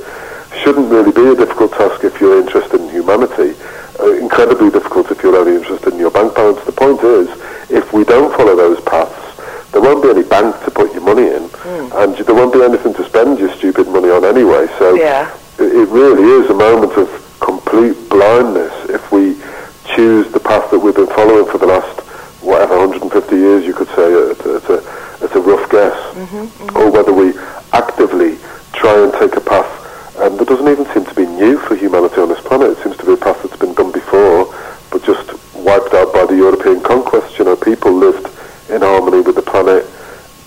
Shouldn't 0.62 0.90
really 0.90 1.12
be 1.12 1.26
a 1.30 1.34
difficult 1.36 1.72
task 1.72 2.02
if 2.04 2.20
you're 2.20 2.40
interested 2.40 2.80
in 2.80 2.88
humanity. 2.90 3.54
Uh, 4.00 4.12
incredibly 4.18 4.70
difficult 4.70 5.10
if 5.10 5.22
you're 5.22 5.36
only 5.36 5.54
interested 5.56 5.92
in 5.92 5.98
your 6.00 6.10
bank 6.10 6.34
balance. 6.34 6.62
The 6.64 6.72
point 6.72 7.00
is, 7.02 7.28
if 7.70 7.92
we 7.92 8.04
don't 8.04 8.34
follow 8.36 8.56
those 8.56 8.80
paths, 8.82 9.14
there 9.72 9.80
won't 9.80 10.02
be 10.02 10.10
any 10.10 10.22
bank 10.26 10.54
to 10.64 10.70
put 10.70 10.92
your 10.92 11.02
money 11.02 11.28
in, 11.28 11.48
and 11.94 12.16
there 12.18 12.34
won't 12.34 12.52
be 12.52 12.62
anything 12.62 12.94
to 12.94 13.04
spend 13.04 13.38
your 13.38 13.50
stupid 13.54 13.86
money 13.88 14.10
on 14.10 14.24
anyway. 14.24 14.66
So 14.78 14.94
Yeah. 14.94 15.30
it, 15.58 15.70
it 15.70 15.88
really 15.88 16.24
is 16.42 16.50
a 16.50 16.54
moment 16.54 16.92
of 16.98 17.08
complete 17.40 17.96
blindness 18.08 18.72
if 18.90 19.12
we 19.12 19.36
choose 19.94 20.30
the 20.32 20.40
path 20.40 20.70
that 20.70 20.78
we've 20.80 20.94
been 20.96 21.06
following 21.08 21.46
for 21.46 21.58
the 21.58 21.66
last 21.66 22.02
whatever 22.40 22.78
150 22.78 23.36
years 23.36 23.64
you 23.64 23.74
could 23.74 23.88
say 23.88 24.12
it's 24.12 24.44
a, 24.46 24.56
it's 24.56 24.68
a, 24.70 25.24
it's 25.24 25.34
a 25.34 25.40
rough 25.40 25.68
guess. 25.70 25.96
Or 26.76 26.90
whether 26.90 27.12
we 27.12 27.34
actively 27.72 28.38
try 28.72 28.94
and 29.02 29.12
take 29.14 29.36
a 29.36 29.40
path 29.40 29.68
um, 30.18 30.36
that 30.36 30.48
doesn't 30.48 30.68
even 30.68 30.86
seem 30.94 31.04
to 31.04 31.14
be 31.14 31.26
new 31.26 31.58
for 31.58 31.74
humanity 31.76 32.20
on 32.20 32.28
this 32.28 32.40
planet. 32.40 32.70
It 32.76 32.82
seems 32.82 32.96
to 32.98 33.06
be 33.06 33.12
a 33.12 33.16
path 33.16 33.42
that's 33.42 33.56
been 33.56 33.74
done 33.74 33.92
before 33.92 34.52
but 34.90 35.04
just 35.04 35.32
wiped 35.54 35.94
out 35.94 36.12
by 36.12 36.26
the 36.26 36.36
European 36.36 36.80
conquest. 36.82 37.38
You 37.38 37.44
know 37.44 37.56
people 37.56 37.92
lived 37.92 38.26
in 38.70 38.82
harmony 38.82 39.20
with 39.20 39.36
the 39.36 39.42
planet 39.42 39.84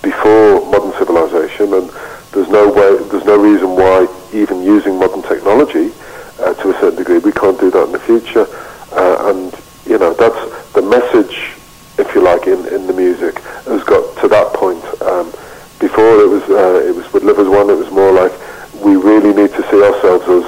before 0.02 0.64
modern 0.70 0.92
civilization, 0.98 1.72
and 1.74 1.90
there's 2.32 2.48
no 2.48 2.68
way, 2.70 2.98
there's 3.10 3.24
no 3.24 3.36
reason 3.38 3.70
why 3.70 4.06
even 4.32 4.62
using 4.62 4.98
modern 4.98 5.22
technology 5.22 5.92
uh, 6.40 6.54
to 6.54 6.70
a 6.70 6.74
certain 6.80 6.96
degree 6.96 7.18
we 7.18 7.32
can't 7.32 7.58
do 7.60 7.70
that 7.70 7.84
in 7.84 7.92
the 7.92 8.00
future. 8.00 8.46
Uh, 8.92 9.30
and 9.30 9.54
you 9.86 9.98
know 9.98 10.12
that's 10.14 10.72
the 10.72 10.82
message, 10.82 11.54
if 11.98 12.14
you 12.14 12.22
like, 12.22 12.46
in, 12.46 12.66
in 12.72 12.86
the 12.86 12.92
music 12.92 13.38
has 13.68 13.82
got 13.84 14.16
to 14.20 14.28
that 14.28 14.52
point. 14.54 14.82
Um, 15.02 15.30
before 15.78 16.20
it 16.22 16.28
was 16.28 16.42
uh, 16.48 16.80
it 16.86 16.94
was 16.94 17.12
with 17.12 17.24
Live 17.24 17.38
as 17.38 17.48
One, 17.48 17.68
it 17.70 17.76
was 17.76 17.90
more 17.90 18.12
like 18.12 18.32
we 18.84 18.96
really 18.96 19.34
need 19.34 19.50
to 19.50 19.62
see 19.70 19.82
ourselves 19.82 20.24
as 20.28 20.44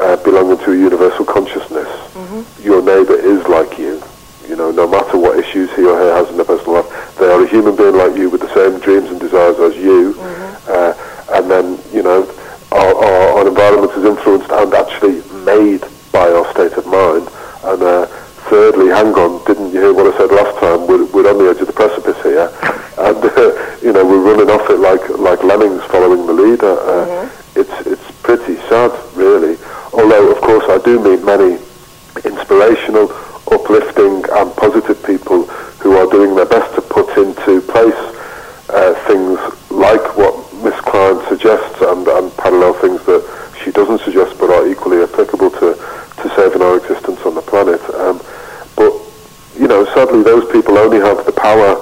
uh, 0.00 0.16
belonging 0.24 0.58
to 0.64 0.72
a 0.72 0.76
universal 0.76 1.24
consciousness. 1.24 1.88
Your 2.64 2.82
neighbour 2.82 3.16
is 3.16 3.46
like 3.48 3.78
you. 3.78 4.02
You 4.48 4.56
know, 4.56 4.70
no 4.70 4.86
matter 4.86 5.16
what 5.16 5.38
issues 5.38 5.72
he 5.74 5.84
or 5.86 5.96
her 5.96 6.14
has 6.14 6.28
in 6.28 6.36
their 6.36 6.44
personal 6.44 6.82
life, 6.82 7.16
they 7.18 7.26
are 7.26 7.42
a 7.42 7.48
human 7.48 7.74
being 7.76 7.96
like 7.96 8.14
you 8.16 8.28
with 8.28 8.42
the 8.42 8.52
same 8.54 8.78
dreams 8.80 9.08
and 9.08 9.18
desires 9.18 9.58
as 9.58 9.74
you. 9.76 10.14
Uh, 10.68 10.92
and 11.32 11.50
then, 11.50 11.78
you 11.92 12.02
know, 12.02 12.28
our, 12.72 12.94
our, 12.94 13.38
our 13.40 13.48
environment 13.48 13.92
is 13.92 14.04
influenced 14.04 14.50
and 14.50 14.74
actually 14.74 15.22
made 15.44 15.80
by 16.12 16.28
our 16.30 16.44
state 16.52 16.72
of 16.76 16.86
mind. 16.86 17.26
And 17.64 17.82
uh, 17.82 18.06
thirdly, 18.48 18.88
hang 18.88 19.12
on, 19.14 19.44
didn't 19.44 19.72
you 19.72 19.80
hear 19.80 19.92
what 19.94 20.12
I 20.12 20.16
said 20.18 20.30
last 20.30 20.58
time? 20.58 20.86
We're, 20.86 21.04
we're 21.06 21.28
on 21.30 21.38
the 21.38 21.50
edge 21.50 21.60
of 21.60 21.66
the 21.66 21.72
precipice 21.72 22.20
here. 22.22 22.50
And, 22.96 23.18
uh, 23.24 23.76
you 23.82 23.92
know, 23.92 24.06
we're 24.06 24.22
running 24.22 24.48
off 24.48 24.70
it 24.70 24.78
like, 24.78 25.02
like 25.18 25.42
lemmings 25.42 25.82
following 25.90 26.26
the 26.26 26.32
leader. 26.32 26.78
Uh, 26.78 27.04
It's, 27.56 27.86
it's 27.86 28.10
pretty 28.22 28.54
sad, 28.70 28.92
really. 29.16 29.58
Although, 29.92 30.30
of 30.30 30.38
course, 30.40 30.64
I 30.70 30.78
do 30.78 31.00
meet 31.02 31.22
many 31.24 31.58
inspirational, 32.24 33.10
uplifting 33.50 34.22
and 34.30 34.54
positive 34.56 35.02
people 35.04 35.46
who 35.82 35.96
are 35.96 36.06
doing 36.10 36.36
their 36.36 36.46
best 36.46 36.72
to 36.76 36.82
put 36.82 37.10
into 37.18 37.60
place 37.62 37.98
uh, 38.70 38.94
things 39.10 39.38
like 39.70 40.16
what 40.16 40.34
Miss 40.62 40.78
Klein 40.86 41.18
suggests 41.28 41.80
and, 41.82 42.06
and 42.06 42.30
parallel 42.36 42.74
things 42.74 43.02
that 43.06 43.22
she 43.62 43.72
doesn't 43.72 44.00
suggest 44.02 44.38
but 44.38 44.50
are 44.50 44.66
equally 44.68 45.02
applicable 45.02 45.50
to, 45.50 45.74
to 46.22 46.26
saving 46.36 46.62
our 46.62 46.76
you 49.58 49.68
know, 49.68 49.84
sadly 49.94 50.22
those 50.22 50.50
people 50.50 50.78
only 50.78 50.98
have 50.98 51.24
the 51.26 51.32
power 51.32 51.78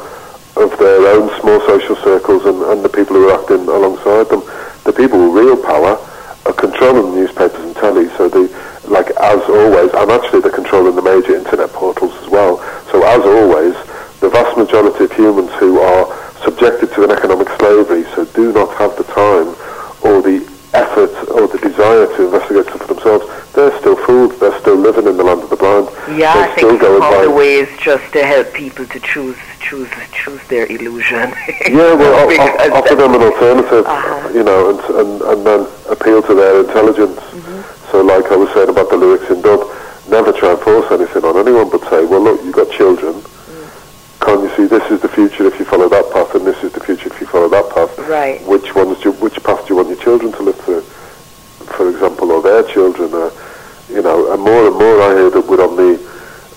of 0.57 0.79
their 0.79 1.07
own 1.17 1.29
small 1.41 1.61
social 1.67 1.97
circles 1.97 2.45
and, 2.45 2.63
and 2.63 2.85
the 2.85 2.89
people 2.89 3.17
who 3.17 3.29
are 3.29 3.41
acting 3.41 3.67
alongside 3.69 4.29
them. 4.29 4.43
The 4.85 4.93
people 4.93 5.19
with 5.19 5.45
real 5.45 5.57
power 5.57 5.97
are 6.45 6.53
controlling 6.53 7.13
the 7.13 7.17
newspapers 7.23 7.65
and 7.65 7.75
telly, 7.77 8.09
so 8.17 8.29
they, 8.29 8.53
like 8.89 9.11
as 9.17 9.41
always, 9.49 9.91
and 9.95 10.11
actually 10.11 10.41
they're 10.41 10.53
controlling 10.53 10.97
the 10.97 11.03
major 11.03 11.35
internet 11.37 11.71
portals 11.71 12.13
as 12.23 12.29
well. 12.29 12.59
So 12.91 13.03
as 13.03 13.25
always, 13.25 13.75
the 14.21 14.29
vast 14.29 14.57
majority 14.59 15.05
of 15.05 15.13
humans 15.13 15.51
who 15.59 15.81
are 15.81 16.07
subjected 16.45 16.93
to 16.93 17.05
an 17.05 17.11
economic 17.11 17.49
slavery, 17.59 18.05
so 18.15 18.25
do 18.27 18.53
not 18.53 18.75
have 18.77 18.97
the 18.97 19.05
time 19.05 19.57
or 20.03 20.21
the 20.21 20.52
effort 20.75 21.13
or 21.31 21.47
the 21.49 21.59
desire 21.59 22.07
to 22.17 22.25
investigate 22.27 22.67
stuff 22.67 22.83
for 22.87 22.95
themselves, 22.95 23.25
they're 23.53 23.77
still 23.81 23.97
fooled. 23.97 24.33
They're 24.41 24.59
still 24.61 24.77
living 24.77 25.07
in 25.07 25.17
the 25.17 25.25
land 25.25 25.43
of 25.43 25.51
the 25.51 25.57
blind. 25.57 25.89
Yeah, 26.19 26.33
they're 26.35 26.49
I 26.49 26.57
still 26.57 26.71
think 26.79 26.83
of 26.83 27.01
by 27.01 27.23
the 27.25 27.31
ways 27.31 27.69
just 27.79 28.13
to 28.15 28.25
help 28.25 28.53
people 28.55 28.87
to 28.87 29.01
choose 29.01 29.37
choose 29.61 29.89
choose 30.13 30.41
their 30.49 30.67
illusion. 30.67 31.33
Yeah, 31.69 31.95
well, 31.95 32.27
Because 32.33 32.71
o- 32.71 32.75
offer 32.75 32.95
them 32.97 33.15
an 33.15 33.23
alternative, 33.23 33.85
Uh-huh. 33.87 34.29
you 34.33 34.43
know, 34.45 34.71
and, 34.71 34.81
and 34.97 35.23
and 35.23 35.47
then 35.47 35.61
appeal 35.91 36.23
to 36.23 36.35
their 36.35 36.61
intelligence. 36.65 37.21
So, 37.91 38.01
like 38.01 38.33
I 38.33 38.37
was 38.37 38.49
saying 38.55 38.71
about 38.71 38.89
the 38.89 38.97
lyrics 38.97 39.29
in 39.31 39.43
Dub, 39.43 39.61
never 40.09 40.33
try 40.33 40.53
and 40.53 40.61
force 40.61 40.91
anything 40.91 41.25
on 41.25 41.37
anyone, 41.37 41.69
but 41.69 41.83
say, 41.91 42.07
well, 42.07 42.21
look, 42.23 42.43
you've 42.43 42.55
got 42.57 42.71
children. 42.73 43.21
Can't 44.23 44.43
you 44.43 44.51
see 44.57 44.67
this 44.67 44.89
is 44.91 45.01
the 45.01 45.09
future 45.09 45.47
if 45.47 45.59
you 45.59 45.65
follow 45.65 45.89
that 45.89 46.13
path, 46.13 46.35
and 46.35 46.47
this 46.47 46.63
is 46.63 46.73
the 46.73 46.81
future 46.81 47.09
if 47.09 47.21
you 47.21 47.27
follow 47.27 47.49
that 47.49 47.75
path? 47.75 47.99
Right. 48.09 48.41
Which 48.47 48.75
ones, 48.75 49.01
do 49.01 49.11
which 49.13 49.43
path 49.43 49.67
do 49.67 49.75
you 49.75 49.77
want 49.77 49.89
your 49.89 49.99
children 49.99 50.31
to 50.33 50.43
live 50.43 50.59
through? 50.61 50.83
For 50.83 51.91
example, 51.91 52.31
or 52.31 52.41
their 52.41 52.63
children, 52.63 53.13
uh, 53.13 53.31
you 53.89 54.01
know, 54.01 54.33
and 54.33 54.41
more 54.41 54.69
and 54.69 54.77
more 54.77 55.03
I 55.03 55.15
hear 55.15 55.31
that 55.31 55.47
we're 55.47 55.63
on 55.63 55.75
the 55.77 55.99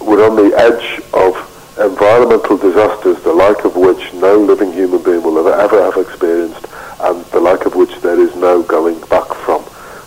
we're 0.05 0.23
on 0.23 0.35
the 0.35 0.55
edge 0.55 1.01
of 1.13 1.33
environmental 1.79 2.57
disasters, 2.57 3.21
the 3.23 3.33
like 3.33 3.65
of 3.65 3.75
which 3.75 4.13
no 4.13 4.37
living 4.37 4.71
human 4.71 5.01
being 5.03 5.23
will 5.23 5.39
ever, 5.39 5.53
ever 5.53 5.83
have 5.83 5.97
experienced, 5.97 6.67
and 7.01 7.25
the 7.33 7.39
like 7.39 7.65
of 7.65 7.75
which 7.75 7.99
there 8.01 8.19
is 8.19 8.35
no 8.35 8.61
going 8.61 8.99
back 9.09 9.27
from. 9.43 9.65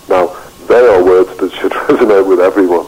Now, 0.08 0.28
they 0.68 0.86
are 0.86 1.02
words 1.02 1.36
that 1.38 1.52
should 1.52 1.72
resonate 1.90 2.26
with 2.26 2.40
everyone. 2.40 2.86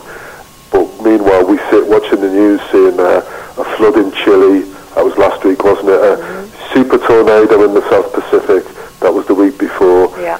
But 0.71 0.87
meanwhile, 1.03 1.45
we 1.47 1.59
sit 1.71 1.87
watching 1.87 2.21
the 2.21 2.31
news, 2.31 2.61
seeing 2.71 2.99
uh, 2.99 3.23
a 3.59 3.65
flood 3.77 3.97
in 3.97 4.13
Chile. 4.13 4.63
That 4.95 5.05
was 5.05 5.17
last 5.17 5.45
week, 5.45 5.63
wasn't 5.65 5.89
it? 5.91 6.01
A 6.01 6.49
super 6.73 6.99
tornado 6.99 7.65
in 7.65 7.75
the 7.75 7.83
South 7.91 8.13
Pacific. 8.13 8.65
That 9.01 9.13
was 9.13 9.27
the 9.27 9.35
week 9.35 9.59
before 9.59 10.13
Yeah. 10.21 10.39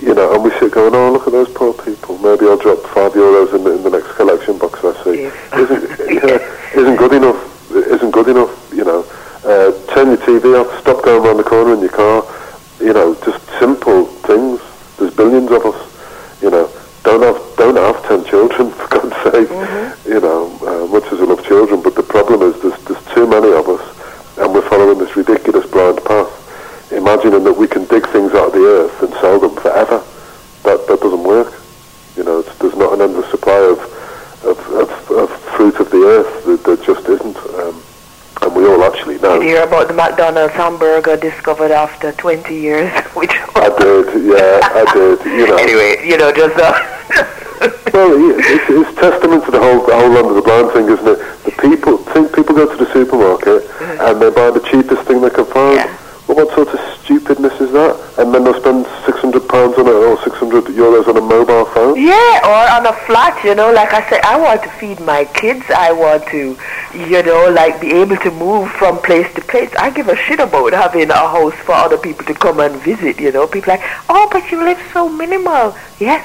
you 0.00 0.14
know, 0.14 0.34
and 0.34 0.42
we 0.44 0.50
sit 0.58 0.72
going, 0.72 0.94
oh, 0.94 1.12
look 1.12 1.26
at 1.26 1.32
those 1.32 1.48
poor 1.50 1.72
people. 1.72 2.18
Maybe 2.18 2.46
I'll 2.46 2.56
drop 2.58 2.80
five 2.94 3.12
euros 3.12 3.54
in 3.54 3.64
the, 3.64 3.76
in 3.76 3.82
the 3.82 3.90
next 3.90 4.12
collection 4.16 4.58
box 4.58 4.84
I 4.84 4.92
see. 5.04 5.22
Yeah. 5.22 5.32
Isn't, 5.58 5.82
yeah, 6.22 6.38
isn't 6.80 6.96
good 6.96 7.12
enough. 7.14 7.70
Isn't 7.74 8.10
good 8.10 8.28
enough, 8.28 8.72
you 8.74 8.84
know. 8.84 9.04
Uh, 9.44 9.72
turn 9.94 10.08
your 10.08 10.18
TV 10.18 10.54
off, 10.60 10.68
stop 10.80 11.02
going 11.04 11.24
around 11.24 11.38
the 11.38 11.44
corner 11.44 11.74
in 11.74 11.80
your 11.80 11.90
car. 11.90 12.22
You 12.80 12.92
know, 12.92 13.14
just 13.24 13.40
simple 13.58 14.04
things. 14.28 14.60
There's 14.98 15.14
billions 15.14 15.50
of 15.50 15.64
us, 15.64 16.42
you 16.42 16.50
know. 16.50 16.66
Don't 17.02 17.22
have, 17.22 17.56
don't 17.56 17.76
have 17.76 18.02
ten 18.06 18.24
children, 18.24 18.70
for 18.78 18.88
God's 18.88 19.16
sake. 19.22 19.50
You 20.06 20.20
know, 20.20 20.50
uh, 20.62 20.86
much 20.86 21.04
as 21.12 21.20
I 21.20 21.24
love 21.24 21.44
children, 21.44 21.82
but 21.82 21.94
the 21.94 22.02
problem 22.02 22.42
is 22.42 22.60
there's, 22.62 22.78
there's 22.84 23.04
too 23.14 23.26
many 23.26 23.52
of 23.52 23.68
us, 23.68 24.38
and 24.38 24.52
we're 24.52 24.68
following 24.68 24.98
this 24.98 25.16
ridiculous 25.16 25.66
blind 25.70 26.02
path 26.04 26.30
imagining 26.92 27.42
that 27.44 27.52
we 27.54 27.66
can 27.66 27.84
dig 27.86 28.06
things 28.08 28.32
out 28.32 28.48
of 28.48 28.52
the 28.52 28.64
earth 28.64 29.02
and 29.02 29.12
sell 29.14 29.38
them 29.40 29.54
forever. 29.56 30.04
That 30.62 30.86
that 30.86 31.00
doesn't 31.00 31.24
work. 31.24 31.52
You 32.16 32.24
know, 32.24 32.40
it's, 32.40 32.56
there's 32.58 32.76
not 32.76 32.92
an 32.92 33.00
endless 33.00 33.30
supply 33.30 33.58
of 33.58 33.80
of, 34.44 34.58
of, 34.72 35.10
of 35.10 35.30
fruit 35.56 35.76
of 35.80 35.90
the 35.90 36.04
earth. 36.04 36.44
That, 36.44 36.64
there 36.64 36.76
just 36.76 37.08
isn't. 37.08 37.36
Um, 37.36 37.82
and 38.52 38.62
we 38.62 38.68
all 38.68 38.84
actually 38.84 39.18
know. 39.18 39.38
Did 39.38 39.48
you 39.48 39.56
hear 39.56 39.64
about 39.64 39.88
the 39.88 39.94
McDonald's 39.94 40.54
hamburger 40.54 41.16
discovered 41.16 41.70
after 41.70 42.12
20 42.12 42.54
years? 42.54 42.90
Which 43.14 43.32
I 43.56 43.68
did, 43.78 44.06
yeah, 44.24 44.60
I 44.62 44.84
did. 44.92 45.24
You 45.24 45.46
know, 45.46 45.56
anyway, 45.56 46.06
you 46.06 46.16
know, 46.16 46.32
just 46.32 46.56
uh, 46.58 46.72
well, 47.92 48.12
it's, 48.38 48.64
it's 48.68 49.00
testament 49.00 49.44
to 49.46 49.50
the 49.50 49.60
whole 49.60 49.86
the 49.86 49.94
whole 49.94 50.16
of 50.16 50.34
the 50.34 50.42
blind 50.42 50.72
thing, 50.72 50.88
isn't 50.88 51.06
it? 51.06 51.18
The 51.44 51.52
people 51.60 51.98
think 52.12 52.34
people 52.34 52.54
go 52.54 52.66
to 52.68 52.76
the 52.76 52.90
supermarket 52.92 53.68
and 54.00 54.20
they 54.20 54.30
buy 54.30 54.50
the 54.50 54.60
cheapest 54.70 55.02
thing 55.06 55.20
they 55.20 55.30
can 55.30 55.46
find. 55.46 55.76
Yeah. 55.76 55.98
Well, 56.32 56.46
what 56.46 56.54
sort 56.54 56.68
of 56.72 56.80
stupidness 57.04 57.60
is 57.60 57.72
that? 57.72 57.92
And 58.16 58.32
then 58.32 58.44
they'll 58.44 58.58
spend 58.58 58.86
six 59.04 59.20
hundred 59.20 59.46
pounds 59.52 59.76
on 59.76 59.84
it 59.84 59.92
or 59.92 60.16
six 60.24 60.36
hundred 60.36 60.64
euros 60.72 61.06
on 61.06 61.18
a 61.18 61.20
mobile 61.20 61.66
phone. 61.66 62.00
Yeah, 62.00 62.40
or 62.48 62.72
on 62.72 62.86
a 62.86 62.94
flat, 63.04 63.36
you 63.44 63.54
know, 63.54 63.70
like 63.70 63.92
I 63.92 64.08
said, 64.08 64.22
I 64.24 64.40
want 64.40 64.62
to 64.62 64.70
feed 64.80 64.98
my 65.00 65.26
kids. 65.26 65.60
I 65.68 65.92
want 65.92 66.24
to, 66.28 66.56
you 66.96 67.22
know, 67.22 67.50
like 67.50 67.82
be 67.82 67.92
able 67.92 68.16
to 68.16 68.30
move 68.30 68.70
from 68.70 68.96
place 69.02 69.28
to 69.34 69.42
place. 69.42 69.68
I 69.78 69.90
give 69.90 70.08
a 70.08 70.16
shit 70.16 70.40
about 70.40 70.72
having 70.72 71.10
a 71.10 71.20
house 71.28 71.54
for 71.68 71.72
other 71.72 71.98
people 71.98 72.24
to 72.24 72.32
come 72.32 72.60
and 72.60 72.80
visit, 72.80 73.20
you 73.20 73.30
know. 73.30 73.46
People 73.46 73.74
like, 73.74 73.84
oh, 74.08 74.26
but 74.32 74.50
you 74.50 74.64
live 74.64 74.80
so 74.94 75.10
minimal. 75.10 75.76
Yes. 76.00 76.24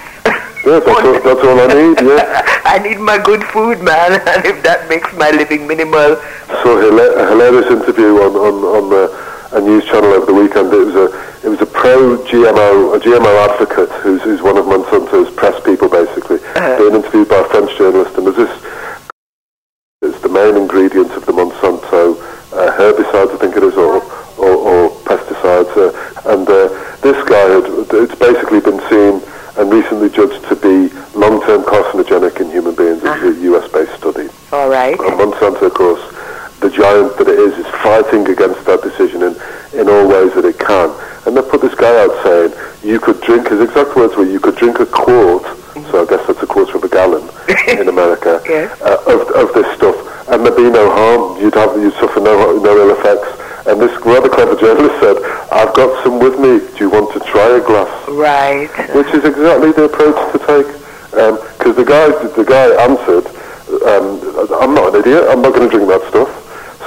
Yeah, 0.63 0.79
that's 0.79 1.03
all, 1.03 1.19
that's 1.19 1.43
all 1.43 1.59
I 1.59 1.67
need. 1.67 1.99
Yeah. 1.99 2.61
I 2.63 2.79
need 2.79 2.99
my 2.99 3.17
good 3.17 3.43
food, 3.43 3.81
man, 3.84 4.21
and 4.31 4.45
if 4.45 4.63
that 4.63 4.88
makes 4.88 5.11
my 5.19 5.31
living 5.31 5.67
minimal, 5.67 6.15
So, 6.63 6.79
hilarious 6.79 7.67
interview 7.67 8.23
on 8.23 8.31
on 8.35 8.55
on 8.63 8.85
uh, 8.93 9.27
a 9.52 9.61
news 9.61 9.86
channel 9.86 10.11
over 10.14 10.26
the 10.26 10.34
weekend. 10.34 10.74
It 10.74 10.86
was 10.86 10.95
a 10.95 11.07
it 11.45 11.49
was 11.49 11.61
a 11.61 11.65
pro 11.65 12.18
GMO 12.26 12.95
a 12.95 12.99
GMO 12.99 13.49
advocate 13.49 13.90
who's, 14.02 14.22
who's 14.24 14.41
one 14.41 14.57
of 14.57 14.65
Monsanto's 14.65 15.34
press 15.36 15.56
people 15.64 15.90
basically 15.90 16.40
being 16.78 16.95
interviewed 16.95 17.30
by 17.30 17.38
a 17.38 17.48
French 17.49 17.76
journalist, 17.78 18.18
and 18.18 18.28
there's 18.28 18.38
this 18.38 18.68
it's 20.02 20.22
the 20.22 20.30
main 20.30 20.56
ingredient 20.56 21.11
of 21.11 21.26
the 21.26 21.32
Monsanto 21.32 22.22
uh, 22.53 22.72
herbicides, 22.78 23.34
I 23.34 23.38
think 23.38 23.56
it 23.57 23.64
is, 23.64 23.76
or, 23.76 24.03
or, 24.38 24.53
or 24.53 24.90
pesticides. 25.10 25.74
Uh, 25.74 25.90
and 26.32 26.48
uh, 26.48 26.69
this 27.02 27.18
guy, 27.28 27.49
had, 27.49 27.65
it's 28.06 28.15
basically 28.15 28.61
been 28.61 28.80
seen 28.90 29.22
and 29.57 29.74
recently 29.74 30.10
judged 30.10 30.45
to 30.49 30.56
be 30.56 30.94
long-term 31.18 31.64
carcinogenic 31.64 32.40
in 32.40 32.52
human 32.52 32.76
beings. 32.76 33.02
It's 33.03 33.24
a 33.24 33.41
US-based 33.57 33.98
study. 33.98 34.30
All 34.52 34.69
right. 34.69 34.99
And 34.99 35.18
Monsanto, 35.18 35.64
of 35.64 35.74
course, 35.74 36.02
the 36.68 36.76
giant 36.76 37.15
that 37.18 37.27
it 37.31 37.39
is, 37.39 37.56
is 37.56 37.68
fighting 37.80 38.27
against 38.27 38.60
that 38.68 38.84
decision 38.84 39.23
in, 39.23 39.31
in 39.80 39.88
all 39.88 40.03
ways 40.03 40.35
that 40.35 40.44
it 40.44 40.60
can. 40.60 40.91
And 41.23 41.31
they 41.35 41.41
put 41.41 41.61
this 41.64 41.76
guy 41.76 41.95
out 42.03 42.11
saying, 42.27 42.52
you 42.84 42.99
could 42.99 43.22
drink, 43.23 43.48
his 43.48 43.61
exact 43.64 43.95
words 43.95 44.15
were, 44.19 44.27
you 44.27 44.39
could 44.44 44.56
drink 44.60 44.80
a 44.84 44.85
quart, 44.85 45.48
so 45.88 46.03
I 46.03 46.06
guess 46.11 46.27
that's 46.27 46.44
a 46.44 46.48
quarter 46.48 46.76
of 46.76 46.84
a 46.84 46.89
gallon 46.91 47.23
in 47.72 47.88
America, 47.88 48.44
Yes. 48.44 48.68
uh, 48.84 48.99
of, 49.07 49.31
of 49.31 49.48
this 49.56 49.68
stuff, 49.80 49.95
and 50.27 50.44
there'd 50.44 50.60
be 50.60 50.68
no 50.68 50.91
harm. 50.91 51.39
You'd 51.39 51.56
have, 51.56 51.72
you'd 51.80 51.95
suffer 52.03 52.19
no, 52.19 52.60
no 52.60 52.73
ill 52.76 52.91
effects. 52.99 53.31
And 53.68 53.80
this 53.80 53.91
rather 54.03 54.27
clever 54.27 54.56
journalist 54.60 54.95
said, 54.99 55.15
I've 55.52 55.72
got 55.76 55.91
some 56.03 56.19
with 56.19 56.35
me. 56.39 56.60
Do 56.76 56.84
you 56.84 56.89
want 56.91 57.11
to 57.15 57.19
try 57.31 57.48
a 57.56 57.64
glass? 57.64 57.91
Right. 58.11 58.68
which 58.95 59.07
is 59.15 59.23
exactly 59.23 59.72
the 59.72 59.88
approach 59.88 60.15
to 60.35 60.39
take. 60.44 60.68
Because 61.11 61.76
the 61.76 61.84
guy, 61.88 62.07
the 62.35 62.44
guy 62.48 62.72
answered, 62.84 63.27
um, 63.84 64.23
"I'm 64.64 64.73
not 64.73 64.94
an 64.95 65.02
idiot. 65.02 65.26
I'm 65.27 65.41
not 65.41 65.52
going 65.56 65.68
to 65.69 65.73
drink 65.76 65.89
that 65.89 65.99
stuff." 66.07 66.30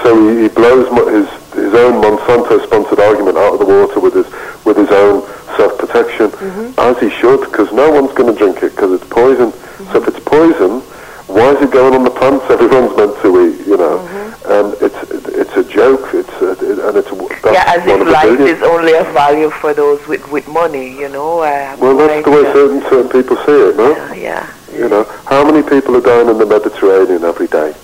So 0.02 0.14
he, 0.14 0.42
he 0.42 0.48
blows 0.48 0.86
his 1.10 1.28
his 1.54 1.74
own 1.74 2.00
Monsanto-sponsored 2.02 3.00
argument 3.00 3.36
out 3.36 3.54
of 3.54 3.58
the 3.58 3.66
water 3.66 4.00
with 4.00 4.14
his 4.14 4.26
with 4.64 4.76
his 4.76 4.90
own 4.90 5.26
self-protection, 5.56 6.30
mm-hmm. 6.30 6.78
as 6.78 6.98
he 7.00 7.10
should, 7.10 7.40
because 7.40 7.72
no 7.72 7.90
one's 7.90 8.12
going 8.14 8.32
to 8.32 8.38
drink 8.38 8.62
it 8.62 8.70
because 8.70 8.92
it's 8.92 9.08
poison. 9.10 9.50
So 9.50 9.98
if 9.98 10.04
mm-hmm. 10.04 10.08
it's 10.08 10.20
poison, 10.24 10.80
why 11.26 11.52
is 11.54 11.62
it 11.62 11.70
going 11.70 11.94
on 11.94 12.04
the 12.04 12.10
plants 12.10 12.44
everyone's 12.50 12.96
meant 12.96 13.14
to 13.22 13.28
eat? 13.46 13.66
You 13.66 13.76
know, 13.76 13.98
um, 14.46 14.74
it's 14.80 14.98
it's 15.36 15.56
a 15.56 15.64
joke. 15.64 16.14
It's 16.14 16.30
a, 16.40 16.50
and 16.88 16.96
it's 16.96 17.10
Yeah, 17.10 17.64
as 17.66 17.86
if 17.86 18.06
life 18.06 18.38
billion. 18.38 18.56
is 18.56 18.62
only 18.62 18.94
of 18.94 19.06
value 19.12 19.50
for 19.50 19.74
those 19.74 20.04
with, 20.06 20.30
with 20.30 20.46
money, 20.48 20.90
you 20.98 21.08
know. 21.08 21.42
Have 21.42 21.80
Well, 21.80 21.96
that's 21.96 22.24
the 22.24 22.30
way 22.30 22.46
uh, 22.46 22.52
certain 22.52 22.80
certain 22.82 23.10
people 23.10 23.36
see 23.44 23.58
it, 23.68 23.76
no? 23.76 23.90
Yeah. 24.14 24.48
You 24.72 24.88
know, 24.88 25.04
how 25.26 25.44
many 25.44 25.68
people 25.68 25.96
are 25.96 26.00
dying 26.00 26.28
in 26.28 26.38
the 26.38 26.46
Mediterranean 26.46 27.24
every 27.24 27.48
day? 27.48 27.74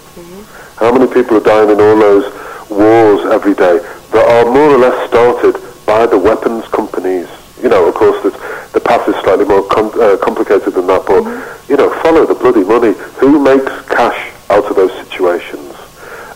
How 0.76 0.92
many 0.92 1.12
people 1.12 1.38
are 1.38 1.40
dying 1.40 1.70
in 1.70 1.80
all 1.80 1.96
those 1.98 2.28
wars 2.68 3.24
every 3.32 3.54
day 3.54 3.78
that 4.12 4.26
are 4.28 4.44
more 4.44 4.76
or 4.76 4.78
less 4.78 5.08
started 5.08 5.56
by 5.86 6.04
the 6.04 6.18
weapons 6.18 6.68
companies? 6.68 7.28
You 7.62 7.70
know, 7.70 7.88
of 7.88 7.94
course, 7.94 8.22
the, 8.22 8.30
the 8.74 8.80
path 8.80 9.08
is 9.08 9.16
slightly 9.24 9.46
more 9.46 9.66
com- 9.68 9.96
uh, 9.98 10.18
complicated 10.18 10.74
than 10.74 10.86
that, 10.88 11.06
but, 11.08 11.24
you 11.70 11.76
know, 11.76 11.88
follow 12.02 12.26
the 12.26 12.34
bloody 12.34 12.62
money. 12.62 12.92
Who 13.24 13.42
makes 13.42 13.72
cash 13.88 14.32
out 14.50 14.66
of 14.66 14.76
those 14.76 14.92
situations? 15.08 15.72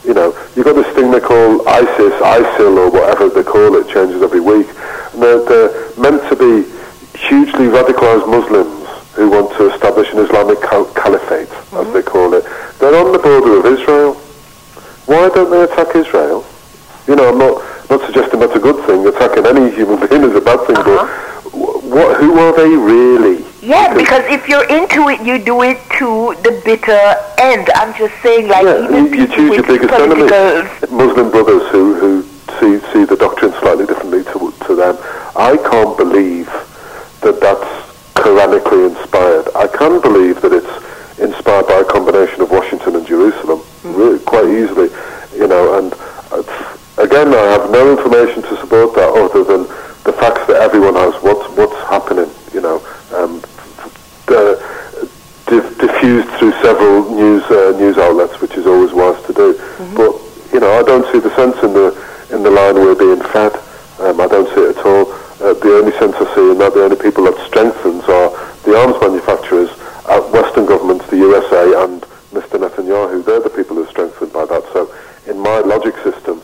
You 0.09 0.15
know, 0.15 0.33
you've 0.57 0.65
got 0.65 0.73
this 0.73 0.89
thing 0.97 1.11
they 1.11 1.21
call 1.21 1.69
ISIS, 1.69 2.17
ISIL, 2.25 2.81
or 2.81 2.91
whatever 2.91 3.29
they 3.29 3.45
call 3.45 3.77
it, 3.77 3.93
changes 3.93 4.23
every 4.23 4.41
week. 4.41 4.67
And 5.12 5.23
they're, 5.23 5.45
they're 5.45 5.97
meant 6.01 6.25
to 6.33 6.35
be 6.35 6.65
hugely 7.12 7.69
radicalized 7.69 8.25
Muslims 8.25 8.89
who 9.12 9.29
want 9.29 9.53
to 9.59 9.69
establish 9.75 10.11
an 10.12 10.21
Islamic 10.25 10.62
cal- 10.62 10.89
caliphate, 10.95 11.53
as 11.77 11.93
they 11.93 12.01
call 12.01 12.33
it. 12.33 12.45
They're 12.79 12.97
on 12.97 13.12
the 13.12 13.19
border 13.19 13.61
of 13.61 13.67
Israel. 13.67 14.17
Why 15.11 15.28
don't 15.28 15.51
they 15.51 15.65
attack 15.65 15.97
Israel? 15.97 16.47
You 17.09 17.16
know, 17.16 17.31
I'm 17.31 17.39
not, 17.39 17.59
not 17.91 18.01
suggesting 18.07 18.39
that's 18.39 18.55
a 18.55 18.61
good 18.61 18.78
thing. 18.87 19.05
Attacking 19.09 19.45
any 19.45 19.74
human 19.74 19.99
being 20.09 20.23
is 20.23 20.37
a 20.37 20.41
bad 20.41 20.65
thing, 20.69 20.77
but 20.77 20.87
uh-huh. 20.87 21.82
what, 21.82 22.16
who 22.23 22.39
are 22.39 22.55
they 22.55 22.70
really? 22.70 23.45
Yeah, 23.61 23.93
because 23.93 24.23
if 24.31 24.47
you're 24.47 24.69
into 24.70 25.09
it, 25.09 25.20
you 25.27 25.43
do 25.43 25.62
it 25.62 25.82
to 25.99 26.39
the 26.47 26.62
bitter 26.65 26.95
end. 27.43 27.69
I'm 27.74 27.93
just 27.99 28.15
saying, 28.23 28.47
like, 28.47 28.62
Yeah, 28.62 28.85
even 28.87 29.12
you, 29.12 29.20
you 29.23 29.27
choose 29.27 29.51
with 29.51 29.66
your 29.66 29.78
biggest 29.82 29.99
enemy. 29.99 30.31
Muslim 30.95 31.31
brothers 31.32 31.69
who, 31.74 31.95
who 31.99 32.23
see, 32.62 32.78
see 32.93 33.05
the 33.05 33.16
doctrine 33.16 33.51
slightly 33.59 33.87
differently 33.87 34.23
to, 34.31 34.55
to 34.66 34.77
them. 34.77 34.97
I 35.35 35.59
can't 35.59 35.99
believe 35.99 36.47
that 37.27 37.41
that's 37.41 37.91
Quranically 38.15 38.95
inspired. 38.95 39.49
I 39.57 39.66
can 39.66 40.01
believe 40.01 40.41
that 40.43 40.53
it's 40.53 41.19
inspired 41.19 41.66
by 41.66 41.81
a 41.81 41.85
combination 41.85 42.43
of 42.43 42.51
Washington 42.51 42.95
and 42.95 43.07
Jerusalem, 43.07 43.60
really, 43.85 44.19
quite 44.20 44.47
easily. 44.48 44.89
You 45.36 45.47
know, 45.47 45.78
and 45.78 45.93
again, 46.98 47.32
I 47.35 47.44
have 47.57 47.70
no 47.70 47.90
information 47.97 48.43
to 48.43 48.57
support 48.59 48.94
that 48.94 49.09
other 49.09 49.44
than 49.44 49.62
the 50.05 50.12
facts 50.12 50.47
that 50.48 50.57
everyone 50.61 50.94
has. 50.94 51.15
What's 51.23 51.48
what's 51.57 51.77
happening? 51.89 52.28
You 52.52 52.61
know, 52.61 52.77
um, 53.15 53.40
the, 54.27 54.59
diff- 55.47 55.78
diffused 55.78 56.28
through 56.39 56.52
several 56.62 57.15
news 57.15 57.44
uh, 57.44 57.77
news 57.78 57.97
outlets, 57.98 58.40
which 58.40 58.55
is 58.55 58.66
always 58.66 58.93
wise 58.93 59.23
to 59.27 59.32
do. 59.32 59.55
But 59.97 60.12
you 60.52 60.61
know, 60.61 60.73
I 60.78 60.82
don't 60.82 61.07
see 61.12 61.20
the 61.20 61.35
sense 61.36 61.57
in 61.62 61.73
the 61.73 61.94
in 62.32 62.43
the 62.43 62.51
line 62.51 62.74
we're 62.74 62.94
being 62.94 63.23
fed. 63.32 63.55
Um, 64.01 64.20
I 64.20 64.27
don't 64.27 64.48
see 64.55 64.62
it 64.62 64.77
at 64.78 64.85
all. 64.86 65.12
Uh, 65.40 65.55
the 65.55 65.77
only 65.81 65.93
sense 65.93 66.15
I 66.16 66.35
see 66.35 66.51
in 66.51 66.59
that, 66.59 66.74
the 66.74 66.85
only 66.85 66.97
people 66.97 67.24
that 67.24 67.36
strengthens 67.47 68.05
are 68.05 68.31
the 68.65 68.77
arms 68.77 68.97
manufacturers, 69.01 69.70
Western 70.32 70.66
governments, 70.66 71.07
the 71.09 71.16
USA, 71.16 71.85
and. 71.85 71.99
Are 73.81 73.86
strengthened 73.89 74.32
by 74.32 74.44
that. 74.44 74.62
So, 74.74 74.94
in 75.27 75.39
my 75.39 75.61
logic 75.61 75.97
system, 76.05 76.43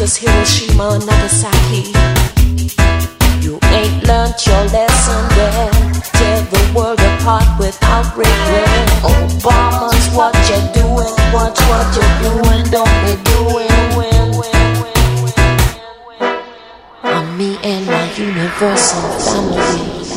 Damascus, 0.00 0.16
Hiroshima, 0.16 0.98
Nagasaki. 1.04 1.92
You 3.44 3.58
ain't 3.64 4.02
learned 4.06 4.34
your 4.46 4.64
lesson 4.72 5.22
yet. 5.36 5.72
Tear 6.16 6.40
the 6.40 6.72
world 6.74 7.00
apart 7.00 7.44
without 7.58 8.16
regret. 8.16 8.88
Obama's 9.02 10.08
what 10.16 10.34
you're 10.48 10.72
doing, 10.72 11.14
watch 11.34 11.60
what 11.68 11.86
you're 11.96 12.16
doing, 12.24 12.64
don't 12.70 12.96
be 13.04 13.12
doing. 13.28 13.68
On 17.02 17.36
me 17.36 17.58
and 17.62 17.84
my 17.86 18.10
universal 18.14 19.02
family. 19.20 20.16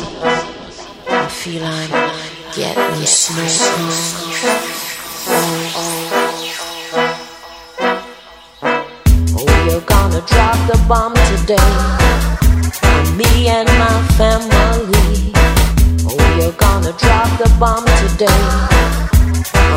I 1.08 1.28
feel 1.28 1.62
I'm 1.62 1.90
getting 2.54 3.04
snow. 3.04 4.73
Drop 10.26 10.56
the 10.66 10.78
bomb 10.88 11.14
today. 11.14 11.70
Me 13.16 13.48
and 13.48 13.68
my 13.78 13.96
family. 14.18 15.32
Oh, 16.06 16.36
you're 16.38 16.52
gonna 16.52 16.92
drop 16.92 17.28
the 17.38 17.50
bomb 17.58 17.84
today. 18.02 18.42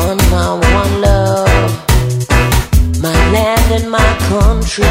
On 0.04 0.16
my 0.30 0.48
one 0.74 1.00
love, 1.00 1.70
my 3.02 3.14
land 3.32 3.72
and 3.72 3.90
my 3.90 4.08
country. 4.28 4.84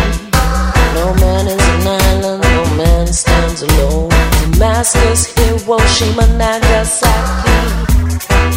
No 0.94 1.14
man 1.16 1.48
is 1.48 1.64
an 1.74 1.88
island, 1.88 2.44
no 2.44 2.76
man 2.76 3.08
stands 3.08 3.62
alone. 3.62 4.10
Damascus, 4.42 5.34
Hiroshima, 5.36 6.28
Nagasaki. 6.38 7.87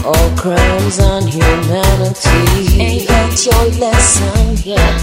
All 0.03 0.31
crimes 0.35 0.99
on 0.99 1.27
humanity. 1.27 2.81
Ain't 2.81 3.09
learned 3.11 3.45
your 3.45 3.65
lesson 3.79 4.57
yet. 4.65 4.97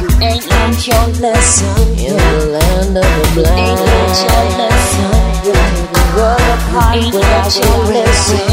You 0.00 0.08
ain't 0.22 0.46
learned 0.48 0.86
your 0.86 1.06
lesson 1.20 1.98
yet. 1.98 2.12
In 2.12 2.16
the 2.38 2.46
land 2.54 2.96
of 2.96 3.02
the 3.02 3.26
blind. 3.34 3.58
Ain't 3.58 3.80
learned 3.80 4.18
your 4.22 4.44
lesson 4.62 5.10
yet. 5.44 5.70
The 5.92 6.04
world 6.14 6.46
apart 6.54 6.94
ain't 6.96 7.14
without 7.14 7.50
your 7.58 7.78
lesson 7.96 8.46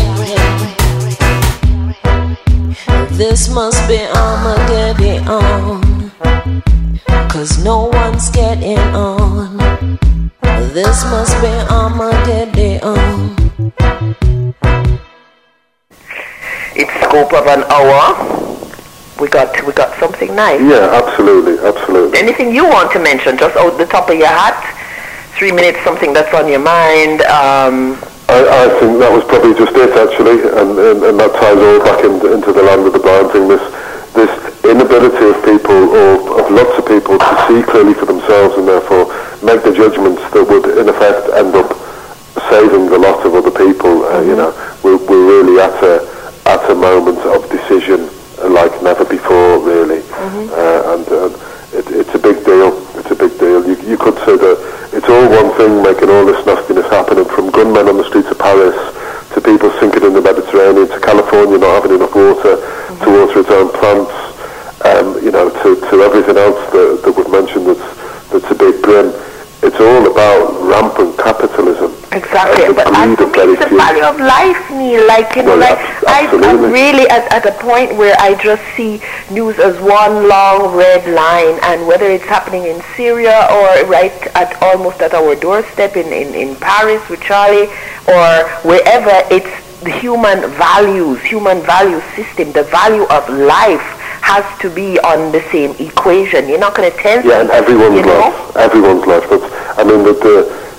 This 3.15 3.47
must 3.49 3.87
be 3.87 3.99
Armageddon. 4.15 6.09
Cause 7.29 7.63
no 7.63 7.85
one's 7.93 8.29
getting 8.31 8.79
on. 8.95 9.57
This 10.73 11.03
must 11.05 11.39
be 11.41 11.53
Armageddon. 11.69 13.42
It's 16.75 16.91
scope 17.05 17.33
of 17.33 17.45
an 17.47 17.63
hour. 17.69 18.17
We 19.21 19.29
got 19.29 19.53
we 19.65 19.73
got 19.73 19.93
something 19.99 20.35
nice. 20.35 20.59
Yeah, 20.59 20.89
absolutely, 20.89 21.61
absolutely. 21.61 22.17
Anything 22.17 22.53
you 22.53 22.65
want 22.65 22.91
to 22.93 22.99
mention, 22.99 23.37
just 23.37 23.55
out 23.55 23.77
the 23.77 23.85
top 23.85 24.09
of 24.09 24.17
your 24.17 24.27
hat? 24.27 24.57
Three 25.37 25.51
minutes, 25.51 25.79
something 25.83 26.13
that's 26.13 26.33
on 26.33 26.49
your 26.49 26.59
mind. 26.59 27.21
Um, 27.29 28.01
I, 28.29 28.41
I 28.41 28.65
think 28.81 28.97
that 28.97 29.11
was 29.13 29.23
probably 29.29 29.53
just 29.53 29.75
it 29.77 29.93
actually, 29.93 30.41
and, 30.49 30.73
and, 30.79 30.97
and 31.03 31.15
that 31.19 31.31
ties 31.37 31.59
all 31.61 31.79
back 31.85 32.01
into, 32.01 32.33
into 32.33 32.49
the 32.53 32.63
land 32.63 32.87
of 32.87 32.93
the 32.93 32.99
blind 32.99 33.29
thing. 33.31 33.45
This 33.47 33.61
this 34.17 34.33
inability 34.65 35.25
of 35.29 35.37
people, 35.45 35.77
or 35.93 36.41
of 36.41 36.45
lots 36.49 36.73
of 36.81 36.85
people, 36.89 37.17
to 37.21 37.33
see 37.45 37.61
clearly 37.61 37.93
for 37.93 38.05
themselves, 38.09 38.57
and 38.57 38.65
therefore 38.67 39.13
make 39.45 39.61
the 39.61 39.73
judgments 39.73 40.21
that 40.33 40.41
would, 40.41 40.65
in 40.73 40.89
effect, 40.89 41.29
end 41.37 41.53
up 41.53 41.69
saving 42.49 42.89
the 42.89 42.97
lot 42.97 43.21
of 43.25 43.37
other 43.37 43.53
people. 43.53 44.05
Uh, 44.09 44.21
You 44.21 44.35
know, 44.35 44.51
we're, 44.81 44.97
we're 45.05 45.25
really 45.37 45.61
at 45.61 45.77
a 45.83 46.01
at 46.45 46.69
a 46.69 46.75
moment 46.75 47.19
of 47.19 47.49
decision 47.49 48.09
uh, 48.39 48.49
like 48.49 48.71
never 48.83 49.05
before, 49.05 49.59
really, 49.59 50.01
uh, 50.11 50.95
and. 50.95 51.07
Uh, 51.07 51.49
it, 51.73 51.89
it's 51.89 52.13
a 52.13 52.21
big 52.21 52.45
deal. 52.45 52.69
It's 53.01 53.09
a 53.09 53.17
big 53.17 53.33
deal. 53.39 53.65
You, 53.65 53.75
you 53.81 53.97
could 53.97 54.13
say 54.21 54.37
that 54.37 54.57
it's 54.93 55.09
all 55.09 55.25
one 55.25 55.49
thing 55.57 55.81
making 55.81 56.09
all 56.09 56.25
this 56.25 56.37
nastiness 56.45 56.85
happening, 56.93 57.25
from 57.25 57.49
gunmen 57.49 57.89
on 57.89 57.97
the 57.97 58.05
streets 58.05 58.29
of 58.29 58.37
Paris 58.37 58.77
to 59.33 59.41
people 59.41 59.73
sinking 59.81 60.05
in 60.05 60.13
the 60.13 60.21
Mediterranean 60.21 60.87
to 60.93 60.99
California 61.01 61.57
not 61.57 61.81
having 61.81 61.97
enough 61.97 62.13
water 62.13 62.61
to 63.01 63.07
water 63.09 63.39
its 63.41 63.49
own 63.49 63.73
plants, 63.73 64.13
um, 64.85 65.17
you 65.25 65.33
know, 65.33 65.49
to, 65.49 65.73
to 65.89 66.05
everything 66.05 66.37
else 66.37 66.61
that, 66.69 67.01
that 67.01 67.13
we've 67.17 67.33
mentioned 67.33 67.65
that's, 67.65 67.89
that's 68.29 68.49
a 68.53 68.55
big 68.55 68.77
grin. 68.85 69.09
It's 69.63 69.79
all 69.79 70.11
about 70.11 70.59
rampant 70.61 71.17
capitalism. 71.17 71.95
Exactly, 72.11 72.73
but 72.75 72.85
I 72.93 73.07
greed 73.15 73.19
of 73.21 73.33
think 73.33 73.57
it's 73.57 73.69
the 73.71 73.77
value 73.77 74.03
of 74.03 74.19
life, 74.19 74.59
Neil. 74.69 75.07
Like 75.07 75.35
you 75.35 75.43
know, 75.43 75.55
like 75.55 75.79
I, 76.05 76.27
I'm 76.29 76.71
really 76.71 77.07
at, 77.09 77.31
at 77.31 77.45
a 77.47 77.55
point 77.63 77.95
where 77.95 78.15
I 78.19 78.35
just 78.43 78.61
see 78.75 79.01
news 79.31 79.57
as 79.59 79.79
one 79.79 80.27
long 80.27 80.75
red 80.75 81.07
line, 81.09 81.57
and 81.63 81.87
whether 81.87 82.05
it's 82.05 82.25
happening 82.25 82.65
in 82.65 82.83
Syria 82.95 83.47
or 83.49 83.87
right 83.89 84.13
at 84.35 84.61
almost 84.61 85.01
at 85.01 85.13
our 85.13 85.33
doorstep 85.35 85.95
in, 85.95 86.07
in, 86.11 86.35
in 86.35 86.55
Paris 86.57 87.01
with 87.09 87.21
Charlie, 87.21 87.71
or 88.07 88.29
wherever, 88.67 89.15
it's 89.31 89.49
the 89.81 89.91
human 89.91 90.51
values, 90.59 91.21
human 91.21 91.61
value 91.61 92.01
system, 92.15 92.51
the 92.51 92.63
value 92.63 93.03
of 93.09 93.27
life 93.29 93.83
has 94.23 94.45
to 94.61 94.69
be 94.69 94.97
on 94.99 95.31
the 95.31 95.41
same 95.51 95.75
equation. 95.79 96.47
You're 96.47 96.59
not 96.59 96.75
going 96.75 96.89
to 96.89 96.97
tell 96.97 97.23
Yeah, 97.25 97.41
and 97.41 97.49
everyone's 97.51 97.95
you 97.95 98.05
know? 98.05 98.19
life. 98.19 98.55
Everyone's 98.55 99.05
life. 99.05 99.29
That's, 99.29 99.52
I 99.77 99.83
mean, 99.83 100.03
the, 100.03 100.13
the, 100.13 100.35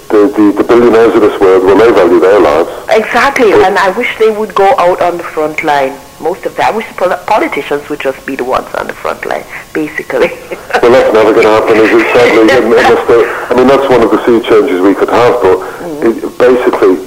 the, 0.08 0.20
the, 0.30 0.62
the 0.62 0.64
billionaires 0.64 1.14
of 1.14 1.22
this 1.22 1.34
world, 1.40 1.64
well, 1.64 1.74
they 1.74 1.90
value 1.90 2.20
their 2.20 2.38
lives. 2.38 2.70
Exactly, 2.90 3.52
and 3.52 3.78
I 3.78 3.90
wish 3.98 4.16
they 4.18 4.30
would 4.30 4.54
go 4.54 4.74
out 4.78 5.02
on 5.02 5.16
the 5.18 5.24
front 5.24 5.64
line. 5.64 5.98
Most 6.22 6.46
of 6.46 6.54
that. 6.56 6.72
I 6.72 6.76
wish 6.76 6.86
pol- 6.94 7.18
politicians 7.26 7.88
would 7.90 7.98
just 7.98 8.24
be 8.24 8.36
the 8.36 8.44
ones 8.44 8.70
on 8.78 8.86
the 8.86 8.94
front 8.94 9.26
line, 9.26 9.44
basically. 9.72 10.30
Well, 10.84 10.92
that's 10.92 11.14
never 11.16 11.32
going 11.32 11.48
to 11.48 11.54
happen, 11.56 11.80
is 11.80 11.96
it? 11.96 12.04
Sadly, 12.12 12.44
I 13.48 13.56
mean, 13.56 13.66
that's 13.66 13.88
one 13.88 14.04
of 14.04 14.10
the 14.12 14.20
sea 14.28 14.36
changes 14.44 14.84
we 14.84 14.92
could 14.92 15.08
have, 15.08 15.40
but 15.40 15.64
mm-hmm. 15.80 16.12
it, 16.12 16.36
basically, 16.36 17.00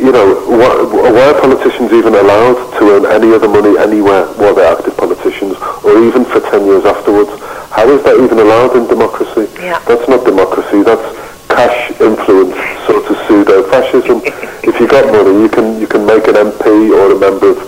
you 0.00 0.08
know, 0.08 0.40
why, 0.48 0.72
why 0.88 1.28
are 1.28 1.36
politicians 1.36 1.92
even 1.92 2.14
allowed 2.16 2.56
to 2.80 2.82
earn 2.96 3.04
any 3.04 3.34
other 3.36 3.48
money 3.48 3.76
anywhere 3.76 4.24
while 4.40 4.54
they're 4.54 4.72
active 4.72 4.96
politicians, 4.96 5.52
or 5.84 6.00
even 6.00 6.24
for 6.24 6.40
10 6.40 6.64
years 6.64 6.84
afterwards? 6.88 7.28
How 7.68 7.84
is 7.92 8.02
that 8.08 8.16
even 8.16 8.38
allowed 8.40 8.74
in 8.74 8.88
democracy? 8.88 9.52
Yeah. 9.60 9.78
That's 9.84 10.08
not 10.08 10.24
democracy, 10.24 10.80
that's 10.82 11.19
cash 11.60 11.90
influence, 12.00 12.56
sort 12.88 13.04
of 13.04 13.16
pseudo-fascism. 13.28 14.24
if 14.64 14.80
you've 14.80 14.88
got 14.88 15.04
money, 15.12 15.44
you 15.44 15.48
can, 15.48 15.78
you 15.78 15.86
can 15.86 16.06
make 16.06 16.24
an 16.24 16.32
MP 16.32 16.88
or 16.88 17.12
a 17.12 17.18
member 17.20 17.52
of 17.52 17.58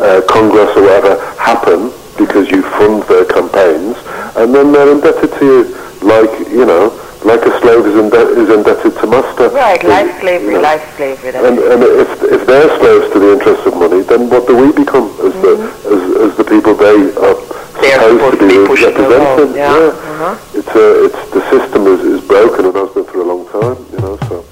uh, 0.00 0.24
Congress 0.24 0.72
or 0.72 0.88
whatever 0.88 1.20
happen 1.36 1.92
because 2.16 2.48
you 2.48 2.62
fund 2.80 3.04
their 3.12 3.26
campaigns, 3.28 4.00
and 4.40 4.54
then 4.54 4.72
they're 4.72 4.88
indebted 4.88 5.28
to 5.36 5.44
you 5.44 5.60
like, 6.00 6.32
you 6.48 6.64
know, 6.64 6.96
like 7.28 7.44
a 7.44 7.52
slave 7.60 7.84
is, 7.84 7.96
inde- 8.00 8.32
is 8.40 8.48
indebted 8.48 8.96
to 8.96 9.06
master. 9.06 9.50
right, 9.52 9.84
life 9.84 10.08
slavery, 10.20 10.56
you 10.56 10.56
know, 10.56 10.64
life 10.72 10.96
slavery. 10.96 11.30
That's 11.30 11.44
and, 11.44 11.58
and 11.60 11.82
if, 11.84 12.08
if 12.32 12.46
they're 12.48 12.72
slaves 12.80 13.12
to 13.12 13.18
the 13.20 13.32
interests 13.36 13.66
of 13.66 13.76
money, 13.76 14.00
then 14.00 14.30
what 14.32 14.48
do 14.48 14.56
we 14.56 14.72
become 14.72 15.12
as, 15.28 15.34
the, 15.44 15.52
as, 15.92 16.02
as 16.24 16.36
the 16.40 16.44
people 16.48 16.72
they 16.72 17.12
are 17.20 17.36
They're 17.82 17.98
supposed, 17.98 18.38
supposed 18.38 18.40
to 18.40 18.46
be 18.48 18.66
pushing 18.68 18.88
representing? 18.94 19.44
along, 19.44 19.56
yeah. 19.56 19.72
Uh-huh. 19.72 20.38
It's, 20.54 20.68
a, 20.68 21.04
it's, 21.04 21.30
the 21.34 21.40
system 21.50 21.86
is, 21.88 22.00
is 22.00 22.20
broken 22.28 22.66
and 22.66 22.76
has 22.76 22.90
been 22.94 23.04
for 23.04 23.20
a 23.20 23.24
long 23.24 23.44
time, 23.48 23.84
you 23.90 23.98
know, 23.98 24.16
so. 24.28 24.44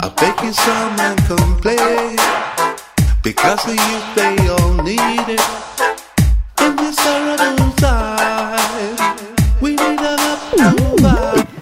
I 0.00 0.08
beg 0.20 0.40
you 0.44 0.52
some 0.52 1.00
and 1.00 1.18
come 1.26 1.60
play 1.60 2.16
Because 3.24 3.66
of 3.66 3.74
you 3.74 4.14
they 4.14 4.37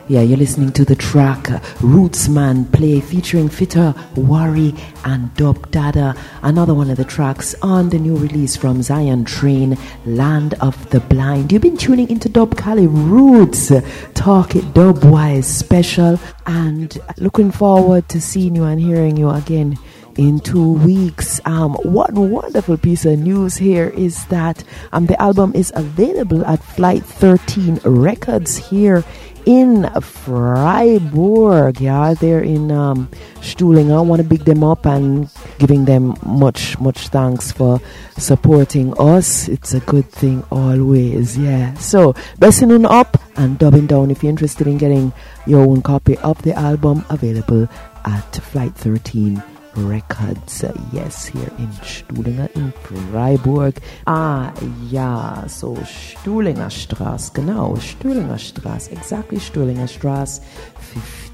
Yeah, 0.09 0.20
you're 0.20 0.39
listening 0.39 0.70
to 0.74 0.85
the 0.85 0.95
track 0.95 1.51
uh, 1.51 1.59
Rootsman 1.81 2.70
Play 2.73 3.01
featuring 3.01 3.49
Fitta 3.49 3.93
Warri, 4.15 4.73
and 5.05 5.35
Dubdadda. 5.35 6.16
Another 6.43 6.74
one 6.74 6.91
of 6.91 6.97
the 6.97 7.05
tracks 7.05 7.57
on 7.61 7.89
the 7.89 7.99
new 7.99 8.16
release 8.16 8.55
from 8.55 8.83
Zion 8.83 9.24
Train, 9.24 9.77
Land 10.05 10.55
of 10.61 10.91
the 10.91 11.01
Blind. 11.01 11.51
You've 11.51 11.62
been 11.62 11.77
tuning 11.77 12.09
into 12.09 12.28
Dub 12.28 12.57
Kali 12.57 12.87
Rootz, 12.87 13.83
Talk 14.15 14.55
It 14.55 14.73
Dub 14.74 15.03
Wise 15.03 15.49
special, 15.49 16.20
and 16.47 16.97
looking 17.16 17.51
forward 17.51 18.09
to 18.11 18.20
seeing 18.20 18.55
you 18.55 18.62
and 18.62 18.81
hearing 18.81 19.16
you 19.16 19.31
again 19.31 19.77
in 20.16 20.39
two 20.39 20.74
weeks. 20.74 21.41
Um, 21.47 21.74
one 21.83 22.31
wonderful 22.31 22.77
piece 22.77 23.05
of 23.05 23.19
news 23.19 23.57
here 23.57 23.89
is 23.89 24.24
that 24.27 24.62
um, 24.93 25.07
the 25.07 25.20
album 25.20 25.53
is 25.57 25.73
available 25.74 26.47
at 26.47 26.62
Flight 26.62 27.05
13 27.05 27.81
Records 27.85 28.57
here 28.57 29.05
in 29.47 29.89
Freiburg. 30.01 31.81
Yeah, 31.81 32.14
they're 32.14 32.43
in 32.43 32.70
um, 32.70 33.09
Stuhling. 33.40 33.97
I 33.97 34.01
want 34.01 34.20
to 34.20 34.28
big 34.28 34.44
them 34.44 34.62
up 34.62 34.85
and 34.85 35.31
giving 35.59 35.86
them 35.86 36.14
much, 36.27 36.78
much 36.78 37.09
thanks 37.09 37.52
for 37.52 37.81
supporting 38.18 38.93
us. 38.98 39.48
It's 39.48 39.73
a 39.73 39.81
good 39.81 40.10
thing 40.10 40.44
always. 40.51 41.39
Yeah. 41.39 41.73
So, 41.74 42.14
on 42.43 42.86
up 42.86 43.16
and 43.36 43.59
dubbing 43.59 43.86
down 43.86 44.10
if 44.10 44.23
you're 44.23 44.31
interested 44.31 44.66
in 44.66 44.78
getting 44.78 45.12
your 45.47 45.60
own 45.60 45.81
copy 45.81 46.18
of 46.18 46.43
the 46.43 46.52
album 46.55 47.05
available 47.09 47.68
at 48.05 48.36
Flight 48.36 48.74
13 48.74 49.56
Records. 49.77 50.65
Yes, 50.93 51.27
here 51.27 51.51
in 51.59 51.70
Stuhlinger 51.82 52.48
in 52.55 52.73
Freiburg. 52.82 53.81
Ah, 54.07 54.53
ja, 54.90 55.44
so 55.48 55.77
Stuhlinger 55.85 56.70
Straße, 56.70 57.32
genau, 57.35 57.77
Stuhlinger 57.77 58.39
Straße, 58.39 58.93
exactly 58.93 59.39
Stuhlinger 59.39 59.89
Straße 59.89 60.40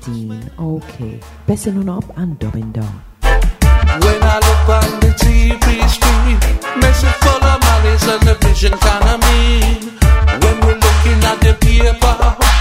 15. 0.01 0.51
Okay, 0.59 1.21
besser 1.47 1.73
nun 1.73 1.89
and 2.17 2.39
dubbing 2.39 2.73
down. 2.73 3.03
When 3.23 4.23
I 4.23 4.41
look 4.41 4.69
on 4.69 5.01
the 5.01 5.13
TV 5.19 5.89
screen, 5.89 6.39
message 6.81 7.15
full 7.21 7.45
of 7.45 7.61
malice 7.61 8.09
and 8.09 8.23
the 8.23 8.35
vision 8.47 8.73
kinda 8.79 9.19
mean. 9.27 9.99
When 10.41 10.61
we're 10.61 10.81
looking 10.81 11.25
at 11.25 11.41
the 11.41 11.55
paper, 11.61 12.52